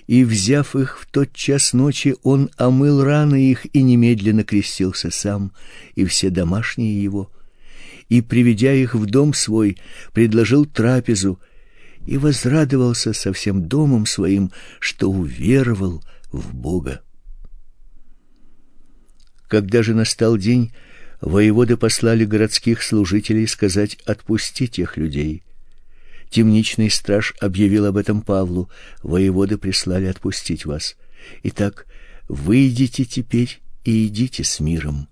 [0.06, 5.52] И взяв их в тот час ночи, он омыл раны их и немедленно крестился сам
[5.94, 7.30] и все домашние его
[8.08, 9.78] и, приведя их в дом свой,
[10.12, 11.40] предложил трапезу
[12.06, 14.50] и возрадовался со всем домом своим,
[14.80, 17.02] что уверовал в Бога.
[19.46, 20.72] Когда же настал день,
[21.20, 25.42] воеводы послали городских служителей сказать отпустить тех людей.
[26.30, 28.68] Темничный страж объявил об этом Павлу.
[29.02, 30.96] Воеводы прислали отпустить вас.
[31.42, 31.86] Итак,
[32.28, 35.08] выйдите теперь и идите с миром.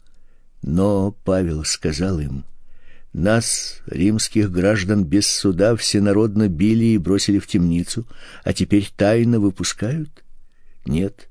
[0.62, 2.45] Но Павел сказал им:
[3.16, 8.07] нас, римских граждан, без суда всенародно били и бросили в темницу,
[8.45, 10.23] а теперь тайно выпускают?
[10.85, 11.31] Нет.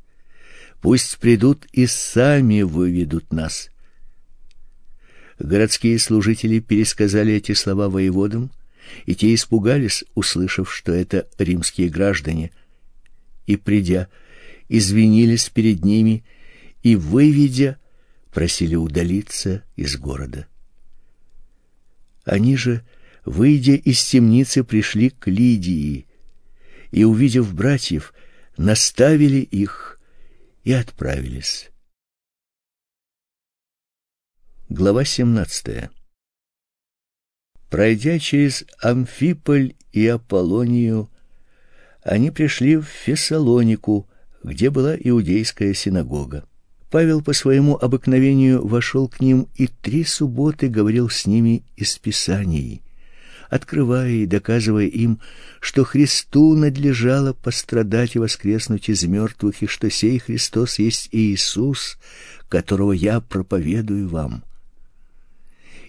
[0.82, 3.70] Пусть придут и сами выведут нас.
[5.40, 8.52] Городские служители пересказали эти слова воеводам,
[9.06, 12.52] и те испугались, услышав, что это римские граждане,
[13.46, 14.08] и придя,
[14.70, 16.24] извинились перед ними
[16.84, 17.80] и выведя,
[18.32, 20.48] просили удалиться из города.
[22.24, 22.84] Они же,
[23.24, 26.06] выйдя из темницы, пришли к Лидии
[26.92, 28.14] и, увидев братьев,
[28.58, 30.00] наставили их
[30.64, 31.72] и отправились.
[34.70, 35.92] Глава 17.
[37.70, 41.08] Пройдя через Амфиполь и Аполлонию,
[42.02, 44.10] они пришли в Фессалонику,
[44.42, 46.46] где была иудейская синагога.
[46.90, 52.82] Павел по своему обыкновению вошел к ним и три субботы говорил с ними из Писаний,
[53.52, 55.20] открывая и доказывая им,
[55.60, 62.00] что Христу надлежало пострадать и воскреснуть из мертвых, и что сей Христос есть Иисус,
[62.50, 64.44] которого я проповедую вам.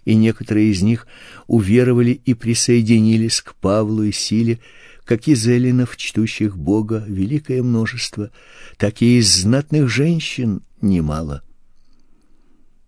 [0.06, 1.06] И некоторые из них
[1.48, 4.60] уверовали и присоединились к Павлу и Силе,
[5.04, 8.30] как из эллинов, чтущих Бога, великое множество,
[8.78, 11.42] так и из знатных женщин немало.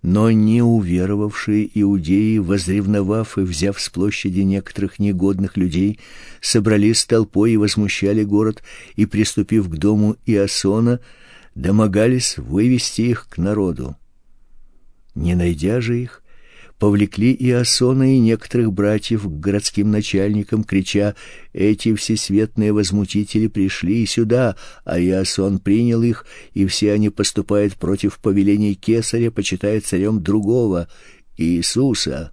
[0.01, 5.99] Но не уверовавшие иудеи, возревновав и взяв с площади некоторых негодных людей,
[6.40, 8.62] собрались толпой и возмущали город,
[8.95, 11.01] и, приступив к дому Иосона,
[11.57, 13.97] домогались вывести их к народу.
[15.16, 16.23] Не найдя же их,
[16.78, 21.14] повлекли Иосона и некоторых братьев к городским начальникам, крича:
[21.52, 26.24] "Эти всесветные возмутители пришли сюда!" А Иосон принял их,
[26.55, 30.88] и все они поступают против повелений кесаря, почитая царем другого
[31.36, 32.32] Иисуса.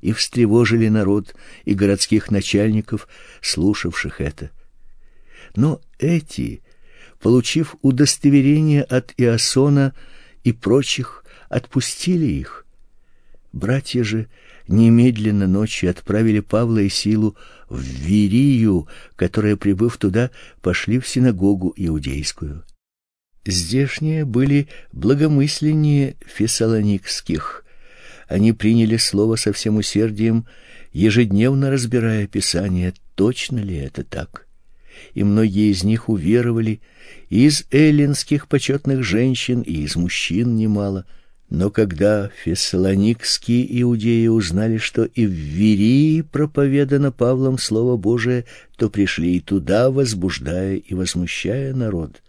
[0.00, 3.08] И встревожили народ и городских начальников,
[3.40, 4.50] слушавших это.
[5.56, 6.62] Но эти,
[7.20, 9.94] получив удостоверение от Иосона
[10.44, 12.66] и прочих, отпустили их
[13.52, 14.28] Братья же
[14.66, 17.36] немедленно ночью отправили Павла и Силу
[17.68, 20.30] в Вирию, которая, прибыв туда,
[20.60, 22.64] пошли в синагогу иудейскую.
[23.46, 27.64] Здешние были благомысленнее фессалоникских.
[28.28, 30.46] Они приняли слово со всем усердием,
[30.92, 34.46] ежедневно разбирая Писание, точно ли это так.
[35.14, 36.82] И многие из них уверовали,
[37.30, 41.06] и из эллинских почетных женщин, и из мужчин немало–
[41.50, 48.44] но когда фессалоникские иудеи узнали, что и в Верии проповедано Павлом слово Божие,
[48.76, 52.22] то пришли и туда, возбуждая и возмущая народ.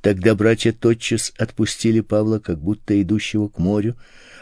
[0.00, 3.96] Тогда братья тотчас отпустили Павла, как будто идущего к морю,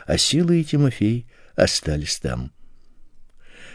[0.07, 2.53] а Сила и Тимофей остались там.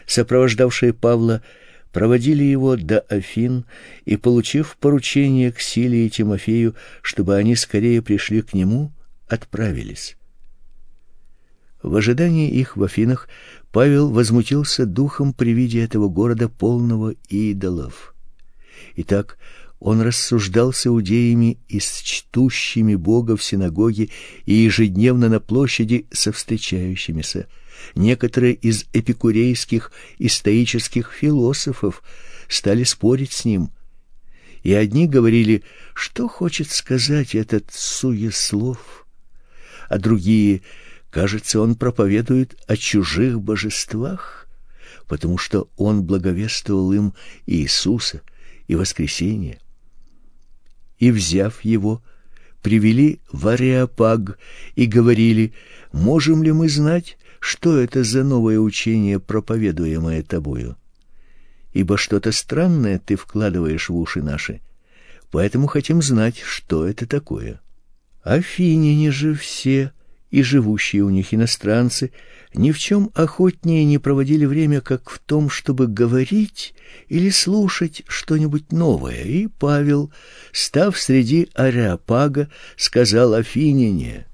[0.07, 1.43] Сопровождавшие Павла
[1.91, 3.65] проводили его до Афин
[4.05, 8.91] и, получив поручение к Силе и Тимофею, чтобы они скорее пришли к нему,
[9.27, 10.17] отправились.
[11.81, 13.29] В ожидании их в Афинах
[13.71, 18.15] Павел возмутился духом при виде этого города полного идолов.
[18.95, 19.37] Итак,
[19.79, 24.09] он рассуждал с иудеями и с чтущими Бога в синагоге
[24.45, 27.47] и ежедневно на площади со встречающимися.
[27.93, 32.01] Некоторые из эпикурейских и стоических философов
[32.47, 33.69] стали спорить с ним,
[34.63, 35.61] и одни говорили,
[35.93, 39.04] что хочет сказать этот суеслов
[39.89, 40.61] а другие,
[41.09, 44.47] кажется, он проповедует о чужих божествах,
[45.07, 47.13] потому что он благовествовал им
[47.45, 48.21] Иисуса
[48.67, 49.59] и воскресение.
[50.97, 52.01] И взяв его,
[52.61, 54.39] привели в Ареопаг
[54.75, 55.53] и говорили:
[55.91, 60.77] "Можем ли мы знать, что это за новое учение, проповедуемое тобою?
[61.73, 64.61] Ибо что-то странное ты вкладываешь в уши наши,
[65.29, 67.61] поэтому хотим знать, что это такое".
[68.25, 69.91] Афиняне же все
[70.31, 72.11] и живущие у них иностранцы
[72.55, 76.73] ни в чем охотнее не проводили время, как в том, чтобы говорить
[77.07, 79.21] или слушать что-нибудь новое.
[79.21, 80.11] И Павел,
[80.51, 84.25] став среди ареопага, сказал Афиняне: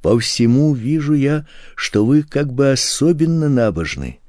[0.00, 4.20] "По всему вижу я, что вы как бы особенно набожны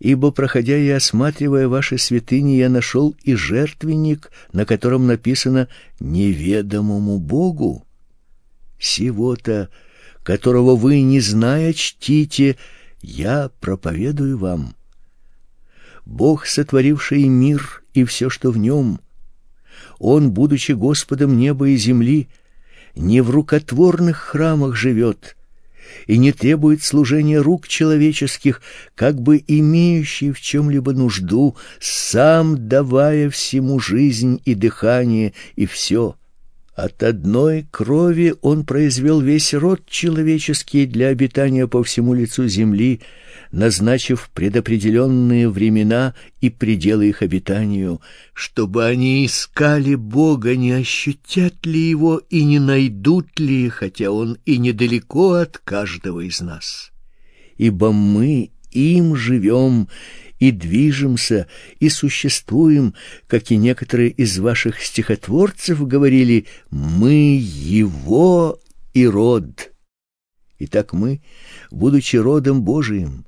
[0.00, 5.68] ибо, проходя и осматривая ваши святыни, я нашел и жертвенник, на котором написано
[6.00, 7.84] «неведомому Богу».
[8.78, 9.68] Сего-то,
[10.22, 12.56] которого вы, не зная, чтите,
[13.02, 14.74] я проповедую вам.
[16.06, 19.00] Бог, сотворивший мир и все, что в нем,
[19.98, 22.28] Он, будучи Господом неба и земли,
[22.96, 25.36] не в рукотворных храмах живет,
[26.06, 28.62] и не требует служения рук человеческих,
[28.94, 36.16] как бы имеющий в чем-либо нужду, сам давая всему жизнь и дыхание и все.
[36.74, 43.00] От одной крови он произвел весь род человеческий для обитания по всему лицу земли,
[43.52, 48.00] назначив предопределенные времена и пределы их обитанию,
[48.32, 54.58] чтобы они искали Бога, не ощутят ли его и не найдут ли, хотя он и
[54.58, 56.92] недалеко от каждого из нас.
[57.56, 59.88] Ибо мы им живем
[60.38, 61.48] и движемся,
[61.80, 62.94] и существуем,
[63.26, 68.58] как и некоторые из ваших стихотворцев говорили, мы его
[68.94, 69.72] и род.
[70.58, 71.20] Итак, мы,
[71.70, 73.26] будучи родом Божиим,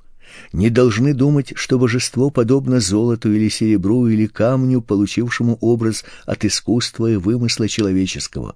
[0.51, 7.11] не должны думать, что божество подобно золоту или серебру или камню, получившему образ от искусства
[7.11, 8.55] и вымысла человеческого.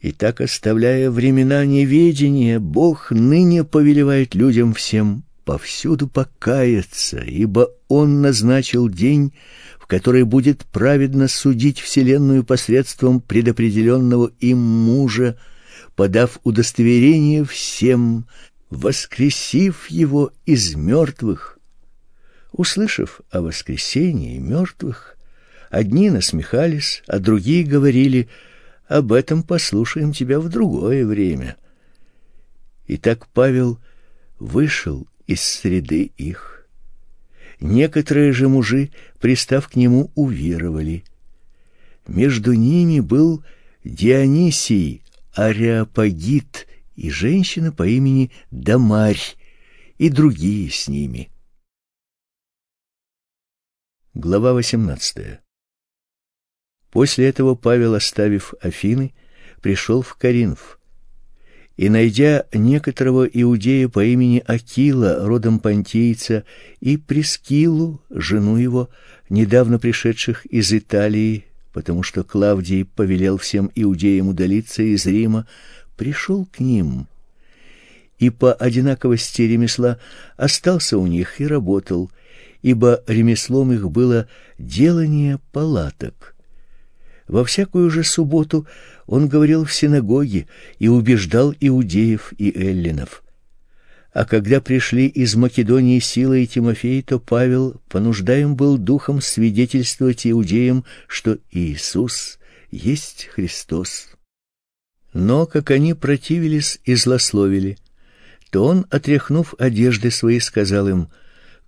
[0.00, 8.88] И так, оставляя времена неведения, Бог ныне повелевает людям всем повсюду покаяться, ибо он назначил
[8.88, 9.32] день,
[9.80, 15.38] в который будет праведно судить вселенную посредством предопределенного им мужа,
[15.96, 18.26] подав удостоверение всем,
[18.70, 21.58] воскресив его из мертвых.
[22.52, 25.16] Услышав о воскресении мертвых,
[25.70, 28.28] одни насмехались, а другие говорили:
[28.86, 31.56] "Об этом послушаем тебя в другое время".
[32.86, 33.78] И так Павел
[34.38, 36.66] вышел из среды их.
[37.60, 38.90] Некоторые же мужи,
[39.20, 41.04] пристав к нему, уверовали.
[42.06, 43.44] Между ними был
[43.84, 45.02] Дионисий
[45.34, 46.66] Ареопагит
[46.98, 49.36] и женщина по имени Дамарь
[49.98, 51.30] и другие с ними.
[54.14, 55.38] Глава 18.
[56.90, 59.14] После этого Павел, оставив Афины,
[59.62, 60.80] пришел в Коринф
[61.76, 66.44] и найдя некоторого иудея по имени Акила, родом понтийца,
[66.80, 68.90] и Прескилу, жену его,
[69.28, 75.46] недавно пришедших из Италии, потому что Клавдий повелел всем иудеям удалиться из Рима,
[75.98, 77.08] пришел к ним
[78.18, 79.98] и по одинаковости ремесла
[80.36, 82.10] остался у них и работал,
[82.62, 86.34] ибо ремеслом их было делание палаток.
[87.26, 88.66] Во всякую же субботу
[89.06, 90.46] он говорил в синагоге
[90.78, 93.22] и убеждал иудеев и эллинов.
[94.12, 100.84] А когда пришли из Македонии Сила и Тимофей, то Павел понуждаем был духом свидетельствовать иудеям,
[101.06, 102.38] что Иисус
[102.70, 104.17] есть Христос.
[105.18, 107.76] Но как они противились и злословили,
[108.50, 111.08] то он, отряхнув одежды свои, сказал им: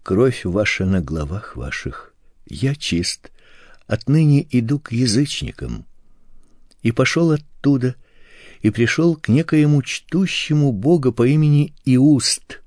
[0.04, 2.14] "Кровь ваша на головах ваших.
[2.46, 3.32] Я чист.
[3.88, 5.84] Отныне иду к язычникам".
[6.84, 7.96] И пошел оттуда
[8.62, 12.62] и пришел к некоему чтущему Бога по имени Иуст,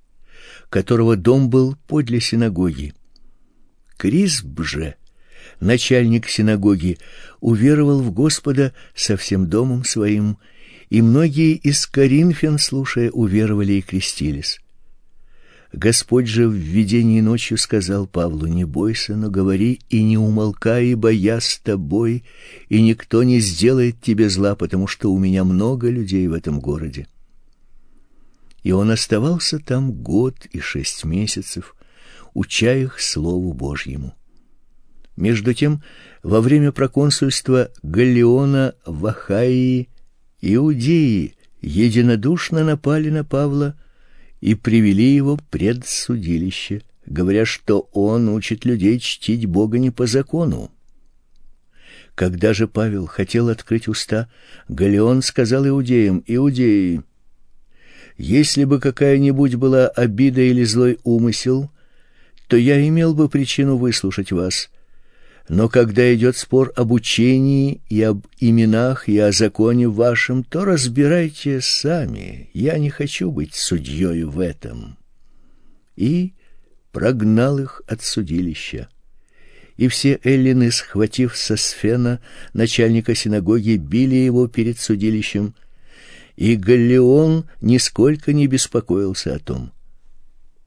[0.70, 2.94] которого дом был подле синагоги.
[3.96, 4.96] Крисп же,
[5.62, 6.98] начальник синагоги,
[7.40, 10.38] уверовал в Господа со всем домом своим
[10.94, 14.60] и многие из коринфян, слушая, уверовали и крестились.
[15.72, 21.10] Господь же в видении ночью сказал Павлу: "Не бойся, но говори и не умолкай, ибо
[21.10, 22.24] я с тобой,
[22.70, 27.08] и никто не сделает тебе зла, потому что у меня много людей в этом городе".
[28.62, 31.76] И он оставался там год и шесть месяцев,
[32.36, 34.14] уча их слову Божьему.
[35.18, 35.82] Между тем,
[36.22, 39.90] во время проконсульства Галлиона в Ахаии
[40.46, 43.78] Иудеи единодушно напали на Павла
[44.42, 50.70] и привели его пред судилище, говоря, что он учит людей чтить Бога не по закону.
[52.14, 54.30] Когда же Павел хотел открыть уста,
[54.68, 57.04] Галион сказал иудеям: "Иудеи,
[58.18, 61.72] если бы какая-нибудь была обида или злой умысел,
[62.48, 64.70] то я имел бы причину выслушать вас.
[65.50, 71.60] Но когда идет спор об учении и об именах и о законе вашем, то разбирайте
[71.60, 72.50] сами.
[72.54, 74.98] Я не хочу быть судьей в этом.
[75.98, 76.34] И
[76.92, 78.88] прогнал их от судилища.
[79.76, 82.22] И все эллины, схватив Сосфена,
[82.54, 85.56] начальника синагоги, били его перед судилищем,
[86.36, 89.72] и Галлион нисколько не беспокоился о том.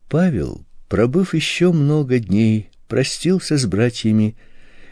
[0.08, 4.36] Павел, пробыв еще много дней, простился с братьями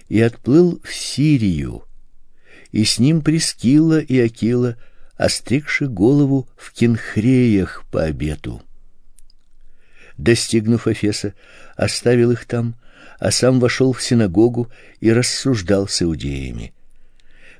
[0.08, 1.84] и отплыл в Сирию,
[2.72, 4.76] и с ним Прескилла и Акила,
[5.16, 8.62] остригши голову в Кенхреях по обету.
[10.18, 11.34] Достигнув Эфеса,
[11.76, 12.76] оставил их там,
[13.18, 14.70] а сам вошел в синагогу
[15.00, 16.72] и рассуждал с иудеями.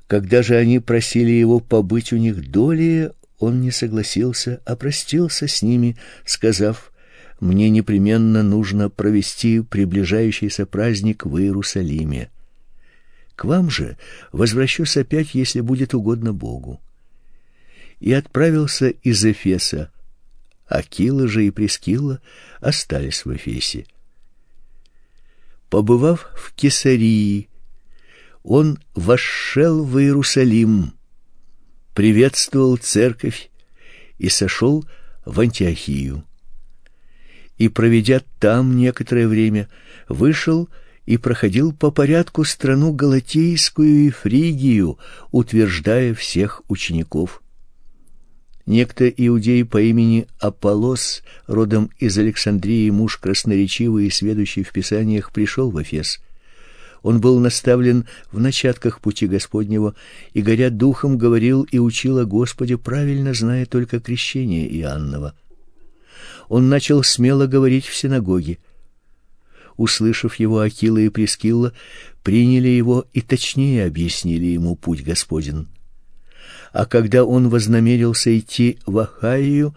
[0.06, 5.62] Когда же они просили его побыть у них долее, он не согласился, а простился с
[5.62, 6.92] ними, сказав:
[7.40, 12.31] "Мне непременно нужно провести приближающийся праздник в Иерусалиме.
[13.36, 13.97] К вам же
[14.32, 16.81] возвращусь опять, если будет угодно Богу.
[18.01, 19.90] И отправился из Эфеса.
[20.66, 22.20] Акила же и Прескилла
[22.61, 23.86] остались в Эфесе.
[25.69, 27.48] Побывав в Кесарии,
[28.43, 30.93] он вошел в Иерусалим,
[31.94, 33.51] приветствовал церковь
[34.19, 34.85] и сошел
[35.24, 36.24] в Антиохию.
[37.59, 39.68] И проведя там некоторое время,
[40.09, 40.68] вышел
[41.06, 44.98] и проходил по порядку страну Галатейскую и Фригию,
[45.31, 47.43] утверждая всех учеников.
[48.66, 55.70] Некто иудей по имени Аполлос, родом из Александрии, муж красноречивый и сведущий в писаниях, пришел
[55.70, 56.20] в Эфес.
[57.02, 59.94] Он был наставлен в начатках пути Господнего
[60.32, 65.35] и горя духом говорил и учил о Господе, правильно зная только крещение Иоаннова.
[66.48, 68.58] Он начал смело говорить в синагоге
[69.76, 71.72] услышав его, Акила и Прескилла
[72.22, 75.68] приняли его и точнее объяснили ему путь Господень.
[76.72, 79.74] А когда он вознамерился идти в Ахаию,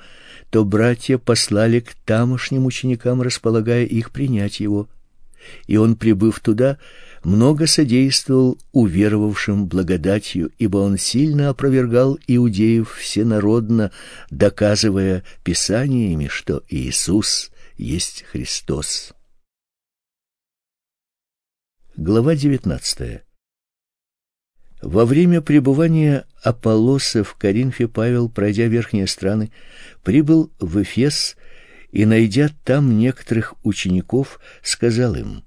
[0.50, 4.88] то братья послали к тамошним ученикам, располагая их принять его.
[5.68, 6.78] И он, прибыв туда,
[7.24, 13.92] много содействовал уверовавшим благодатью, ибо он сильно опровергал иудеев всенародно,
[14.30, 19.14] доказывая писаниями, что Иисус есть Христос.
[21.96, 23.22] Глава 19.
[24.82, 29.52] Во время пребывания Аполлоса в Коринфе Павел, пройдя верхние страны,
[30.04, 31.36] прибыл в Эфес
[31.92, 35.44] и, найдя там некоторых учеников, сказал им: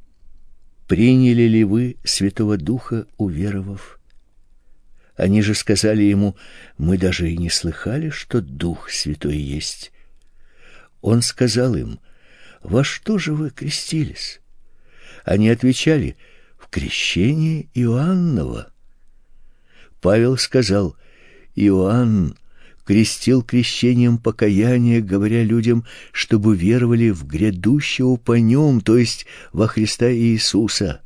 [0.90, 4.00] "Приняли ли вы Святого Духа, уверовав?"
[5.14, 6.34] Они же сказали ему:
[6.78, 9.92] "Мы даже и не слыхали, что Дух Святой есть".
[11.00, 12.00] Он сказал им:
[12.64, 14.40] "Во что же вы крестились?"
[15.24, 16.16] Они отвечали:
[16.70, 18.72] крещение Иоаннова.
[20.00, 20.96] Павел сказал:
[21.54, 22.36] Иоанн
[22.90, 30.12] крестил крещением покаяния, говоря людям, чтобы веровали в грядущего по нем, то есть во Христа
[30.12, 31.00] Иисуса.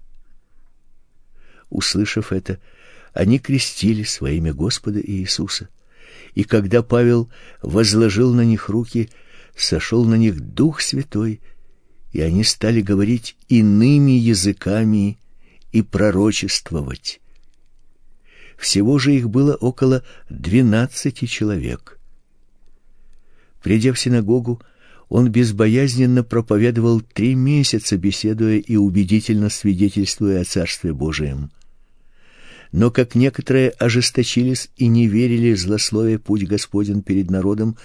[1.69, 2.59] Услышав это,
[3.13, 5.69] они крестили своими Господа Иисуса.
[6.35, 7.29] И когда Павел
[7.61, 9.11] возложил на них руки,
[9.55, 11.43] сошел на них Дух Святой,
[12.13, 15.19] и они стали говорить иными языками
[15.71, 17.21] и пророчествовать.
[18.59, 21.99] Всего же их было около двенадцати человек.
[23.63, 24.61] Придя в синагогу,
[25.09, 31.51] он безбоязненно проповедовал три месяца, беседуя и убедительно свидетельствуя о Царстве Божием.
[32.73, 37.77] Но как некоторые ожесточились и не верили злословие путь Господен перед народом,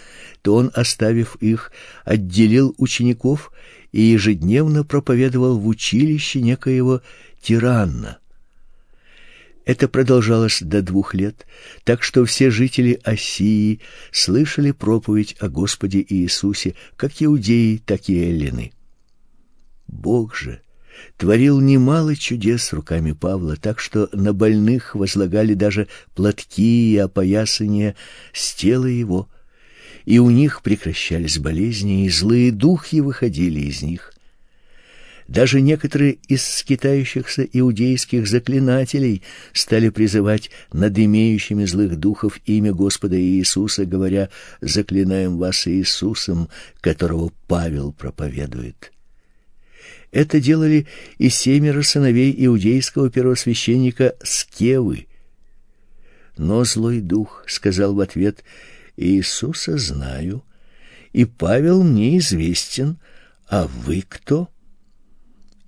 [0.41, 1.72] то он, оставив их,
[2.06, 3.52] отделил учеников
[3.91, 7.02] и ежедневно проповедовал в училище некоего
[7.40, 8.18] тиранна.
[9.70, 11.46] Это продолжалось до двух лет,
[11.84, 13.82] так что все жители Осии
[14.12, 18.72] слышали проповедь о Господе Иисусе, как иудеи, так и эллины.
[19.88, 20.62] Бог же
[21.18, 27.96] творил немало чудес руками Павла, так что на больных возлагали даже платки и опоясания
[28.34, 29.30] с тела его,
[30.04, 34.14] и у них прекращались болезни, и злые духи выходили из них.
[35.30, 39.22] Даже некоторые из скитающихся иудейских заклинателей
[39.53, 44.30] стали призывать над имеющими злых духов имя Господа Иисуса, говоря:
[44.60, 46.49] "Заклинаем вас Иисусом,
[46.81, 48.91] которого Павел проповедует".
[50.11, 50.88] Это делали
[51.19, 55.06] и семеро сыновей иудейского первосвященника Скевы.
[56.38, 58.43] Но злой дух сказал в ответ:
[58.97, 60.43] "Иисуса знаю,
[61.14, 62.97] и Павел мне известен,
[63.47, 64.49] а вы кто?"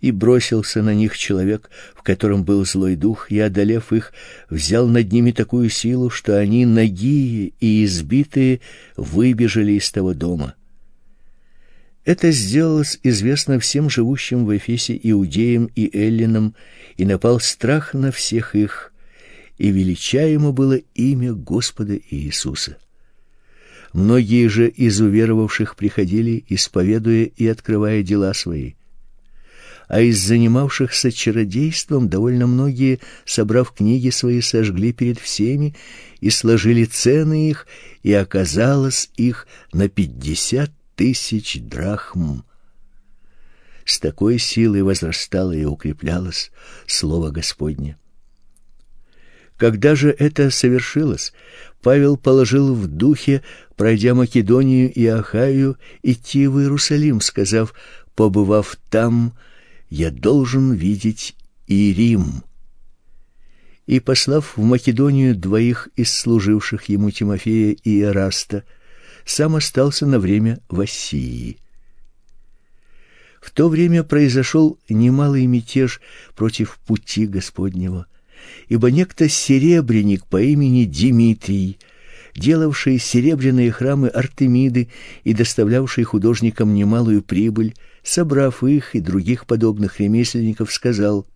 [0.02, 4.14] И бросился на них человек, в котором был злой дух, и одолев их,
[4.50, 8.62] взял над ними такую силу, что они нагие и избитые
[8.98, 10.56] выбежали из того дома.
[12.04, 16.56] Это сделалось известно всем живущим в Эфесе иудеям и эллинам,
[16.98, 18.92] и напал страх на всех их,
[19.60, 22.78] и величаемо было имя Господа Иисуса.
[23.94, 28.74] Многие же из уверовавших приходили, исповедуя и открывая дела свои.
[29.92, 35.76] А из занимавшихся чародейством довольно многие, собрав книги свои, сожгли перед всеми
[36.22, 37.68] и сложили цены их,
[38.02, 42.44] и оказалось их на пятьдесят тысяч драхм.
[43.84, 46.54] С такой силой возрастало и укреплялось
[46.88, 47.98] слово Господне.
[49.58, 51.34] Когда же это совершилось,
[51.82, 53.44] Павел положил в духе,
[53.76, 57.74] пройдя Македонию и Ахаю, идти в Иерусалим, сказав:
[58.16, 59.34] "Побывав там,
[59.92, 61.36] я должен видеть
[61.68, 62.44] и Рим".
[63.86, 68.64] И послав в Македонию двоих из служивших ему Тимофея и Эраста,
[69.26, 71.58] сам остался на время в Ассии.
[73.42, 76.00] В то время произошел немалый мятеж
[76.36, 78.06] против пути Господнего,
[78.70, 81.80] ибо некто серебряник по имени Димитрий,
[82.36, 84.90] делавший серебряные храмы Артемиды
[85.24, 87.74] и доставлявший художникам немалую прибыль,
[88.04, 91.28] собрав их и других подобных ремесленников, сказал: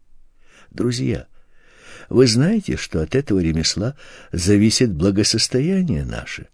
[0.72, 1.28] "Друзья,
[2.10, 3.96] вы знаете, что от этого ремесла
[4.32, 6.48] зависит благосостояние наше.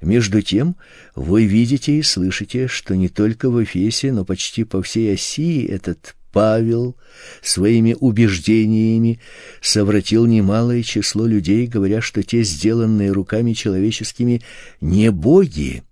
[0.00, 0.76] Между тем,
[1.14, 6.16] вы видите и слышите, что не только в Эфесе, но почти по всей Осии этот
[6.32, 6.96] Павел
[7.42, 9.20] своими убеждениями
[9.60, 14.42] совратил немалое число людей, говоря, что те сделанные руками человеческими
[14.80, 15.82] не боги,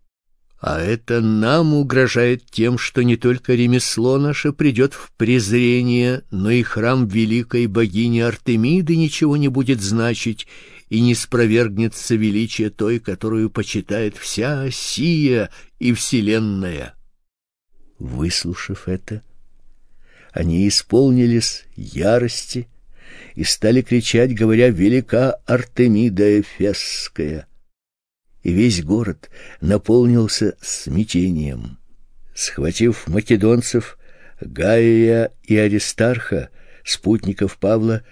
[0.61, 6.63] а это нам угрожает тем, что не только ремесло наше придет в презрение, но и
[6.63, 10.49] храм великой богини Артемиды ничего не будет значить,
[10.89, 16.95] и не спровергнется величие той, которую почитает вся Осия и вселенная.
[17.99, 19.23] Выслушав это,
[20.33, 22.69] они исполнились ярости
[23.35, 27.48] и стали кричать, говоря: "Велика Артемида Эфесская!"
[28.43, 31.79] И весь город наполнился смятением.
[32.35, 33.99] Схватив македонцев,
[34.41, 36.51] Гаия и Аристарха,
[36.85, 38.03] спутников Павла,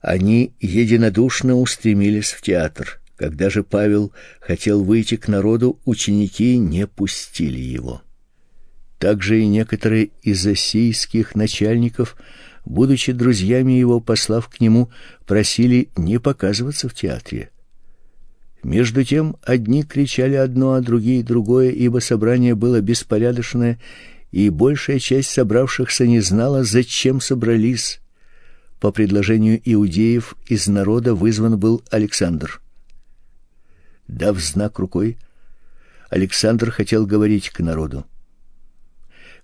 [0.00, 3.00] они единодушно устремились в театр.
[3.16, 8.02] Когда же Павел хотел выйти к народу, ученики не пустили его.
[8.98, 12.16] Также и некоторые из ассийских начальников,
[12.64, 14.90] будучи друзьями его, послав к нему,
[15.26, 17.50] просили не показываться в театре.
[18.64, 23.78] Между тем одни кричали одно, а другие другое, ибо собрание было беспорядочное,
[24.32, 28.00] и большая часть собравшихся не знала, зачем собрались.
[28.80, 32.62] По предложению иудеев из народа вызван был Александр.
[34.08, 35.18] Дав знак рукой,
[36.08, 38.06] Александр хотел говорить к народу.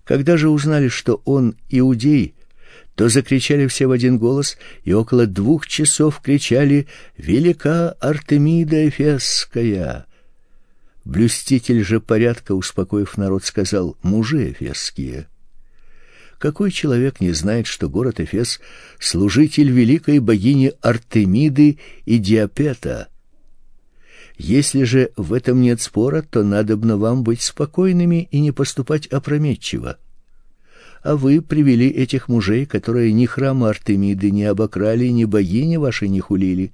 [0.03, 2.33] Когда же узнали, что он иудей,
[2.95, 6.87] то закричали все в один голос, и около двух часов кричали:
[7.17, 10.05] "Велика Артемида Эфесская!"
[11.03, 15.27] Блюститель же порядка, успокоив народ, сказал: "Мужи эфесские,
[16.37, 18.59] какой человек не знает, что город Эфес
[18.99, 23.07] служитель великой богини Артемиды и Диапета?"
[24.37, 29.97] Если же в этом нет спора, то надобно вам быть спокойными и не поступать опрометчиво.
[31.03, 36.19] А вы привели этих мужей, которые ни храма Артемиды не обокрали, ни богини вашей не
[36.19, 36.73] хулили.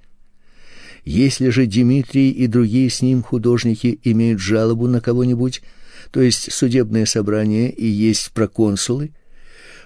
[1.04, 5.62] Если же Дмитрий и другие с ним художники имеют жалобу на кого-нибудь,
[6.10, 9.12] то есть судебное собрание и есть проконсулы,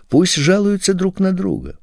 [0.09, 1.79] пусть жалуются друг на друга.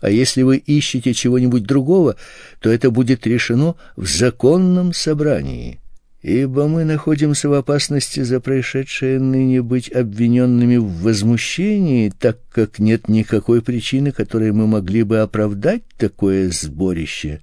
[0.00, 2.16] А если вы ищете чего-нибудь другого,
[2.60, 5.80] то это будет решено в законном собрании.
[6.20, 13.08] Ибо мы находимся в опасности за происшедшее ныне быть обвиненными в возмущении, так как нет
[13.08, 17.40] никакой причины, которой мы могли бы оправдать такое сборище.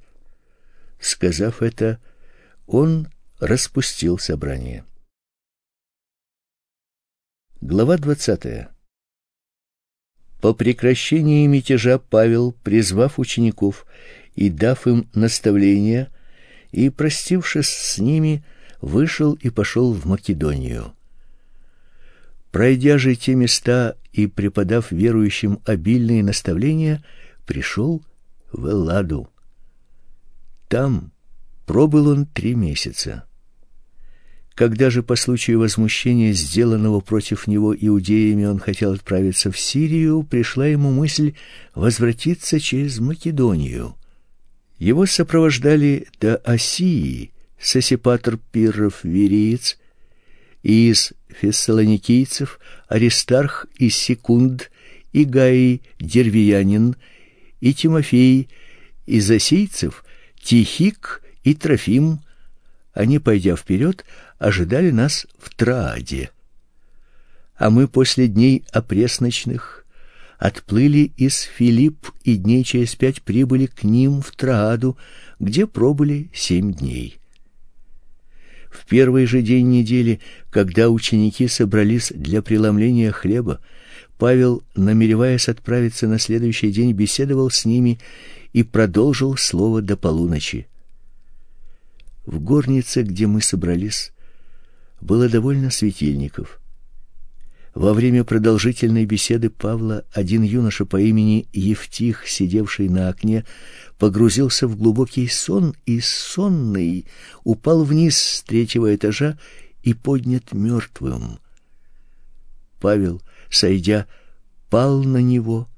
[1.00, 2.00] Сказав это,
[2.68, 3.08] он
[3.40, 4.84] распустил собрание.
[7.62, 8.70] Глава двадцатая.
[10.42, 13.86] По прекращении мятежа Павел, призвав учеников
[14.36, 16.12] и дав им наставления,
[16.72, 18.44] и простившись с ними,
[18.86, 20.94] вышел и пошел в Македонию.
[22.52, 27.04] Пройдя же те места и преподав верующим обильные наставления,
[27.48, 28.04] пришел
[28.52, 29.28] в Элладу.
[30.70, 31.12] Там
[31.66, 33.26] пробыл он три месяца.
[34.54, 40.68] Когда же по случаю возмущения, сделанного против него иудеями, он хотел отправиться в Сирию, пришла
[40.68, 41.34] ему мысль
[41.74, 43.96] возвратиться через Македонию.
[44.78, 47.32] Его сопровождали до Осии
[47.66, 49.80] Сосипатр Пирров Вериец
[50.62, 54.70] и из фессалоникийцев Аристарх и Секунд
[55.14, 56.96] и Гаий Дервиянин
[57.62, 58.50] и Тимофей
[59.08, 60.06] из осийцев
[60.40, 62.20] Тихик и Трофим.
[62.94, 64.06] Они, пойдя вперед,
[64.38, 66.30] ожидали нас в Трааде.
[67.56, 69.88] А мы после дней опресночных
[70.38, 75.00] отплыли из Филипп и дней через пять прибыли к ним в Трааду,
[75.40, 77.20] где пробыли семь дней.
[78.76, 80.20] В первый же день недели,
[80.50, 83.62] когда ученики собрались для преломления хлеба,
[84.18, 88.00] Павел, намереваясь отправиться на следующий день, беседовал с ними
[88.52, 90.68] и продолжил слово до полуночи.
[92.26, 94.12] В горнице, где мы собрались,
[95.00, 96.60] было довольно светильников.
[97.74, 103.46] Во время продолжительной беседы Павла один юноша по имени Евтих, сидевший на окне,
[103.98, 107.06] погрузился в глубокий сон и сонный
[107.44, 109.38] упал вниз с третьего этажа
[109.84, 111.40] и поднят мертвым.
[112.80, 114.08] Павел, сойдя,
[114.70, 115.70] пал на него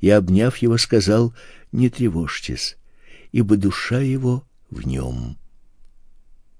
[0.00, 1.34] и обняв его, сказал:
[1.72, 2.76] "Не тревожьтесь,
[3.32, 5.38] ибо душа его в нем».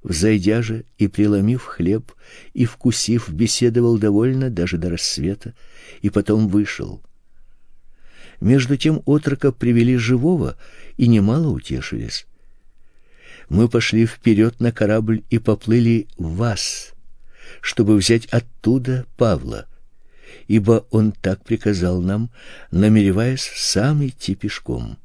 [0.03, 2.13] Взойдя же и преломив хлеб
[2.53, 5.55] и вкусив, беседовал довольно даже до рассвета,
[6.03, 7.03] и потом вышел.
[8.41, 10.59] Между тем отрока привели живого
[10.97, 12.27] и немало утешились.
[13.49, 16.93] Мы пошли вперед на корабль и поплыли в Вас,
[17.61, 19.67] чтобы взять оттуда Павла,
[20.49, 22.31] ибо он так приказал нам,
[22.71, 24.99] намереваясь сам идти пешком.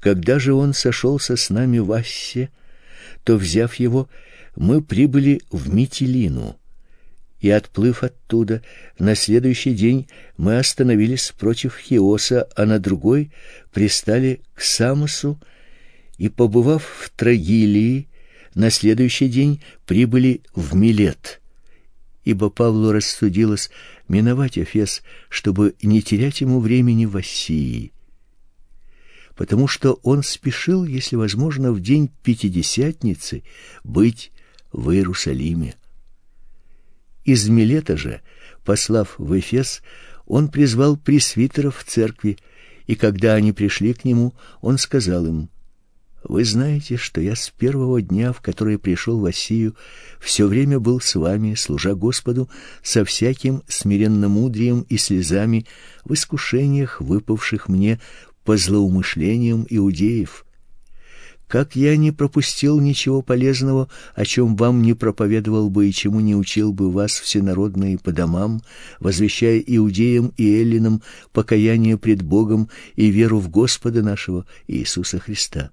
[0.00, 2.50] Когда же он сошелся с нами в Ассе,
[3.24, 4.08] то, взяв его,
[4.56, 6.59] мы прибыли в Митилину.
[7.40, 8.62] И отплыв оттуда,
[8.98, 13.30] на следующий день мы остановились против Хиоса, а на другой
[13.72, 15.40] пристали к Самосу
[16.18, 18.08] и, побывав в Трагилии,
[18.54, 21.40] на следующий день прибыли в Милет.
[22.24, 23.70] Ибо Павлу рассудилось
[24.06, 27.92] миновать Эфес, чтобы не терять ему времени в Ассии
[29.40, 33.42] потому что он спешил, если возможно, в день Пятидесятницы
[33.82, 34.32] быть
[34.70, 35.76] в Иерусалиме.
[37.30, 38.22] Из Милета же,
[38.64, 39.82] послав в Эфес,
[40.26, 42.38] он призвал пресвитеров церкви,
[42.88, 45.48] и когда они пришли к нему, он сказал им:
[46.24, 49.76] вы знаете, что я с первого дня, в который пришел в Россию,
[50.18, 52.50] все время был с вами, служа Господу
[52.82, 55.66] со всяким смиренномудрием и слезами
[56.04, 58.00] в искушениях, выпавших мне
[58.42, 60.44] по злоумышлениям иудеев.
[61.50, 66.36] Как я не пропустил ничего полезного, о чем вам не проповедовал бы и чему не
[66.36, 68.62] учил бы вас всенародные по домам,
[69.00, 71.02] возвещая иудеям и эллинам
[71.32, 75.72] покаяние пред Богом и веру в Господа нашего Иисуса Христа.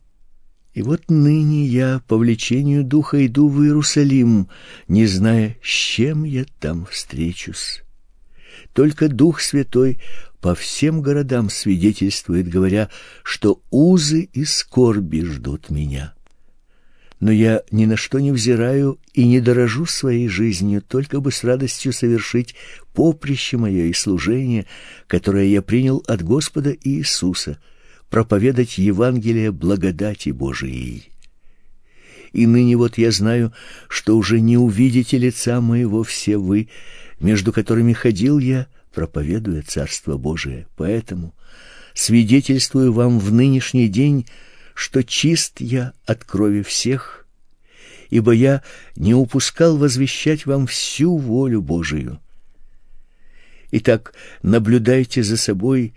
[0.74, 4.48] И вот ныне я по влечению духа иду в Иерусалим,
[4.88, 7.84] не зная, с чем я там встречусь.
[8.74, 10.00] Только Дух Святой
[10.48, 12.90] по всем городам свидетельствует, говоря,
[13.22, 16.14] что узы и скорби ждут меня.
[17.20, 21.44] Но я ни на что не взираю и не дорожу своей жизнью, только бы с
[21.44, 22.56] радостью совершить
[22.94, 24.68] поприще мое и служение,
[25.08, 27.60] которое я принял от Господа Иисуса—
[28.10, 31.12] проповедать Евангелие благодати Божией.
[32.32, 33.52] И ныне вот я знаю,
[33.90, 36.70] что уже не увидите лица моего все вы,
[37.20, 38.68] между которыми ходил я,
[38.98, 40.66] проповедуя Царство Божие.
[40.76, 41.36] Поэтому
[41.94, 44.26] свидетельствую вам в нынешний день,
[44.74, 47.28] что чист я от крови всех,
[48.10, 48.64] ибо я
[48.96, 52.20] не упускал возвещать вам всю волю Божию.
[53.70, 55.94] Итак, наблюдайте за собой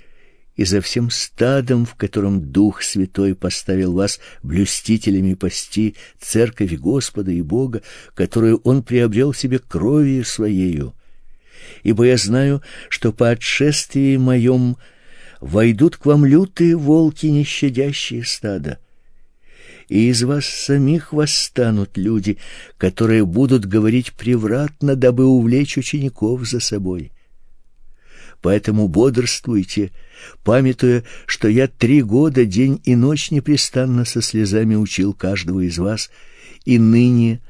[0.54, 7.40] и за всем стадом, в котором Дух Святой поставил вас блюстителями пасти церковь Господа и
[7.40, 7.80] Бога,
[8.12, 10.94] которую Он приобрел себе кровью Своею.
[11.82, 14.76] Ибо я знаю, что по отшествии моем
[15.40, 18.78] войдут к вам лютые волки, не щадящие стада,
[19.88, 22.38] и из вас самих восстанут люди,
[22.78, 27.10] которые будут говорить превратно, дабы увлечь учеников за собой.
[28.40, 29.90] Поэтому бодрствуйте,
[30.44, 36.10] памятуя, что я три года день и ночь непрестанно со слезами учил каждого из вас,
[36.64, 37.42] и ныне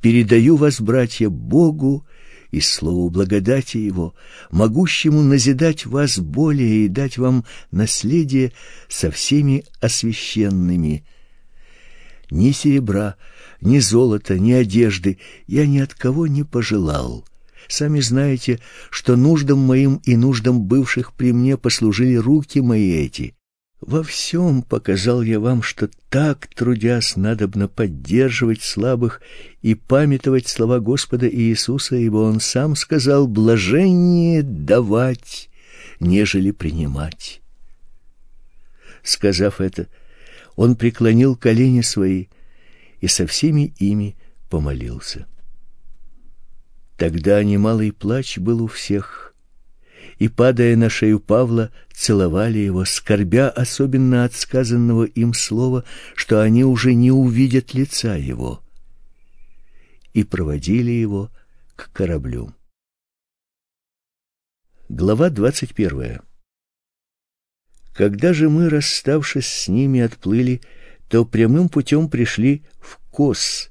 [0.00, 2.06] передаю вас, братья, Богу
[2.50, 4.14] и слову благодати его,
[4.50, 8.52] могущему назидать вас более и дать вам наследие
[8.88, 11.04] со всеми освященными.
[12.30, 13.16] Ни серебра,
[13.60, 17.24] ни золота, ни одежды я ни от кого не пожелал.
[17.68, 18.60] Сами знаете,
[18.90, 23.34] что нуждам моим и нуждам бывших при мне послужили руки мои эти.
[23.80, 29.20] Во всем показал я вам, что так, трудясь, надобно поддерживать слабых
[29.62, 35.48] и памятовать слова Господа Иисуса, ибо Он сам сказал «блажение давать,
[36.00, 37.40] нежели принимать».
[39.04, 39.86] Сказав это,
[40.56, 42.26] Он преклонил колени свои
[43.00, 44.16] и со всеми ими
[44.50, 45.26] помолился.
[46.96, 49.27] Тогда немалый плач был у всех,
[50.18, 55.84] и, падая на шею Павла, целовали его, скорбя особенно от сказанного им слова,
[56.14, 58.62] что они уже не увидят лица его,
[60.12, 61.30] и проводили его
[61.76, 62.54] к кораблю.
[64.88, 66.22] Глава двадцать первая.
[67.92, 70.60] Когда же мы, расставшись с ними, отплыли,
[71.08, 73.70] то прямым путем пришли в Кос,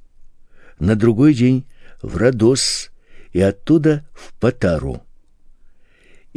[0.80, 1.66] на другой день
[2.02, 2.92] в Родос,
[3.32, 5.07] и оттуда в Патару.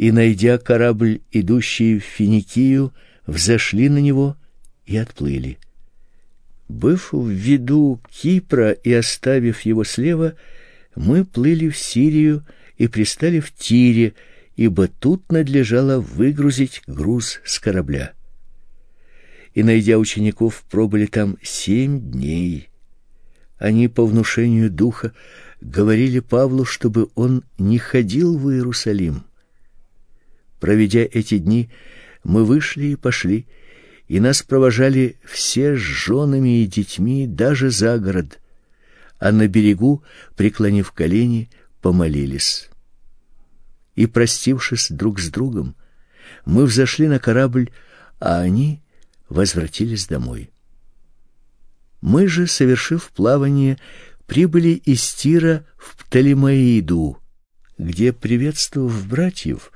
[0.01, 2.91] И найдя корабль, идущий в Финикию,
[3.27, 4.35] взошли на него
[4.87, 5.59] и отплыли.
[6.67, 10.33] Быв в виду Кипра и оставив его слева,
[10.95, 12.43] мы плыли в Сирию
[12.79, 14.15] и пристали в Тире,
[14.55, 18.13] ибо тут надлежало выгрузить груз с корабля.
[19.53, 22.69] И найдя учеников, пробыли там семь дней.
[23.59, 25.13] Они по внушению духа
[25.61, 29.25] говорили Павлу, чтобы он не ходил в Иерусалим.
[30.61, 31.71] Проведя эти дни,
[32.23, 33.47] мы вышли и пошли,
[34.07, 38.39] и нас провожали все с женами и детьми даже за город,
[39.17, 40.03] а на берегу,
[40.35, 41.49] преклонив колени,
[41.81, 42.69] помолились.
[43.95, 45.75] И простившись друг с другом,
[46.45, 47.71] мы взошли на корабль,
[48.19, 48.83] а они
[49.29, 50.51] возвратились домой.
[52.01, 53.79] Мы же, совершив плавание,
[54.27, 57.17] прибыли из Тира в Птолемаиду,
[57.79, 59.71] где, приветствовав братьев,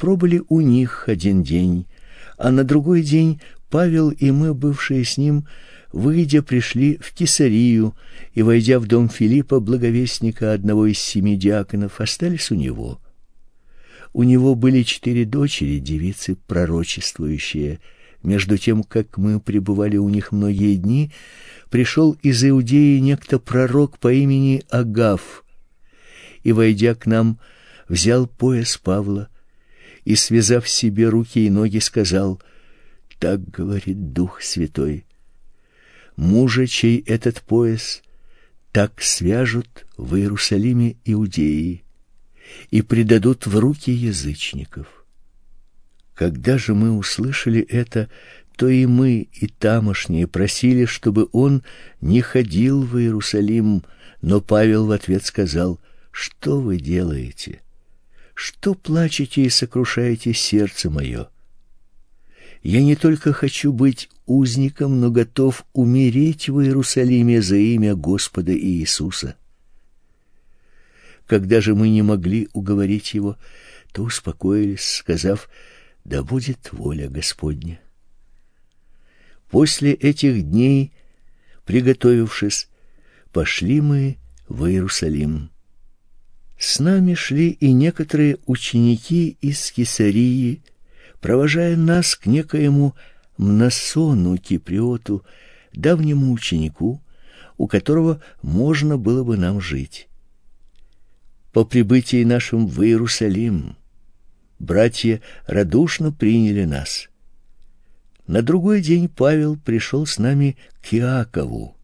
[0.00, 1.86] пробыли у них один день,
[2.38, 5.46] а на другой день Павел и мы, бывшие с ним,
[5.92, 7.94] выйдя, пришли в Кесарию
[8.32, 12.98] и, войдя в дом Филиппа, благовестника, одного из семи диаконов, остались у него.
[14.14, 17.78] У него были четыре дочери, девицы пророчествующие.
[18.22, 21.12] Между тем, как мы пребывали у них многие дни,
[21.68, 25.44] пришел из Иудеи некто пророк по имени Агав,
[26.42, 27.38] и, войдя к нам,
[27.86, 29.28] взял пояс Павла
[30.04, 32.40] и, связав себе руки и ноги, сказал,
[33.18, 35.04] «Так говорит Дух Святой,
[36.16, 38.02] мужа, чей этот пояс,
[38.72, 41.84] так свяжут в Иерусалиме иудеи
[42.70, 45.00] и предадут в руки язычников».
[46.14, 48.10] Когда же мы услышали это,
[48.56, 51.62] то и мы, и тамошние просили, чтобы он
[52.02, 53.84] не ходил в Иерусалим,
[54.20, 57.62] но Павел в ответ сказал: "Что вы делаете?
[58.42, 61.28] Что плачете и сокрушаете сердце мое?
[62.62, 69.36] Я не только хочу быть узником, но готов умереть в Иерусалиме за имя Господа Иисуса.
[71.26, 73.36] Когда же мы не могли уговорить его,
[73.92, 75.50] то успокоились, сказав:
[76.06, 77.78] "Да будет воля Господня".
[79.50, 80.92] После этих дней,
[81.66, 82.70] приготовившись,
[83.32, 84.16] пошли мы
[84.48, 85.50] в Иерусалим.
[86.60, 90.62] С нами шли и некоторые ученики из Кесарии,
[91.22, 92.94] провожая нас к некоему
[93.38, 95.24] Мнасону Киприоту,
[95.72, 97.02] давнему ученику,
[97.56, 100.06] у которого можно было бы нам жить.
[101.52, 103.76] По прибытии нашим в Иерусалим
[104.58, 107.08] братья радушно приняли нас.
[108.26, 111.74] На другой день Павел пришел с нами к Иакову.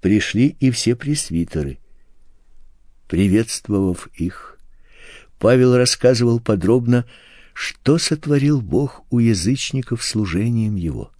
[0.00, 1.78] Пришли и все пресвитеры.
[3.08, 4.58] Приветствовав их,
[5.38, 7.04] Павел рассказывал подробно,
[7.52, 11.10] что сотворил Бог у язычников служением его.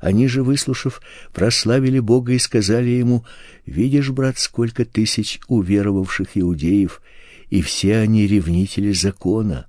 [0.00, 1.00] Они же, выслушав,
[1.32, 3.24] прославили Бога и сказали ему:
[3.64, 7.00] "Видишь, брат, сколько тысяч уверовавших иудеев,
[7.50, 9.66] и все они ревнители закона.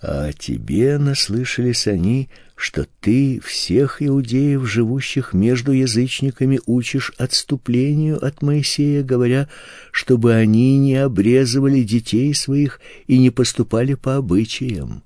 [0.00, 9.02] А тебе наслышались они, что ты всех иудеев, живущих между язычниками, учишь отступлению от Моисея,
[9.02, 9.48] говоря,
[9.90, 15.02] чтобы они не обрезывали детей своих и не поступали по обычаям.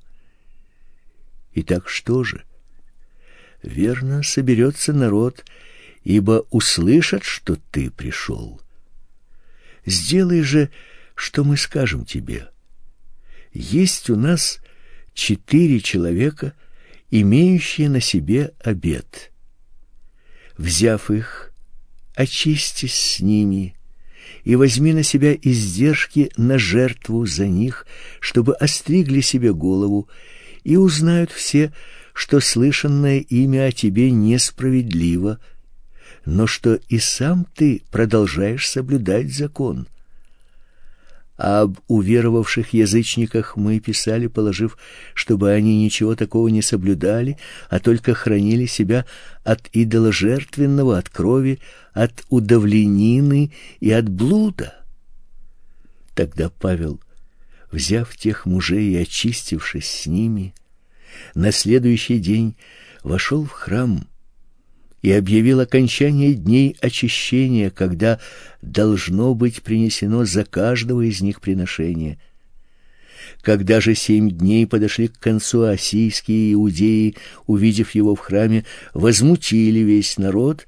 [1.55, 2.43] Итак, что же?
[3.63, 5.45] Верно, соберется народ,
[6.05, 8.61] ибо услышат, что ты пришел.
[9.87, 10.71] Сделай же,
[11.15, 12.49] что мы скажем тебе.
[13.53, 14.61] Есть у нас
[15.15, 16.55] четыре человека,
[17.11, 19.33] имеющие на себе обет.
[20.57, 21.53] Взяв их,
[22.15, 23.75] очистись с ними
[24.45, 27.87] и возьми на себя издержки на жертву за них,
[28.21, 30.09] чтобы остригли себе голову,
[30.65, 31.73] и узнают все,
[32.13, 35.41] что слышанное имя о тебе несправедливо,
[36.25, 39.89] но что и сам ты продолжаешь соблюдать закон
[41.37, 44.77] об уверовавших язычниках мы писали, положив,
[45.15, 47.39] чтобы они ничего такого не соблюдали,
[47.71, 49.07] а только хранили себя
[49.43, 51.59] от идоложертвенного, от крови,
[51.95, 54.75] от удавленины и от блуда.
[56.15, 57.01] Тогда Павел,
[57.71, 60.55] взяв тех мужей и очистившись с ними,
[61.35, 62.57] на следующий день
[63.03, 64.07] вошел в храм
[65.03, 68.21] и объявил окончание дней очищения, когда
[68.63, 72.19] должно быть принесено за каждого из них приношение.
[73.41, 77.17] Когда же семь дней подошли к концу, ассийские иудеи,
[77.47, 78.65] увидев его в храме,
[78.95, 80.67] возмутили весь народ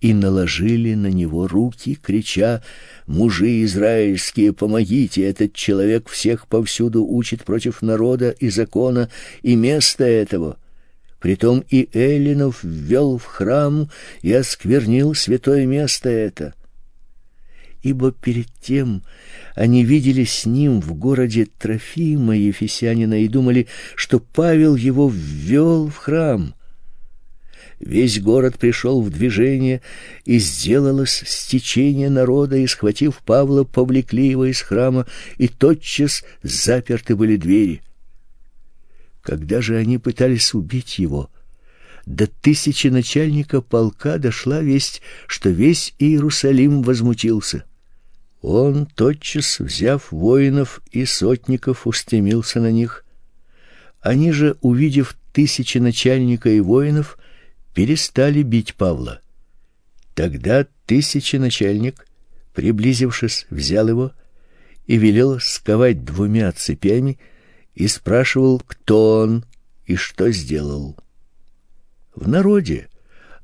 [0.00, 2.62] и наложили на него руки, крича:
[3.06, 5.22] "Мужи израильские, помогите!
[5.22, 9.10] Этот человек всех повсюду учит против народа и закона
[9.42, 10.56] и места этого".
[11.20, 13.90] Притом и эллинов ввел в храм
[14.22, 16.54] и осквернил святое место это.
[17.82, 19.02] Ибо перед тем
[19.54, 25.96] они видели с ним в городе Трофима Ефесянина и думали, что Павел его ввел в
[25.96, 26.54] храм.
[27.80, 29.82] Весь город пришел в движение,
[30.24, 37.36] и сделалось стечение народа, и, схватив Павла, повлекли его из храма, и тотчас заперты были
[37.36, 37.82] двери.
[39.28, 41.28] Когда же они пытались убить его,
[42.06, 47.64] до тысячи начальника полка дошла весть, что весь Иерусалим возмутился.
[48.40, 53.04] Он тотчас, взяв воинов и сотников, устремился на них.
[54.00, 57.18] Они же, увидев тысячи начальника и воинов,
[57.74, 59.20] перестали бить Павла.
[60.14, 62.06] Тогда тысячи начальник,
[62.54, 64.12] приблизившись, взял его
[64.86, 67.18] и велел сковать двумя цепями
[67.78, 69.44] и спрашивал, кто он
[69.86, 70.96] и что сделал.
[72.12, 72.88] В народе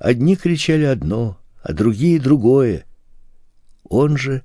[0.01, 2.85] одни кричали одно, а другие другое.
[3.85, 4.43] Он же,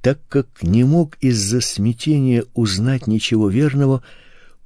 [0.00, 4.02] так как не мог из-за смятения узнать ничего верного,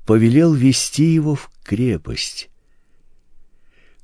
[0.07, 2.49] повелел вести его в крепость.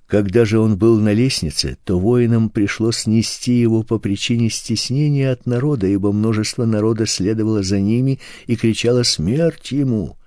[0.08, 5.46] Когда же он был на лестнице, то воинам пришлось нести его по причине стеснения от
[5.46, 8.18] народа, ибо множество народа следовало за ними
[8.48, 10.18] и кричало смерть ему.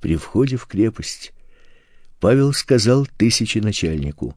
[0.00, 1.32] При входе в крепость
[2.20, 4.36] Павел сказал тысяче начальнику: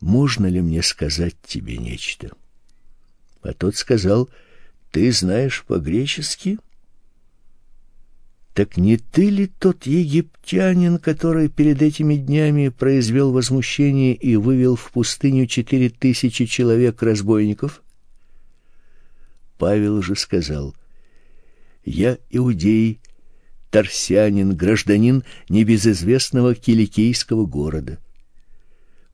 [0.00, 2.30] "Можно ли мне сказать тебе нечто?"
[3.42, 4.28] А тот сказал:
[4.90, 6.58] "Ты знаешь по-гречески?"
[8.54, 14.92] Так не ты ли тот египтянин, который перед этими днями произвел возмущение и вывел в
[14.92, 17.82] пустыню четыре тысячи человек разбойников?
[19.58, 20.74] Павел же сказал:
[21.84, 22.98] "Я иудей,
[23.70, 27.98] тарсянин, гражданин небезызвестного киликийского города.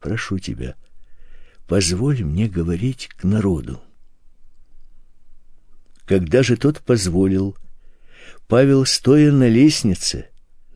[0.01, 0.75] Прошу тебя,
[1.67, 3.81] позволь мне говорить к народу.
[6.05, 7.57] Когда же тот позволил,
[8.49, 10.29] Павел, стоя на лестнице,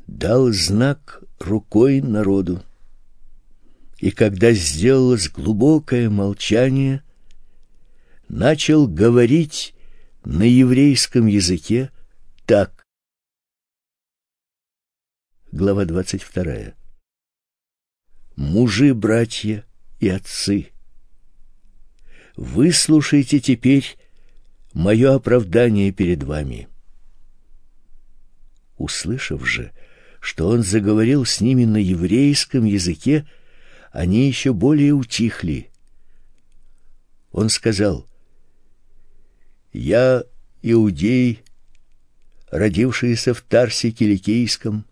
[0.07, 2.63] дал знак рукой народу.
[3.99, 7.03] И когда сделалось глубокое молчание,
[8.29, 9.75] начал говорить
[10.25, 11.91] на еврейском языке
[12.47, 12.76] так.
[15.59, 16.75] Глава двадцать вторая.
[18.37, 19.65] Мужи, братья
[20.01, 20.69] и отцы,
[22.37, 23.97] выслушайте теперь
[24.75, 26.69] мое оправдание перед вами.
[28.77, 29.73] Услышав же,
[30.21, 33.27] что он заговорил с ними на еврейском языке,
[33.93, 35.71] они еще более утихли.
[37.33, 38.07] Он сказал:
[39.73, 40.23] "Я
[40.61, 41.45] иудей,
[42.51, 44.85] родившийся в Тарсе Киликийском,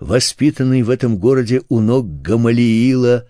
[0.00, 3.28] воспитанный в этом городе у ног Гамалиила,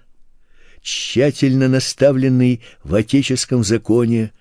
[0.83, 4.33] тщательно наставленный в отеческом законе,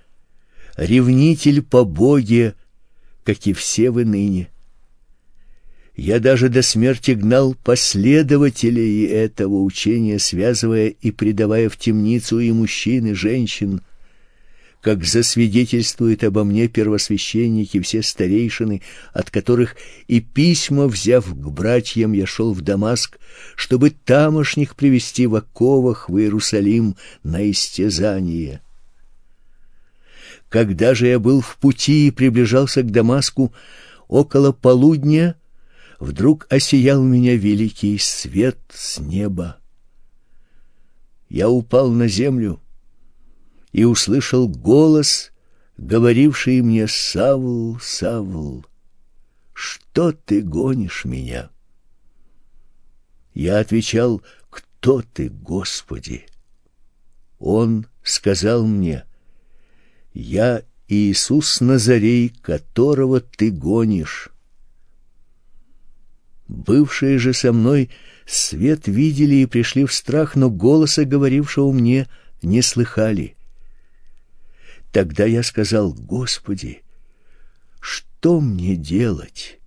[0.75, 2.55] ревнитель по Боге,
[3.23, 4.49] как и все вы ныне.
[5.95, 13.07] Я даже до смерти гнал последователей этого учения, связывая и предавая в темницу и мужчин,
[13.07, 13.81] и женщин,
[14.84, 18.81] как засвидетельствуют обо мне первосвященники, все старейшины,
[19.14, 19.77] от которых
[20.10, 23.18] и письма взяв к братьям, я шел в Дамаск,
[23.55, 28.61] чтобы тамошних привести в оковах в Иерусалим на истязание.
[30.49, 33.53] Когда же я был в пути и приближался к Дамаску
[34.10, 35.38] около полудня,
[35.97, 39.60] вдруг осиял меня великий свет с неба.
[41.30, 42.60] Я упал на землю
[43.73, 45.31] и услышал голос,
[45.77, 48.65] говоривший мне: "Савл, Савл,
[49.53, 51.49] что ты гонишь меня?"
[53.33, 56.27] Я отвечал: "Кто ты, Господи?"
[57.39, 59.05] Он сказал мне:
[60.13, 64.29] "Я Иисус Назарей, которого ты гонишь".
[66.47, 67.89] Бывшие же со мной
[68.27, 72.07] свет видели и пришли в страх, но голоса говорившего мне
[72.43, 73.35] не слыхали.
[74.94, 76.84] Тогда я сказал: "Господи,
[77.80, 79.60] что мне делать?"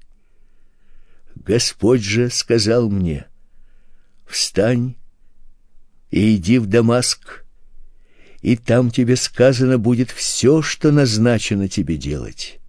[1.34, 3.26] Господь же сказал мне:
[4.24, 4.94] "Встань
[6.12, 7.44] и иди в Дамаск,
[8.40, 12.60] и там тебе сказано будет все, что назначено тебе делать"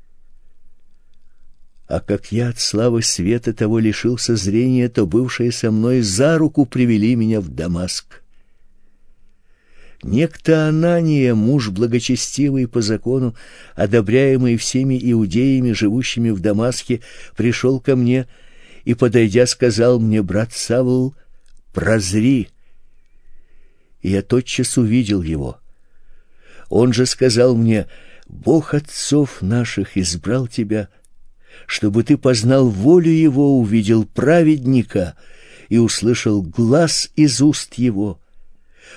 [1.88, 6.66] а как я от славы света того лишился зрения, то бывшие со мной за руку
[6.66, 8.24] привели меня в Дамаск.
[10.03, 13.36] Некто Анания, муж благочестивый по закону,
[13.76, 17.02] одобряемый всеми иудеями, живущими в Дамаске,
[17.36, 18.28] пришел ко мне
[18.84, 21.15] и, подойдя, сказал мне: "Брат Савл,
[21.74, 22.49] прозри".
[24.02, 25.60] И я тотчас увидел его.
[26.69, 27.88] Он же сказал мне:
[28.28, 30.90] "Бог отцов наших избрал тебя
[31.65, 35.15] чтобы ты познал волю его, увидел праведника
[35.69, 38.19] и услышал глаз из уст его,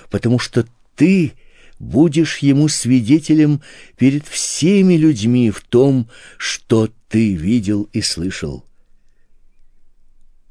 [0.09, 0.65] потому что
[0.95, 1.33] ты
[1.79, 3.61] будешь ему свидетелем
[3.97, 8.65] перед всеми людьми в том, что ты видел и слышал.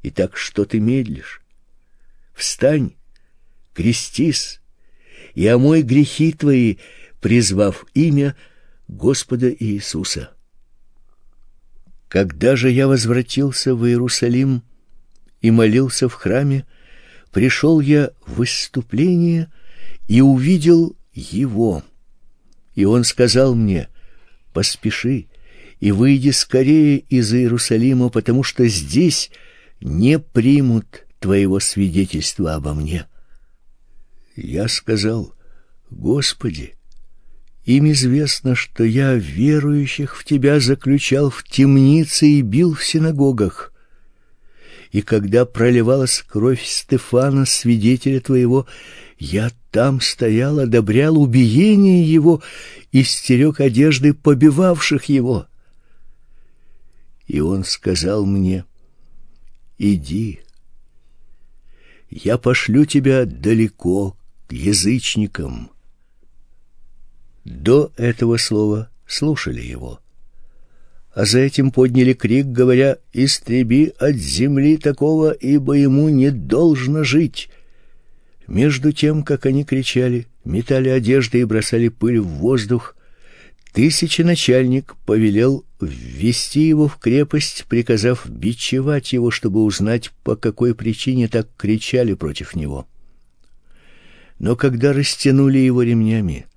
[0.03, 1.41] Итак, что ты медлишь?
[2.33, 2.95] Встань,
[3.73, 4.59] крестись
[5.35, 6.77] и омой грехи твои,
[7.21, 8.35] призвав имя
[8.87, 10.31] Господа Иисуса.
[12.09, 14.63] Когда же я возвратился в Иерусалим
[15.39, 16.65] и молился в храме,
[17.31, 19.49] пришел я в выступление
[20.07, 21.83] и увидел его.
[22.75, 23.89] И он сказал мне:
[24.53, 25.27] "Поспеши
[25.79, 29.31] и выйди скорее из Иерусалима, потому что здесь
[29.79, 33.05] не примут твоего свидетельства обо мне".
[34.35, 35.33] Я сказал:
[35.89, 36.75] "Господи,
[37.65, 43.71] им известно, что я верующих в тебя заключал в темнице и бил в синагогах.
[44.91, 48.65] И когда проливалась кровь Стефана, свидетеля твоего,
[49.21, 52.41] я там стоял, одобрял убиение его
[52.91, 55.45] и стерег одежды побивавших его.
[57.27, 58.65] И он сказал мне:
[59.77, 60.39] "Иди,
[62.09, 64.17] я пошлю тебя далеко
[64.47, 65.69] к язычникам"
[67.45, 69.99] до этого слова слушали его.
[71.13, 77.51] А за этим подняли крик, говоря: "Истреби от земли такого, ибо ему не должно жить".
[78.47, 82.95] Между тем, как они кричали, метали одежды и бросали пыль в воздух,
[83.73, 91.47] Тысяченачальник повелел ввести его в крепость, приказав бичевать его, чтобы узнать, по какой причине так
[91.55, 92.85] кричали против него.
[94.39, 96.47] Но когда растянули его ремнями,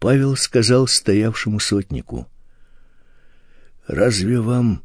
[0.00, 2.26] Павел сказал стоявшему сотнику:
[3.86, 4.82] "Разве вам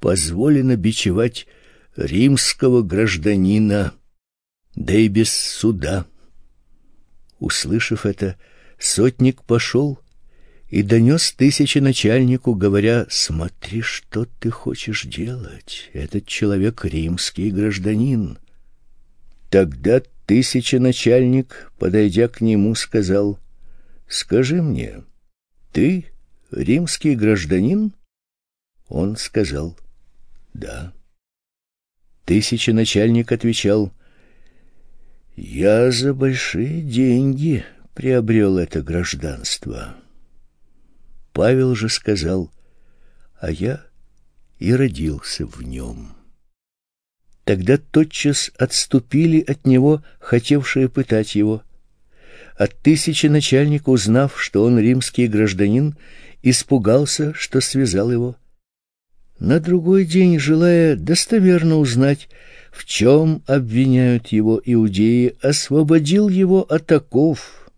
[0.00, 1.46] позволено бичевать
[1.94, 3.92] римского гражданина,
[4.76, 6.06] да и без суда?"
[7.38, 8.36] Услышав это,
[8.78, 9.98] сотник пошел
[10.68, 15.90] и донес тысяченачальнику, говоря: "Смотри, что ты хочешь делать.
[15.92, 18.38] Этот человек римский гражданин".
[19.50, 23.38] Тогда тысяченачальник, подойдя к нему, сказал:
[24.08, 25.04] "Скажи мне,
[25.72, 26.06] ты
[26.50, 27.92] римский гражданин?"
[28.88, 29.78] Он сказал:
[30.52, 30.92] "Да".
[32.24, 33.92] Тысяченачальник отвечал:
[35.36, 37.62] "Я за большие деньги
[37.94, 39.94] приобрел это гражданство".
[41.34, 42.50] Павел же сказал:
[43.38, 43.84] "А я
[44.58, 46.16] и родился в нем».
[47.44, 51.62] Тогда тотчас отступили от него, хотевшие пытать его.
[52.56, 55.96] От тысячи начальник, узнав, что он римский гражданин,
[56.42, 58.36] испугался, что связал его.
[59.38, 62.30] На другой день, желая достоверно узнать,
[62.76, 67.70] в чем обвиняют его иудеи, освободил его от оков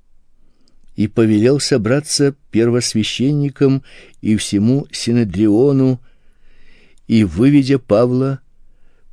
[0.96, 3.84] и повелел собраться первосвященникам
[4.22, 6.00] и всему синедриону,
[7.06, 8.40] и выведя Павла,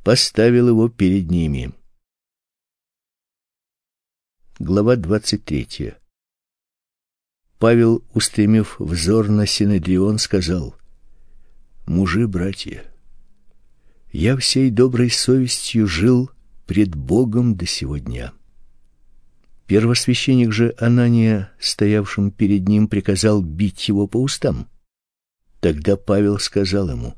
[0.02, 1.72] поставил его перед ними.
[4.58, 5.96] Глава двадцать третья.
[7.60, 10.74] Павел, устремив взор на синедрион, сказал:
[11.86, 12.84] "Мужи, братья,
[14.16, 16.30] я всей доброй совестью жил
[16.66, 18.32] пред Богом до сего дня.
[19.66, 24.68] Первосвященник же Анания, стоявшим перед ним, приказал бить его по устам.
[25.60, 27.14] Тогда Павел сказал ему: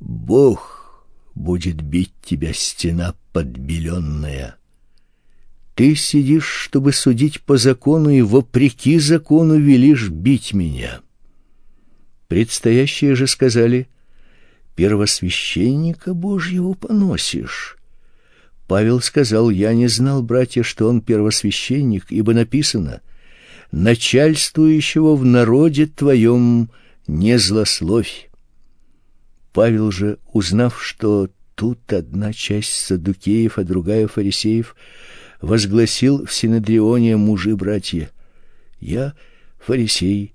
[0.00, 1.04] Бог
[1.34, 4.56] будет бить тебя, стена подбеленная.
[5.74, 11.02] Ты сидишь, чтобы судить по закону, и вопреки закону велишь бить меня.
[12.28, 13.88] Предстоящие же сказали:
[14.76, 17.78] первосвященника Божьего поносишь.
[18.68, 23.00] Павел сказал: "Я не знал, братья, что он первосвященник, ибо написано:
[23.72, 26.70] начальствующего в народе твоем
[27.06, 28.28] не злословь".
[29.52, 34.76] Павел же, узнав, что тут одна часть саддукеев, а другая фарисеев,
[35.40, 38.10] возгласил в синедрионе мужи братья:
[38.78, 39.14] "Я
[39.58, 40.34] фарисей,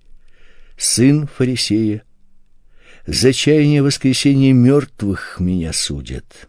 [0.78, 2.04] сын фарисея.
[3.14, 6.48] За чаяние воскресения мертвых меня судят".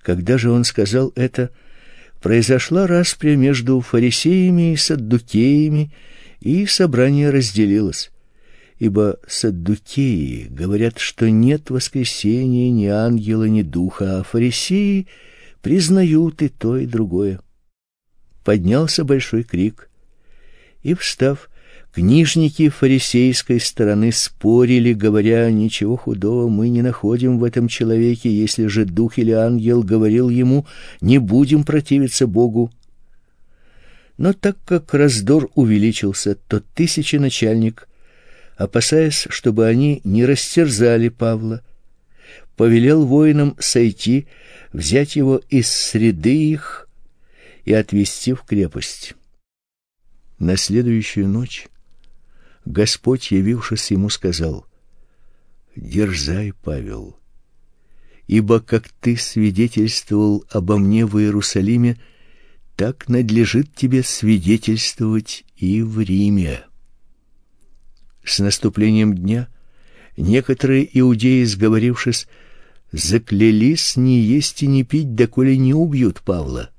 [0.00, 1.50] Когда же он сказал это,
[2.22, 5.92] произошла распря между фарисеями и саддукеями,
[6.40, 8.10] и собрание разделилось.
[8.78, 15.08] Ибо саддукеи говорят, что нет воскресения ни ангела, ни духа, а фарисеи
[15.60, 17.38] признают и то, и другое.
[18.44, 19.90] Поднялся большой крик,
[20.82, 21.50] и, встав,
[21.94, 28.84] Книжники фарисейской стороны спорили, говоря: "Ничего худого мы не находим в этом человеке, если же
[28.84, 30.66] дух или ангел говорил ему:
[31.00, 32.72] не будем противиться Богу".
[34.18, 37.88] Но так как раздор увеличился, то тысяченачальник,
[38.56, 41.62] опасаясь, чтобы они не растерзали Павла,
[42.56, 44.26] повелел воинам сойти,
[44.72, 46.88] взять его из среды их
[47.64, 49.14] и отвести в крепость.
[50.40, 51.68] На следующую ночь
[52.64, 54.66] Господь, явившись ему, сказал:
[55.76, 57.18] "Дерзай, Павел,
[58.26, 61.98] ибо как ты свидетельствовал обо мне в Иерусалиме,
[62.76, 66.64] так надлежит тебе свидетельствовать и в Риме".
[68.24, 69.48] С наступлением дня
[70.16, 72.26] некоторые иудеи, сговорившись,
[72.92, 76.70] заклялись не есть и не пить, доколе не убьют Павла.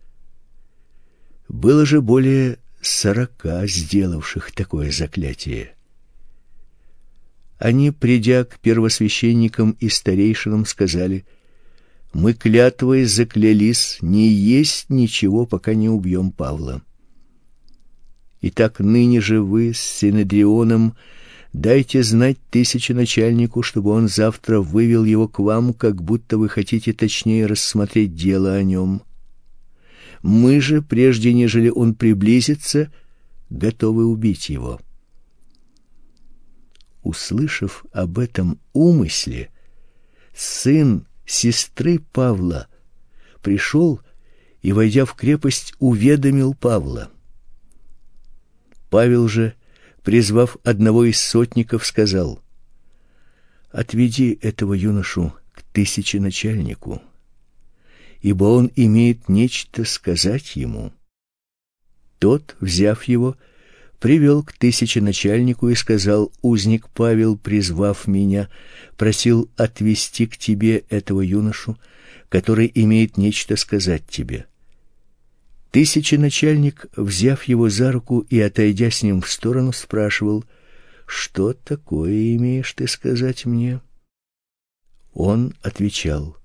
[1.47, 5.74] Было же более сорока сделавших такое заклятие.
[7.57, 11.25] Они, придя к первосвященникам и старейшинам, сказали:
[12.13, 16.81] мы клятвой заклялись не есть ничего, пока не убьем Павла.
[18.41, 20.95] Итак, ныне же вы с синедрионом
[21.51, 27.47] дайте знать тысяченачальнику, чтобы он завтра вывел его к вам, как будто вы хотите точнее
[27.47, 29.01] рассмотреть дело о нем.
[30.21, 32.91] Мы же, прежде нежели он приблизится,
[33.49, 34.79] готовы убить его
[37.05, 39.51] услышав об этом умысле,
[40.35, 42.67] сын сестры Павла
[43.41, 44.01] пришел
[44.63, 47.11] и, войдя в крепость, уведомил Павла.
[48.89, 49.53] Павел же,
[50.01, 52.41] призвав одного из сотников, сказал:
[53.69, 57.03] "Отведи этого юношу к тысяченачальнику,
[58.21, 60.91] ибо он имеет нечто сказать ему".
[62.17, 63.37] Тот, взяв его,
[64.05, 68.49] привел к тысяченачальнику и сказал: "Узник Павел, призвав меня,
[68.97, 71.75] просил отвести к тебе этого юношу,
[72.29, 74.45] который имеет нечто сказать тебе".
[75.71, 80.45] Тысяченачальник, взяв его за руку и отойдя с ним в сторону, спрашивал:
[81.07, 83.81] "Что такое имеешь ты сказать мне?"
[85.15, 86.37] Он отвечал: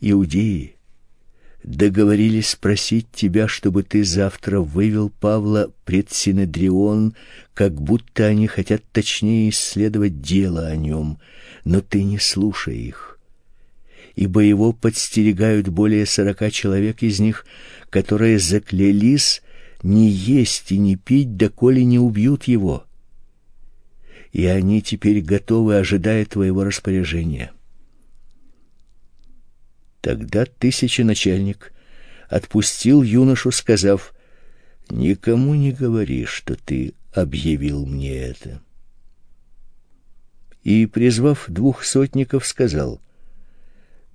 [0.00, 0.76] "Иудеи
[1.62, 7.14] договорились спросить тебя, чтобы ты завтра вывел Павла пред Синедрион,
[7.54, 11.18] как будто они хотят точнее исследовать дело о нем,
[11.64, 13.18] но ты не слушай их.
[14.16, 17.46] Ибо его подстерегают более сорока человек из них,
[17.90, 19.42] которые заклялись
[19.82, 22.84] не есть и не пить, доколе не убьют его.
[24.32, 27.52] И они теперь готовы, ожидая твоего распоряжения.
[30.00, 31.72] Тогда тысяченачальник
[32.28, 34.14] отпустил юношу, сказав:
[34.88, 38.62] "Никому не говори, что ты объявил мне это".
[40.62, 43.00] И призвав двух сотников, сказал: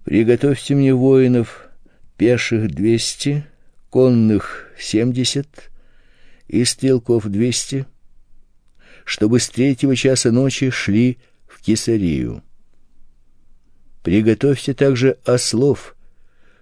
[0.03, 1.69] "Приготовьте мне воинов
[2.17, 3.45] пеших двести,
[3.89, 5.71] конных семьдесят
[6.47, 7.85] и стрелков двести,
[9.03, 11.17] чтобы с третьего часа ночи шли
[11.47, 12.43] в Кесарию.
[14.05, 15.95] Приготовьте также ослов,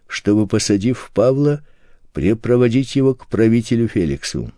[0.07, 1.61] чтобы, посадив Павла,
[2.13, 4.53] препроводить его к правителю Феликсу.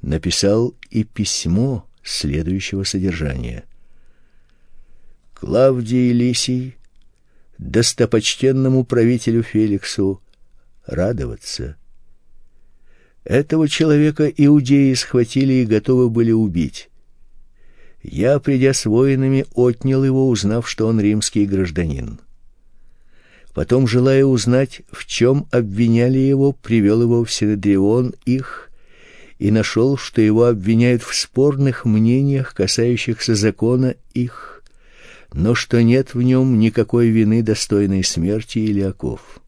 [0.00, 3.64] Написал и письмо следующего содержания.
[5.34, 6.78] Клавдий Лисий,
[7.58, 10.22] достопочтенному правителю Феликсу,
[10.86, 11.76] радоваться.
[13.22, 16.88] Этого человека иудеи схватили и готовы были убить.
[18.08, 22.20] Я, придя с воинами, отнял его, узнав, что он римский гражданин.
[23.52, 28.70] Потом, желая узнать, в чем обвиняли его, привел его в Синедрион их
[29.40, 34.62] и нашел, что его обвиняют в спорных мнениях, касающихся закона их,
[35.32, 39.40] но что нет в нем никакой вины достойной смерти или оков.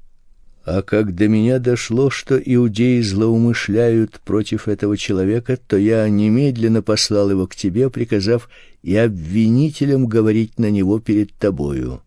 [0.70, 7.30] А как до меня дошло, что иудеи злоумышляют против этого человека, то я немедленно послал
[7.30, 8.50] его к тебе, приказав
[8.82, 12.02] и обвинителям говорить на него перед тобою.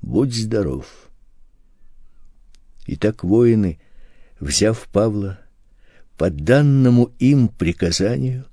[0.00, 0.86] Будь здоров.
[2.86, 3.78] Итак, воины,
[4.40, 5.38] взяв Павла
[6.16, 8.46] по данному им приказанию,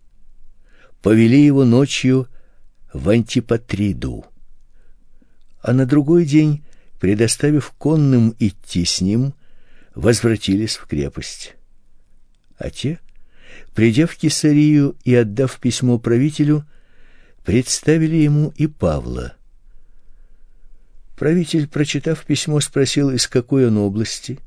[1.02, 2.28] повели его ночью
[2.92, 4.26] в Антипатриду.
[5.62, 6.64] А на другой день
[7.00, 9.34] предоставив конным идти с ним,
[9.96, 11.56] возвратились в крепость.
[12.58, 13.00] А те,
[13.74, 16.66] придя в Кесарию и отдав письмо правителю,
[17.44, 19.34] представили ему и Павла.
[21.18, 24.40] Правитель, прочитав письмо, спросил, из какой он области,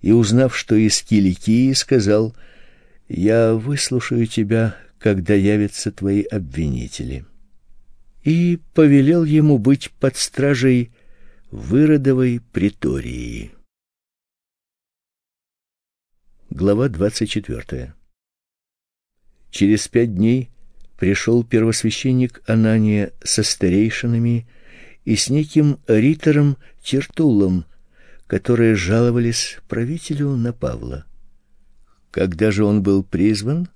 [0.00, 2.34] и узнав, что из Киликии, сказал:
[3.08, 7.24] "Я выслушаю тебя, когда явятся твои обвинители".
[8.22, 10.92] И повелел ему быть под стражей
[11.50, 13.52] Выродовой притории.
[16.50, 17.94] Глава двадцать четвертая.
[19.50, 20.50] Через пять дней
[20.98, 24.46] пришел первосвященник Анания со старейшинами
[25.06, 27.64] и с неким ритором Тертулом,
[28.26, 31.06] которые жаловались правителю на Павла.
[32.10, 33.70] Когда же он был призван,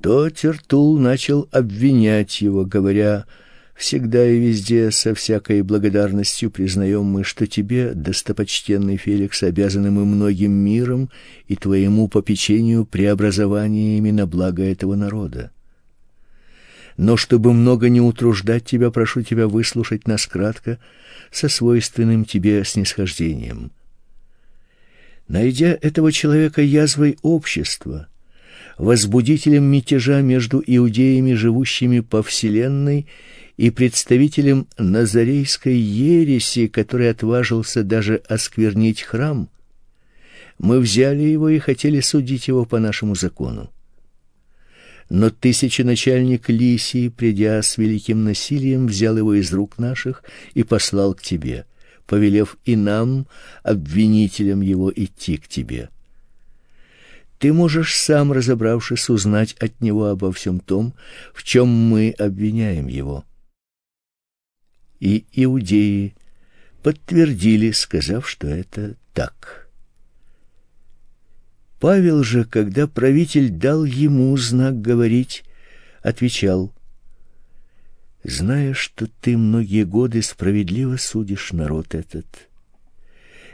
[0.00, 3.26] то Тертул начал обвинять его, говоря:
[3.76, 10.50] Всегда и везде со всякой благодарностью признаем мы, что тебе, достопочтенный Феликс, обязаны мы многим
[10.50, 11.10] миром
[11.46, 15.50] и твоему попечению преобразованиями на благо этого народа.
[16.96, 20.78] Но чтобы много не утруждать тебя, прошу тебя выслушать нас кратко,
[21.30, 23.70] со свойственным тебе снисхождением.
[25.28, 28.08] Найдя этого человека язвой общества,
[28.78, 33.06] возбудителем мятежа между иудеями, живущими по вселенной,
[33.56, 39.48] и представителем назарейской ереси, который отважился даже осквернить храм,
[40.58, 43.70] мы взяли его и хотели судить его по нашему закону.
[45.08, 51.22] Но тысяченачальник Лисий, придя с великим насилием, взял его из рук наших и послал к
[51.22, 51.64] тебе,
[52.06, 53.26] повелев и нам,
[53.62, 55.90] обвинителям его, идти к тебе.
[57.38, 60.94] Ты можешь сам, разобравшись, узнать от него обо всем том,
[61.34, 63.24] в чем мы обвиняем его
[65.00, 66.14] и иудеи
[66.82, 69.68] подтвердили, сказав, что это так.
[71.80, 75.44] Павел же, когда правитель дал ему знак говорить,
[76.02, 76.72] отвечал:
[78.24, 82.26] зная, что ты многие годы справедливо судишь народ этот,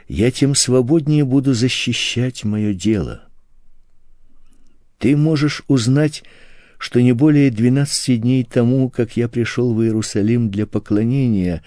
[0.07, 3.23] я тем свободнее буду защищать мое дело.
[4.99, 6.23] Ты можешь узнать,
[6.83, 11.63] что не более двенадцати дней тому, как я пришел в Иерусалим для поклонения,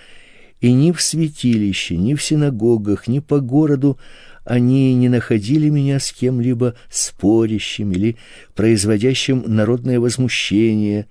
[0.61, 3.99] и ни в святилище, ни в синагогах, ни по городу
[4.45, 8.19] они не находили меня с кем-либо спорящим или
[8.55, 11.07] производящим народное возмущение,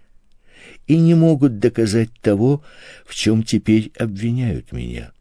[0.85, 2.63] и не могут доказать того,
[3.07, 5.13] в чем теперь обвиняют меня.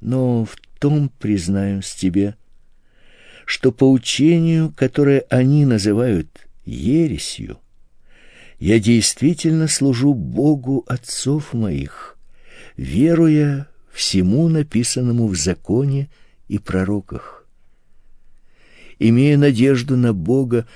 [0.00, 2.36] Но в том признаюсь тебе,
[3.46, 6.28] что по учению, которое они называют
[6.64, 7.58] ересью,
[8.58, 12.16] я действительно служу Богу отцов моих,
[12.76, 16.08] веруя всему написанному в законе
[16.48, 17.46] и пророках.
[18.98, 20.66] Имея надежду на Бога,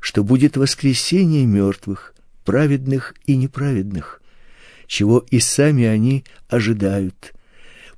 [0.00, 4.22] что будет воскресение мертвых, праведных и неправедных,
[4.86, 7.34] чего и сами они ожидают.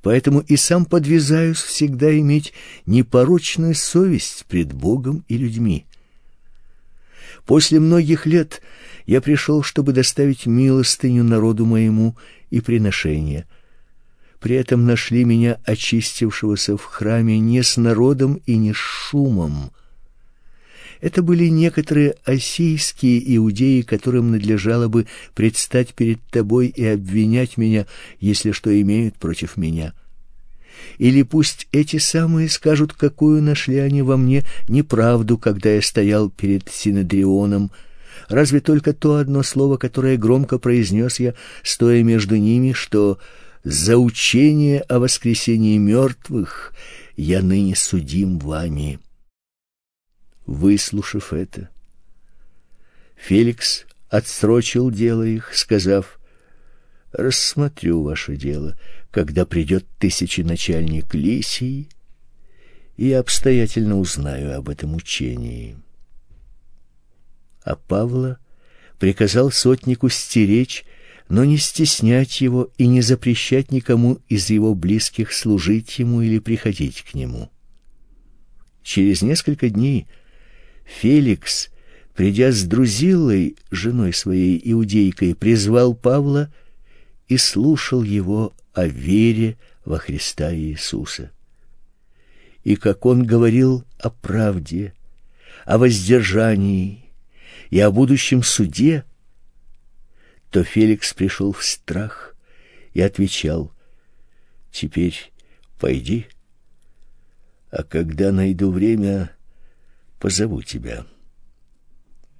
[0.01, 2.53] Поэтому и сам подвязаюсь всегда иметь
[2.85, 5.85] непорочную совесть пред Богом и людьми.
[7.45, 8.61] После многих лет
[9.05, 12.15] я пришел, чтобы доставить милостыню народу моему
[12.49, 13.45] и приношение—
[14.39, 19.71] при этом нашли меня очистившегося в храме не с народом и не с шумом.
[21.01, 27.85] Это были некоторые осийские иудеи, которым надлежало бы предстать перед тобой и обвинять меня,
[28.19, 29.93] если что имеют против меня.
[30.97, 36.69] Или пусть эти самые скажут, какую нашли они во мне неправду, когда я стоял перед
[36.69, 37.71] синедрионом.
[38.27, 41.33] Разве только то одно слово, которое громко произнес я,
[41.63, 43.17] стоя между ними, что
[43.63, 46.73] за учение о воскресении мертвых
[47.15, 48.99] я ныне судим вами.
[50.45, 51.69] Выслушав это,
[53.15, 56.19] Феликс отсрочил дело их, сказав:
[57.11, 58.77] "Рассмотрю ваше дело,
[59.11, 61.89] когда придет тысяченачальник Лисий,
[62.97, 65.77] и обстоятельно узнаю об этом учении".
[67.63, 68.39] А Павла
[68.99, 70.85] приказал сотнику стеречь
[71.29, 77.03] но не стеснять его и не запрещать никому из его близких служить ему или приходить
[77.03, 77.51] к нему.
[78.81, 80.07] Через несколько дней
[80.85, 81.69] Феликс,
[82.15, 86.51] придя с Друзиллой, женой своей иудейкой, призвал Павла
[87.27, 91.31] и слушал его о вере во Христа Иисуса.
[92.63, 94.93] И как он говорил о правде,
[95.65, 97.11] о воздержании
[97.69, 99.03] и о будущем суде,
[100.49, 102.35] то Феликс пришел в страх
[102.93, 103.73] и отвечал:
[104.71, 105.31] "Теперь
[105.77, 106.27] пойди,
[107.71, 109.35] а когда найду время,
[110.19, 111.05] позову тебя".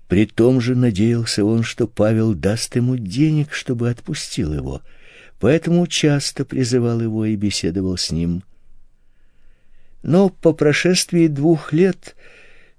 [0.07, 4.81] При том же надеялся он, что Павел даст ему денег, чтобы отпустил его,
[5.39, 8.43] поэтому часто призывал его и беседовал с ним.
[10.01, 12.15] Но по прошествии двух лет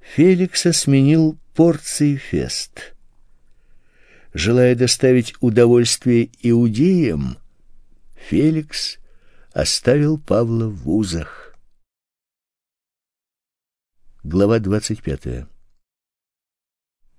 [0.00, 2.94] Феликса сменил порции Фест
[4.32, 7.38] желая доставить удовольствие иудеям,
[8.14, 8.98] Феликс
[9.52, 11.54] оставил Павла в вузах.
[14.22, 15.48] Глава двадцать пятая.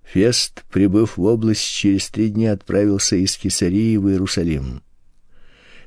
[0.04, 4.82] Фест, прибыв в область через три дня, отправился из Кесарии в Иерусалим.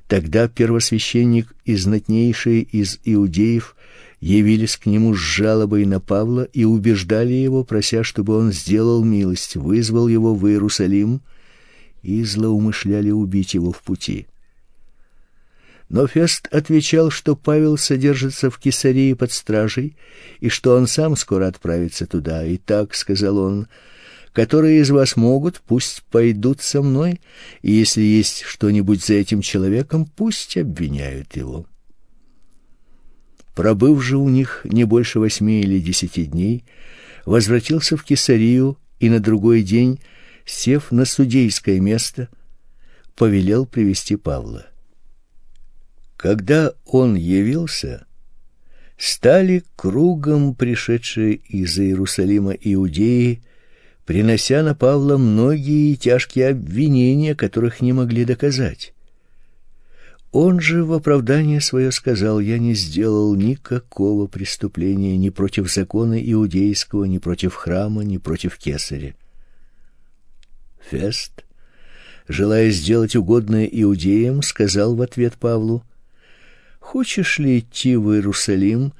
[0.07, 3.75] Тогда первосвященник и знатнейшие из иудеев
[4.19, 9.55] явились к нему с жалобой на Павла и убеждали его, прося, чтобы он сделал милость,
[9.55, 11.21] вызвал его в Иерусалим,
[12.03, 14.27] и злоумышляли убить его в пути.
[15.89, 19.95] Но Фест отвечал, что Павел содержится в Кесарии под стражей
[20.39, 22.45] и что он сам скоро отправится туда.
[22.45, 23.67] И так сказал он:
[24.35, 27.21] которые из вас могут, пусть пойдут со мной,
[27.61, 31.65] и если есть что-нибудь за этим человеком, пусть обвиняют его.
[33.55, 36.65] Пробыв же у них не больше восьми или десяти дней,
[37.25, 40.01] возвратился в Кесарию и на другой день,
[40.45, 42.27] сев на судейское место,
[43.15, 44.67] повелел привести Павла.
[46.17, 48.05] Когда он явился,
[48.97, 53.41] стали кругом пришедшие из Иерусалима иудеи,
[54.05, 58.93] принося на Павла многие тяжкие обвинения, которых не могли доказать.
[60.31, 67.05] Он же в оправдание свое сказал: "Я не сделал никакого преступления ни против закона иудейского,
[67.05, 69.15] ни против храма, ни против кесаря".
[70.89, 71.45] Фест,
[72.27, 75.83] желая сделать угодное иудеям, сказал в ответ Павлу:
[76.79, 78.93] "Хочешь ли идти в Иерусалим,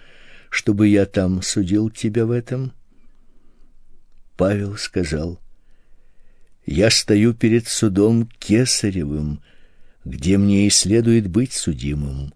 [0.50, 2.72] чтобы я там судил тебя в этом?
[4.38, 5.40] Павел сказал:
[6.66, 9.42] Я стою перед судом кесаревым,
[10.04, 12.34] где мне и следует быть судимым.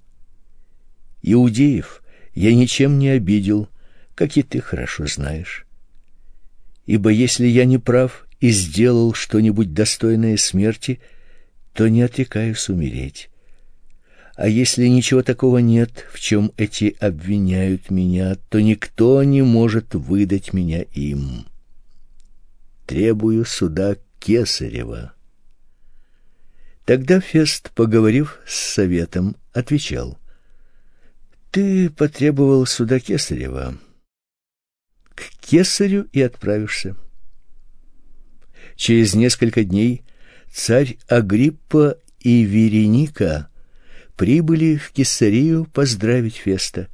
[1.21, 2.01] Иудеев
[2.33, 3.67] я ничем не обидел,
[4.15, 5.65] как и ты хорошо знаешь.
[6.85, 10.99] Ибо если я не прав и сделал что-нибудь достойное смерти,
[11.73, 13.29] то не отрекаюсь умереть.
[14.35, 20.53] А если ничего такого нет, в чем эти обвиняют меня, то никто не может выдать
[20.53, 21.48] меня им.
[22.89, 25.13] Требую суда Кесарева.
[26.85, 30.17] Тогда Фест, поговорив с советом, отвечал:
[31.51, 33.77] Ты потребовал суда Кесарева.
[35.13, 36.95] К Кесарю и отправишься.
[38.75, 40.03] Через несколько дней
[40.51, 43.51] царь Агриппа и Вереника
[44.17, 46.87] прибыли в Кесарию поздравить Феста.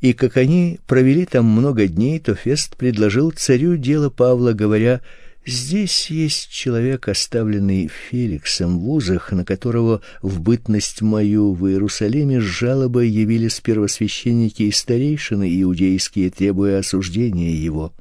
[0.00, 5.02] И как они провели там много дней, то Фест предложил царю дело Павла, говоря:
[5.44, 12.44] Здесь есть человек, оставленный Феликсом в узах, на которого в бытность мою в Иерусалиме с
[12.44, 17.92] жалобой явились первосвященники и старейшины иудейские, требуя осуждения его.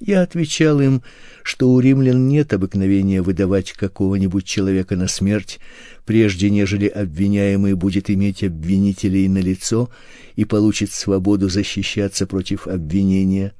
[0.00, 1.02] Я отвечал им,
[1.42, 5.60] что у римлян нет обыкновения выдавать какого-нибудь человека на смерть,
[6.06, 9.90] прежде нежели обвиняемый будет иметь обвинителей на лицо
[10.36, 13.52] и получит свободу защищаться против обвинения.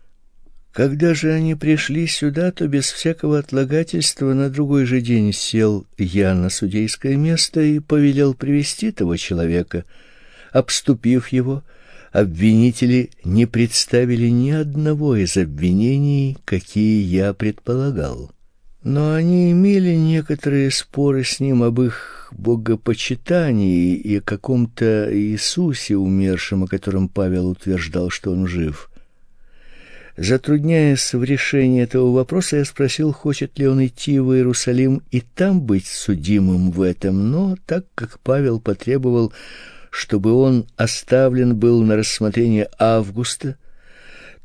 [0.73, 6.35] Когда же они пришли сюда, то без всякого отлагательства на другой же день сел я
[6.35, 9.85] на судейское место и повелел привести того человека.
[10.53, 11.65] Обступив его,
[12.13, 18.31] обвинители не представили ни одного из обвинений, какие я предполагал.
[18.83, 26.65] Но они имели некоторые споры с ним об их богопочитании и о каком-то Иисусе умершем,
[26.65, 28.91] о котором Павел утверждал, что он жив.
[30.17, 35.63] Затрудняясь в решении этого вопроса, я спросил, хочет ли он идти в Иерусалим и там
[35.63, 39.33] быть судимым в этом, но так как Павел потребовал
[39.91, 43.57] чтобы он оставлен был на рассмотрение Августа,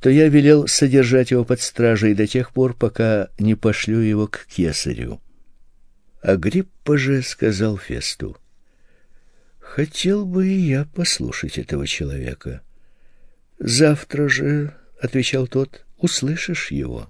[0.01, 4.45] то я велел содержать его под стражей до тех пор, пока не пошлю его к
[4.47, 5.21] кесарю.
[6.21, 8.37] Агриппа же сказал Фесту:
[9.59, 12.61] "Хотел бы и я послушать этого человека.
[13.59, 17.09] Завтра же, отвечал тот, услышишь его".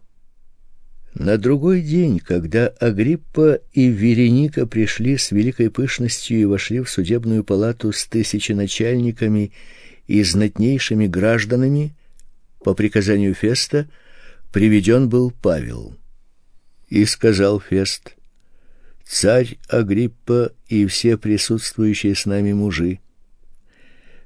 [1.16, 7.45] На другой день, когда Агриппа и Вереника пришли с великой пышностью и вошли в судебную
[7.45, 9.53] палату с тысяченачальниками
[10.08, 11.95] и знатнейшими гражданами,
[12.60, 13.88] по приказанию Феста
[14.52, 15.95] приведен был Павел.
[16.90, 18.18] И сказал Фест:
[19.06, 23.00] "Царь Агриппа и все присутствующие с нами мужи,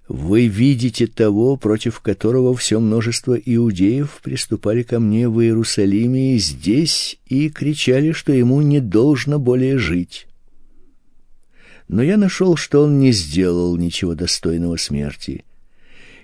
[0.10, 7.20] вы видите того, против которого все множество иудеев приступали ко мне в Иерусалиме и здесь
[7.28, 10.28] и кричали, что ему не должно более жить.
[11.88, 15.46] Но я нашел, что он не сделал ничего достойного смерти.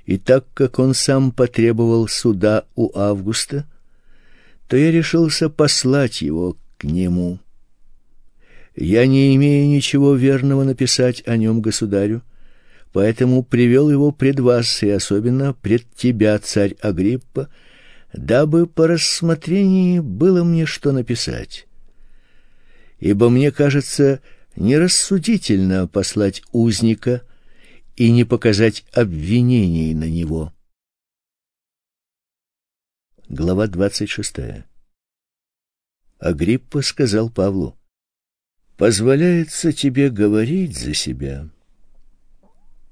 [0.07, 3.67] И так как он сам потребовал суда у Августа,
[4.67, 7.37] то я решился послать его к нему.
[8.75, 12.23] Я не имею ничего верного написать о нем государю,
[12.95, 17.49] поэтому привел его пред вас и особенно пред тебя, царь Агриппа,
[18.13, 21.67] дабы по рассмотрении было мне что написать.
[22.99, 24.21] Ибо мне кажется
[24.55, 27.23] нерассудительно послать узника
[27.97, 30.53] и не показать обвинений на него.
[33.27, 34.65] Глава двадцать шестая.
[36.17, 37.77] Агриппа сказал Павлу:
[38.77, 41.49] "Позволяется тебе говорить за себя,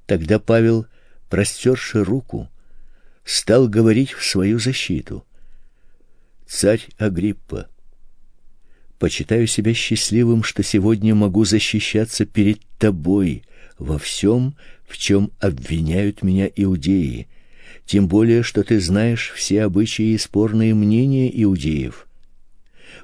[0.06, 0.86] Тогда Павел,
[1.30, 2.50] простерши руку,
[3.24, 5.26] стал говорить в свою защиту.
[6.46, 7.68] Царь Агриппа,
[9.00, 13.44] почитаю себя счастливым, что сегодня могу защищаться перед тобой
[13.80, 14.56] во всем,
[14.88, 17.28] в чем обвиняют меня иудеи,
[17.86, 22.08] тем более что ты знаешь все обычаи и спорные мнения иудеев.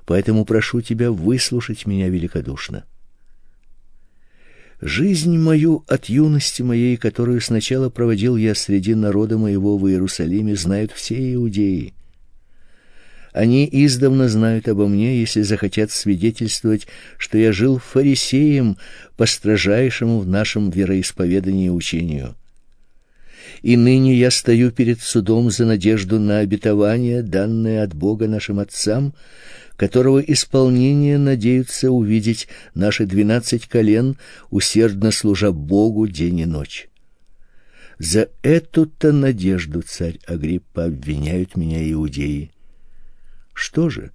[0.05, 2.85] Поэтому прошу тебя выслушать меня великодушно.
[4.81, 10.93] Жизнь мою от юности моей, которую сначала проводил я среди народа моего в Иерусалиме, знают
[10.93, 11.93] все иудеи.
[13.33, 18.77] Они издавна знают обо мне, если захотят свидетельствовать, что я жил фарисеем
[19.17, 22.35] по строжайшему в нашем вероисповедании учению.
[23.61, 29.13] И ныне я стою перед судом за надежду на обетование, данное от Бога нашим отцам,
[29.75, 34.17] которого исполнение надеются увидеть наши двенадцать колен,
[34.49, 36.89] усердно служа Богу день и ночь.
[37.97, 42.51] За эту-то надежду, царь Агриппа, обвиняют меня иудеи.
[43.53, 44.11] Что же?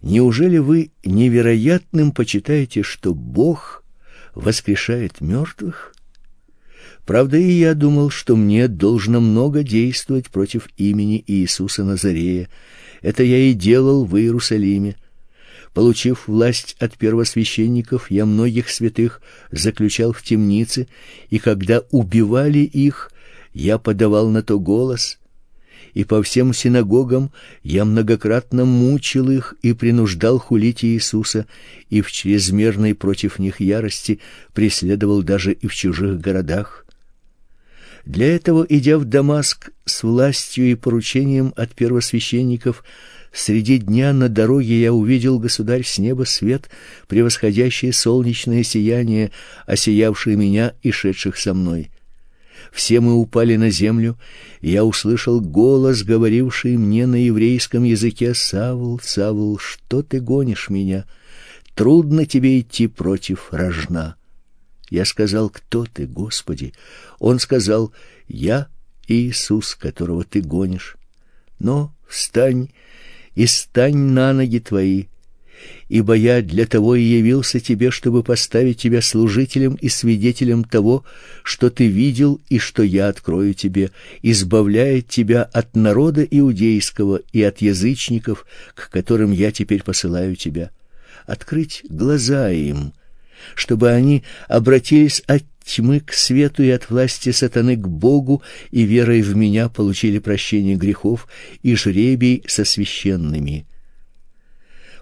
[0.00, 3.84] Неужели вы невероятным почитаете, что Бог
[4.34, 5.91] воскрешает мертвых?
[7.06, 12.48] Правда, и я думал, что мне должно много действовать против имени Иисуса Назарея.
[13.00, 14.96] Это я и делал в Иерусалиме.
[15.74, 20.86] Получив власть от первосвященников, я многих святых заключал в темнице,
[21.30, 23.10] и когда убивали их,
[23.52, 25.18] я подавал на то голос,
[25.94, 27.32] и по всем синагогам
[27.62, 31.46] я многократно мучил их и принуждал хулить Иисуса,
[31.90, 34.20] и в чрезмерной против них ярости
[34.54, 36.81] преследовал даже и в чужих городах.
[38.04, 42.84] Для этого, идя в Дамаск с властью и поручением от первосвященников,
[43.32, 46.68] Среди дня на дороге я увидел, государь, с неба свет,
[47.08, 49.32] превосходящий солнечное сияние,
[49.66, 51.90] осиявшее меня и шедших со мной.
[52.72, 54.18] Все мы упали на землю,
[54.60, 61.06] и я услышал голос, говоривший мне на еврейском языке: "Савл, Савл, что ты гонишь меня?
[61.74, 64.16] Трудно тебе идти против рожна".
[64.92, 66.74] Я сказал: "Кто ты, Господи?"
[67.18, 67.94] Он сказал:
[68.28, 68.68] "Я
[69.08, 70.98] Иисус, которого ты гонишь.
[71.58, 72.68] Но встань
[73.34, 75.04] и стань на ноги твои,
[75.88, 81.06] ибо я для того и явился тебе, чтобы поставить тебя служителем и свидетелем того,
[81.42, 87.62] что ты видел и что я открою тебе, избавляя тебя от народа иудейского и от
[87.62, 90.70] язычников, к которым я теперь посылаю тебя,
[91.24, 92.92] открыть глаза им,
[93.54, 99.22] чтобы они обратились от тьмы к свету и от власти сатаны к Богу, и верой
[99.22, 101.28] в меня получили прощение грехов
[101.62, 103.66] и жребий со священными.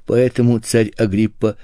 [0.06, 1.56] Поэтому царь Агриппа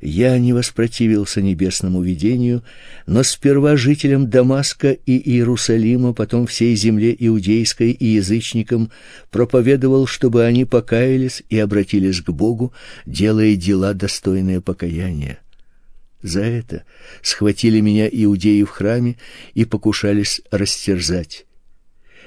[0.00, 2.62] я не воспротивился небесному видению,
[3.06, 8.92] но сперва жителям Дамаска и Иерусалима, потом всей земле иудейской и язычникам
[9.30, 12.72] проповедовал, чтобы они покаялись и обратились к Богу,
[13.06, 15.38] делая дела достойные покаяния.
[16.22, 16.84] За это
[17.22, 19.16] схватили меня иудеи в храме
[19.54, 21.46] и покушались растерзать.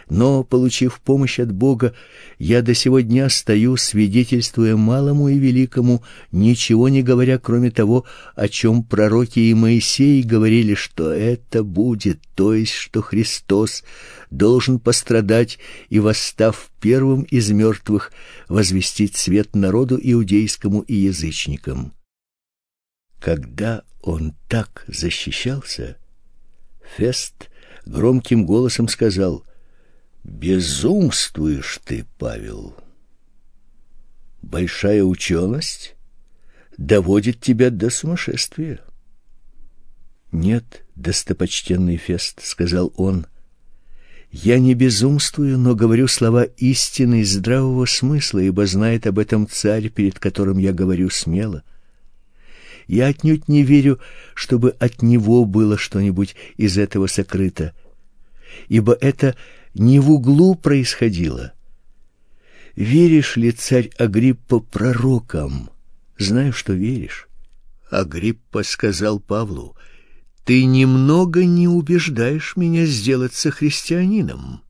[0.10, 1.94] Но, получив помощь от Бога,
[2.38, 6.04] я до сего дня стою, свидетельствуя малому и великому,
[6.34, 8.04] ничего не говоря, кроме того,
[8.36, 13.86] о чем пророки и Моисей говорили, что это будет, то есть, что Христос
[14.30, 18.12] должен пострадать и, восстав первым из мертвых,
[18.50, 21.94] возвестить свет народу иудейскому и язычникам.
[23.22, 25.96] Когда он так защищался,
[26.98, 27.52] Фест
[27.86, 29.46] громким голосом сказал:
[30.24, 32.76] "Безумствуешь ты, Павел.
[34.42, 35.96] Большая ученость
[36.80, 38.82] доводит тебя до сумасшествия".
[40.32, 43.28] "Нет, достопочтенный Фест", сказал он.
[44.32, 49.90] Я не безумствую, но говорю слова истины и здравого смысла, ибо знает об этом царь,
[49.90, 51.64] перед которым я говорю смело.
[52.88, 54.00] Я отнюдь не верю,
[54.34, 57.74] чтобы от него было что-нибудь из этого сокрыто,
[58.68, 59.36] ибо это
[59.74, 61.54] не в углу происходило.
[62.76, 65.70] Веришь ли, царь Агриппа, пророкам?
[66.18, 67.28] Знаю, что веришь.
[67.90, 69.76] Агриппа сказал Павлу:
[70.46, 74.62] "Ты немного не убеждаешь меня сделаться христианином".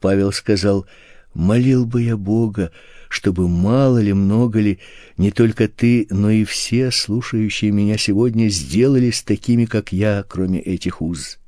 [0.00, 0.86] Павел сказал:
[1.34, 2.72] "Молил бы я Бога,
[3.12, 4.78] чтобы мало ли, много ли,
[5.18, 11.02] не только ты, но и все слушающие меня сегодня сделались такими, как я, кроме этих
[11.02, 11.38] уз.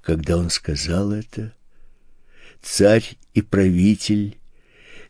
[0.00, 1.52] Когда он сказал это,
[2.62, 4.38] царь и правитель,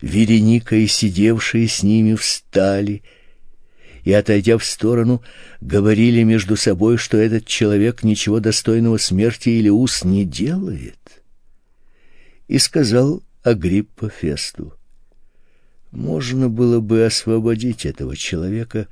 [0.01, 3.03] Вереника и сидевшие с ними встали
[4.03, 5.21] и, отойдя в сторону,
[5.61, 11.21] говорили между собой, что этот человек ничего достойного смерти или уз не делает.
[12.47, 14.73] И сказал Агриппа Фесту:
[15.91, 18.87] можно было бы освободить этого человека,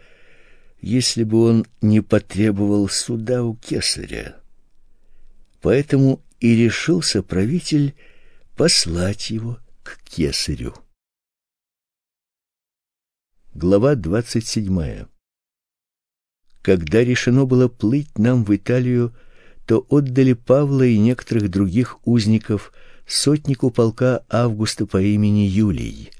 [0.81, 4.37] если бы он не потребовал суда у кесаря.
[5.61, 7.95] Поэтому и решился правитель
[8.55, 10.73] послать его к кесарю.
[13.53, 15.07] Глава двадцать седьмая.
[16.61, 19.13] Когда решено было плыть нам в Италию,
[19.65, 22.73] то отдали Павла и некоторых других узников
[23.07, 26.11] сотнику полка Августа по имени Юлий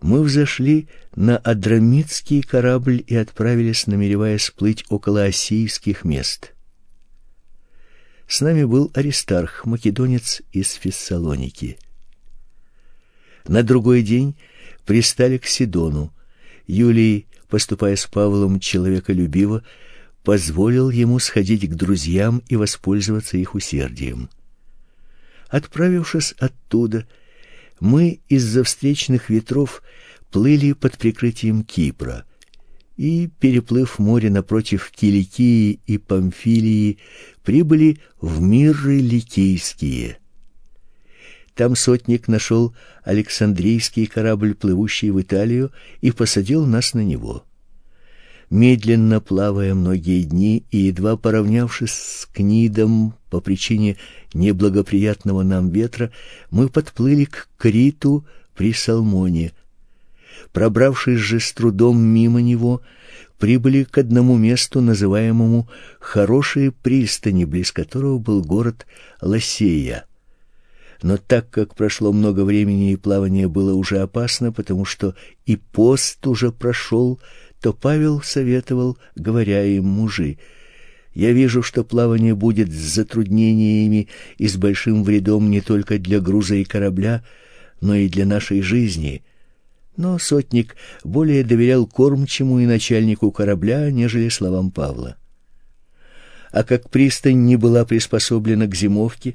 [0.00, 6.54] мы взошли на Адрамитский корабль и отправились, намереваясь плыть около Осийских мест.
[8.28, 11.78] С нами был Аристарх, македонец из Фессалоники.
[13.46, 14.36] На другой день
[14.84, 16.12] пристали к Сидону.
[16.66, 19.64] Юлий, поступая с Павлом человеколюбиво,
[20.22, 24.28] позволил ему сходить к друзьям и воспользоваться их усердием.
[25.48, 27.06] Отправившись оттуда,
[27.80, 29.82] мы из-за встречных ветров
[30.30, 32.24] плыли под прикрытием Кипра
[32.96, 36.98] и, переплыв море напротив Киликии и Памфилии,
[37.44, 40.18] прибыли в миры ликийские.
[41.54, 42.74] Там сотник нашел
[43.04, 47.44] Александрийский корабль, плывущий в Италию, и посадил нас на него.
[48.50, 53.96] Медленно плавая многие дни и едва поравнявшись с Книдом по причине
[54.34, 56.10] неблагоприятного нам ветра,
[56.50, 59.52] мы подплыли к Криту при Салмоне.
[60.52, 62.82] Пробравшись же с трудом мимо него,
[63.38, 65.68] прибыли к одному месту, называемому
[66.00, 68.86] Хорошие пристани, близ которого был город
[69.20, 70.06] Лосея.
[71.02, 75.14] Но так как прошло много времени и плавание было уже опасно, потому что
[75.46, 77.20] и пост уже прошел,
[77.60, 80.38] то Павел советовал, говоря им мужи:
[81.18, 84.06] "Я вижу, что плавание будет с затруднениями
[84.36, 87.24] и с большим вредом не только для груза и корабля,
[87.80, 89.24] но и для нашей жизни".
[89.96, 95.16] Но сотник более доверял кормчему и начальнику корабля, нежели словам Павла.
[96.52, 99.34] А как пристань не была приспособлена к зимовке,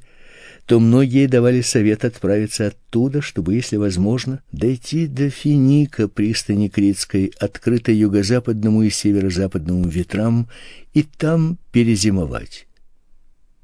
[0.66, 7.96] то многие давали совет отправиться оттуда, чтобы, если возможно, дойти до Финика, пристани Критской, открытой
[7.96, 10.48] юго-западному и северо-западному ветрам,
[10.94, 12.68] и там перезимовать.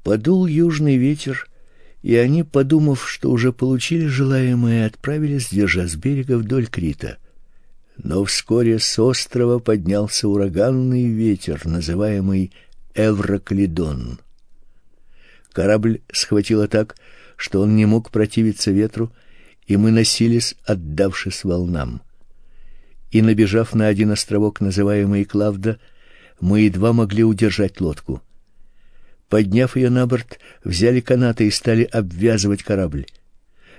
[0.02, 1.48] Подул южный ветер,
[2.02, 7.16] и они, подумав, что уже получили желаемое, отправились, держа с берега вдоль Крита.
[8.02, 12.52] Но вскоре с острова поднялся ураганный ветер, называемый
[12.94, 14.18] Эвроклидон.
[15.52, 16.96] Корабль схватило так,
[17.36, 19.12] что он не мог противиться ветру,
[19.66, 22.02] и мы носились, отдавшись волнам.
[23.10, 25.78] И набежав на один островок, называемый Клавда,
[26.40, 28.22] мы едва могли удержать лодку.
[29.28, 33.06] Подняв ее на борт, взяли канаты и стали обвязывать корабль.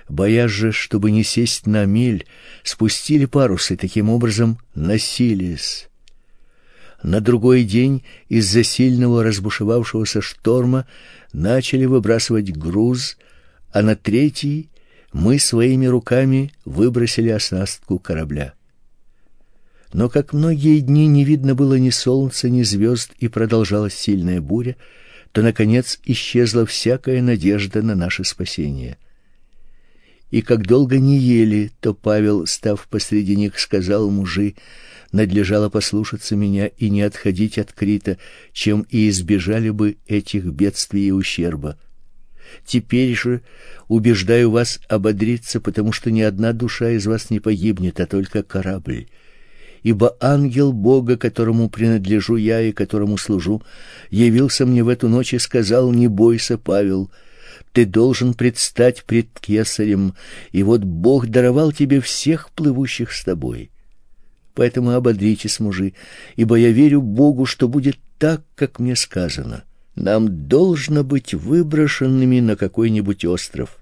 [0.08, 2.26] Боясь же, чтобы не сесть на мель,
[2.62, 5.88] спустили парусы, таким образом носились.
[7.02, 10.86] На другой день из-за сильного разбушевавшегося шторма
[11.32, 13.16] начали выбрасывать груз,
[13.72, 14.68] а на третий
[15.12, 18.54] мы своими руками выбросили оснастку корабля.
[19.92, 24.76] Но как многие дни не видно было ни солнца, ни звезд, и продолжалась сильная буря,
[25.32, 28.96] то наконец исчезла всякая надежда на наше спасение.
[30.30, 34.54] И как долго не ели, то Павел, став посреди них, сказал мужи:
[35.12, 38.18] надлежало послушаться меня и не отходить от Крита,
[38.52, 41.78] чем и избежали бы этих бедствий и ущерба.
[42.66, 43.42] Теперь же
[43.88, 49.06] убеждаю вас ободриться, потому что ни одна душа из вас не погибнет, а только корабль.
[49.82, 53.62] Ибо ангел Бога, которому принадлежу я и которому служу,
[54.10, 57.10] явился мне в эту ночь и сказал: "Не бойся, Павел,
[57.72, 60.14] ты должен предстать пред кесарем,
[60.52, 63.71] и вот Бог даровал тебе всех плывущих с тобой".
[64.54, 65.94] Поэтому ободритесь, мужи,
[66.36, 69.64] ибо я верю Богу, что будет так, как мне сказано.
[69.94, 73.78] Нам должно быть выброшенными на какой-нибудь остров.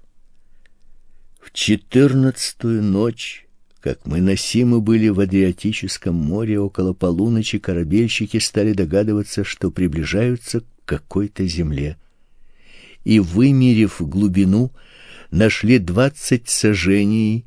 [1.41, 3.47] В четырнадцатую ночь,
[3.79, 10.65] как мы носимы были в Адриатическом море около полуночи, корабельщики стали догадываться, что приближаются к
[10.85, 11.97] какой-то земле.
[13.03, 14.71] И вымерив глубину,
[15.31, 17.45] нашли двадцать сажений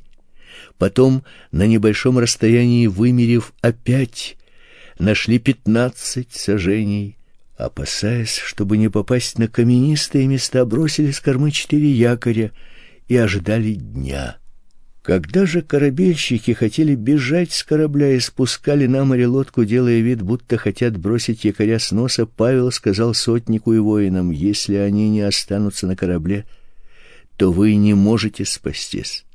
[0.78, 4.36] Потом, на небольшом расстоянии вымерив опять,
[4.98, 7.18] нашли пятнадцать сажений.
[7.56, 12.50] Опасаясь, чтобы не попасть на каменистые места, бросили с кормы четыре якоря
[13.06, 14.38] и ожидали дня.
[15.04, 20.56] Когда же корабельщики хотели бежать с корабля и спускали на море лодку, делая вид, будто
[20.56, 25.94] хотят бросить якоря с носа, Павел сказал сотнику и воинам: "Если они не останутся на
[25.94, 26.46] корабле,
[27.36, 29.26] то вы не можете спастись".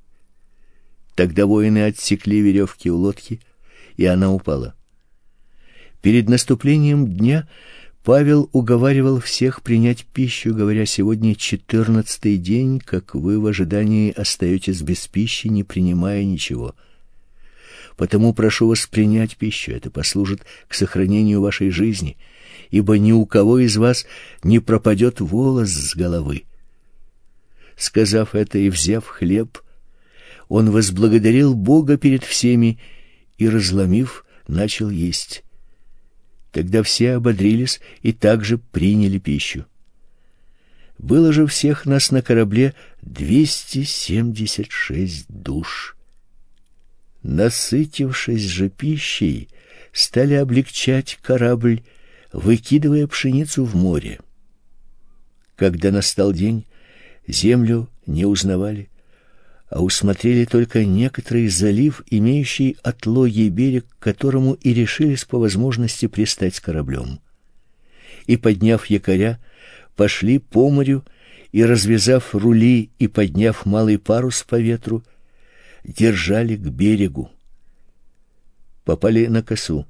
[1.19, 3.41] Тогда воины отсекли веревки у лодки,
[3.97, 4.73] и она упала.
[6.01, 7.45] Перед наступлением дня
[8.05, 15.07] Павел уговаривал всех принять пищу, говоря: "Сегодня четырнадцатый день, как вы в ожидании остаетесь без
[15.07, 16.73] пищи, не принимая ничего.
[17.97, 22.15] Потому прошу вас принять пищу, это послужит к сохранению вашей жизни,
[22.71, 24.05] ибо ни у кого из вас
[24.41, 26.45] не пропадет волос с головы".
[27.75, 29.59] Сказав это и взяв хлеб,
[30.49, 32.79] он возблагодарил Бога перед всеми
[33.37, 35.43] и разломив, начал есть.
[36.51, 39.65] Тогда все ободрились и также приняли пищу.
[40.97, 45.95] Было же всех нас на корабле двести семьдесят шесть душ.
[47.21, 49.49] Насытившись же пищей,
[49.93, 51.83] стали облегчать корабль,
[52.33, 54.19] выкидывая пшеницу в море.
[55.55, 56.65] Когда настал день,
[57.27, 58.88] землю не узнавали,
[59.69, 66.55] а усмотрели только некоторый залив, имеющий отлогий берег, к которому и решились по возможности пристать
[66.55, 67.19] с кораблем.
[68.25, 69.39] И подняв якоря,
[69.95, 71.05] пошли по морю
[71.51, 75.03] и развязав рули и подняв малый парус по ветру,
[75.83, 77.31] держали к берегу.
[78.85, 79.85] Попали на косу,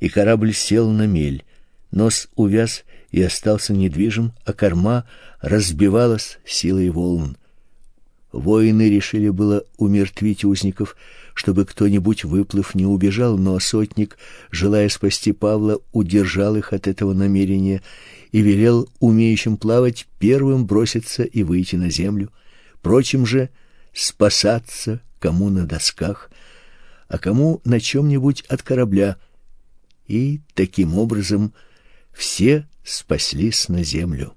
[0.00, 1.44] и корабль сел на мель.
[1.92, 5.06] Нос увяз и остался недвижим, а корма
[5.40, 7.36] разбивалась силой волн.
[8.34, 10.96] Воины решили было умертвить узников,
[11.34, 14.18] чтобы кто-нибудь выплыв не убежал, но сотник,
[14.50, 17.80] желая спасти Павла, удержал их от этого намерения
[18.32, 22.32] и велел умеющим плавать первым броситься и выйти на землю,
[22.82, 23.50] прочим же
[23.92, 26.28] спасаться кому на досках,
[27.06, 29.16] а кому на чем нибудь от корабля.
[30.08, 31.54] И таким образом
[32.12, 34.34] все спаслись на землю.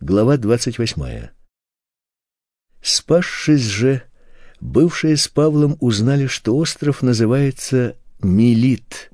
[0.00, 1.32] Глава двадцать восьмая.
[2.80, 4.02] Спасшись же,
[4.60, 9.10] бывшие с Павлом узнали, что остров называется Милит.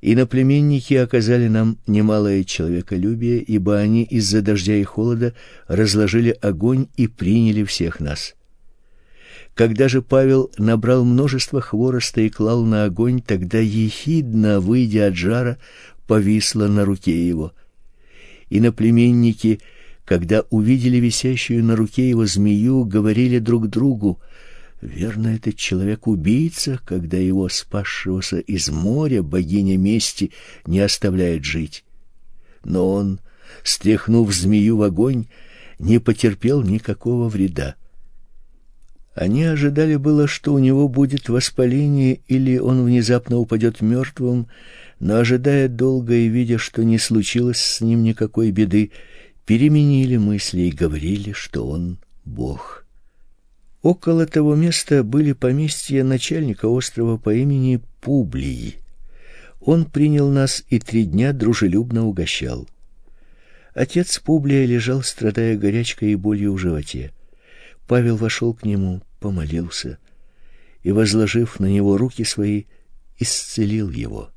[0.00, 5.34] Иноплеменники оказали нам немалое человеколюбие, ибо они из-за дождя и холода
[5.68, 8.34] разложили огонь и приняли всех нас.
[9.54, 15.58] Когда же Павел набрал множество хвороста и клал на огонь, тогда ехидно, выйдя от жара,
[16.08, 17.52] повисла на руке его—
[18.54, 19.58] и наплеменники,
[20.04, 24.20] когда увидели висящую на руке его змею, говорили друг другу:
[24.80, 30.30] "Верно, этот человек убийца, когда его спасшегося из моря богиня мести
[30.66, 31.84] не оставляет жить".
[32.62, 33.18] Но он,
[33.64, 35.26] стряхнув змею в огонь,
[35.80, 37.74] не потерпел никакого вреда.
[39.14, 44.48] Они ожидали было, что у него будет воспаление или он внезапно упадет мертвым,
[44.98, 48.90] но ожидая долго и видя, что не случилось с ним никакой беды,
[49.46, 52.86] переменили мысли и говорили, что он бог.
[53.82, 58.78] Около того места были поместья начальника острова по имени Публий.
[59.60, 62.66] Он принял нас и три дня дружелюбно угощал.
[63.74, 67.12] Отец Публия лежал, страдая горячкой и болью в животе.
[67.86, 69.98] Павел вошел к нему, помолился
[70.82, 72.64] и, возложив на него руки свои,
[73.18, 74.30] исцелил его.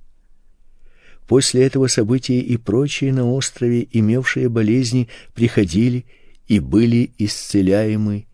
[1.27, 6.06] После этого события и прочие на острове, имевшие болезни, приходили
[6.48, 8.27] и были исцеляемы,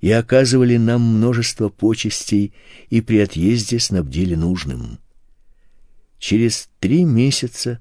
[0.00, 2.52] и оказывали нам множество почестей,
[2.90, 4.98] и при отъезде снабдили нужным.
[6.18, 7.80] Через три месяца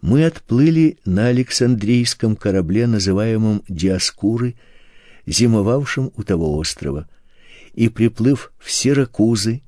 [0.00, 4.54] мы отплыли на Александрийском корабле, называемом Диаскуры,
[5.30, 7.08] зимовавшем у того острова,
[7.74, 9.62] и приплыв в Сиракузы,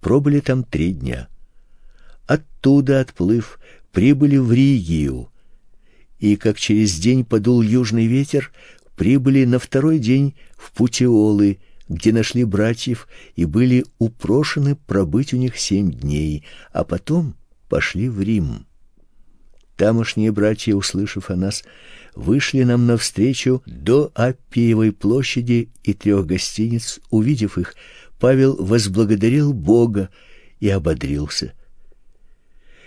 [0.00, 1.28] пробыли там три дня.
[2.26, 3.60] Оттуда, отплыв,
[3.92, 5.30] прибыли в Ригию,
[6.18, 8.52] и как через день подул южный ветер,
[8.96, 11.58] прибыли на второй день в Путиолы,
[11.88, 17.36] где нашли братьев и были упрошены пробыть у них семь дней, а потом
[17.68, 18.66] пошли в Рим.
[19.76, 21.62] Тамошние братья, услышав о нас,
[22.16, 26.98] вышли нам навстречу до Аппиевой площади и трех гостиниц.
[27.10, 27.76] Увидев их,
[28.18, 30.08] Павел возблагодарил Бога
[30.58, 31.52] и ободрился.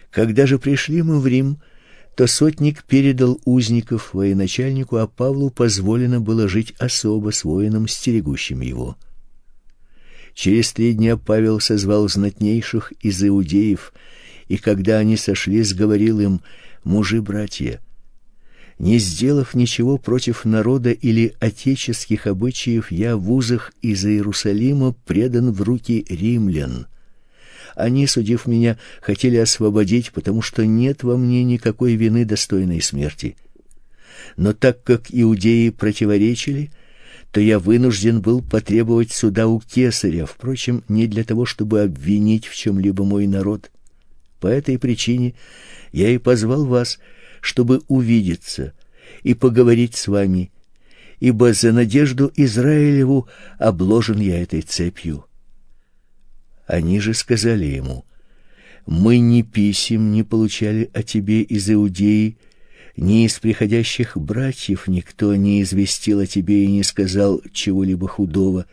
[0.10, 1.60] Когда же пришли мы в Рим,
[2.16, 8.98] то сотник передал узников военачальнику, а Павлу позволено было жить особо с воином, стерегущим его.
[10.34, 13.94] Через три дня Павел созвал знатнейших из иудеев,
[14.48, 16.42] и когда они сошлись, говорил им:
[16.84, 17.80] "Мужи-братья,
[18.80, 25.62] не сделав ничего против народа или отеческих обычаев, я в узах из Иерусалима предан в
[25.62, 26.88] руки римлян.
[27.76, 33.36] Они, судив меня, хотели освободить, потому что нет во мне никакой вины достойной смерти.
[34.38, 36.72] Но так как иудеи противоречили,
[37.32, 42.56] то я вынужден был потребовать суда у кесаря, впрочем, не для того, чтобы обвинить в
[42.56, 43.72] чем либо мой народ.
[44.40, 45.36] По этой причине
[45.92, 46.98] я и позвал вас,
[47.42, 48.74] чтобы увидеться
[49.24, 50.52] и поговорить с вами,
[51.20, 53.28] ибо за надежду Израилеву
[53.58, 55.26] обложен я этой цепью.
[56.66, 58.06] Они же сказали ему:
[58.86, 62.38] Мы ни писем не получали о тебе из Иудеи,
[62.96, 68.66] ни из приходящих братьев никто не известил о тебе и не сказал чего-либо худого.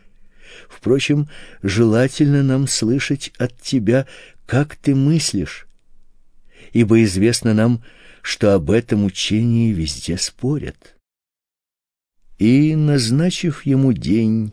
[0.68, 1.28] Впрочем,
[1.62, 4.06] желательно нам слышать от тебя,
[4.46, 5.66] как ты мыслишь,
[6.72, 7.82] ибо известно нам,
[8.26, 10.96] что об этом учении везде спорят.
[12.38, 14.52] И назначив ему день,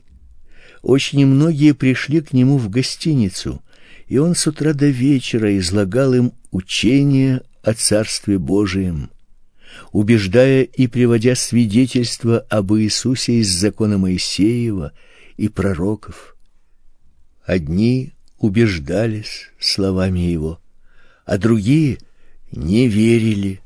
[0.84, 3.64] очень многие пришли к нему в гостиницу,
[4.08, 9.10] и он с утра до вечера излагал им учение о Царстве Божием,
[9.92, 14.94] убеждая и приводя свидетельства об Иисусе из закона Моисеева
[15.36, 16.38] и пророков.
[17.44, 20.62] Одни убеждались словами его,
[21.26, 21.98] а другие
[22.52, 23.63] не верили.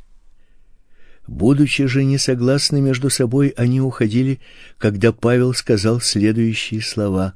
[1.27, 4.39] Будучи же не согласны между собой, они уходили,
[4.77, 7.33] когда Павел сказал следующие слова: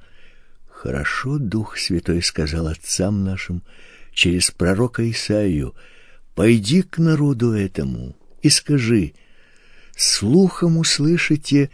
[0.69, 3.63] Хорошо Дух Святой сказал отцам нашим
[4.13, 5.75] через пророка Исаию:
[6.35, 9.13] Пойди к народу этому и скажи:
[9.97, 11.69] слухом услышите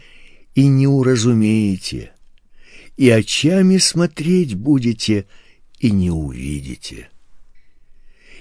[0.56, 2.10] и не уразумеете,
[2.96, 5.26] и очами смотреть будете
[5.78, 7.10] и не увидите.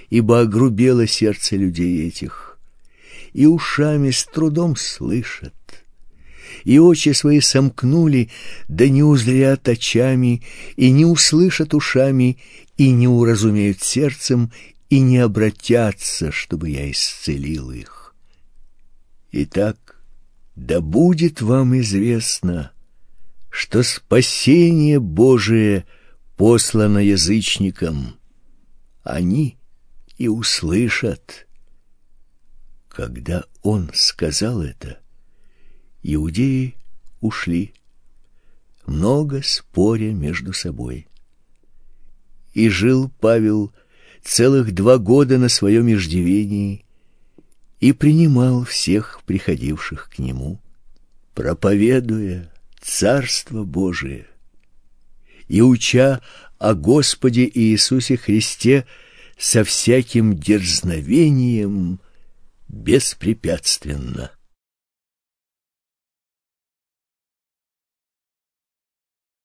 [0.09, 2.46] Ибо огрубело сердце людей этих,
[3.37, 5.53] и ушами с трудом слышат,
[6.63, 8.31] и очи свои сомкнули,
[8.67, 10.41] да не узрят очами,
[10.75, 12.39] и не услышат ушами,
[12.77, 14.51] и не уразумеют сердцем,
[14.89, 18.15] и не обратятся, чтобы я исцелил их.
[19.31, 20.01] Итак,
[20.55, 22.71] да будет вам известно,
[23.51, 25.85] что спасение Божие
[26.37, 28.15] послано язычникам.
[29.03, 29.59] Они
[30.17, 31.46] и услышат.
[32.97, 34.97] Когда он сказал это,
[36.01, 36.73] иудеи
[37.21, 37.75] ушли,
[38.87, 41.05] много споря между собой.
[42.55, 43.71] И жил Павел
[44.23, 46.85] целых два года на своем иждивении
[47.79, 50.59] и принимал всех приходивших к нему,
[51.35, 52.51] проповедуя
[52.81, 54.25] Царство Божие
[55.47, 56.19] и уча
[56.57, 58.87] о Господе Иисусе Христе
[59.37, 61.99] со всяким дерзновением
[62.67, 64.31] беспрепятственно.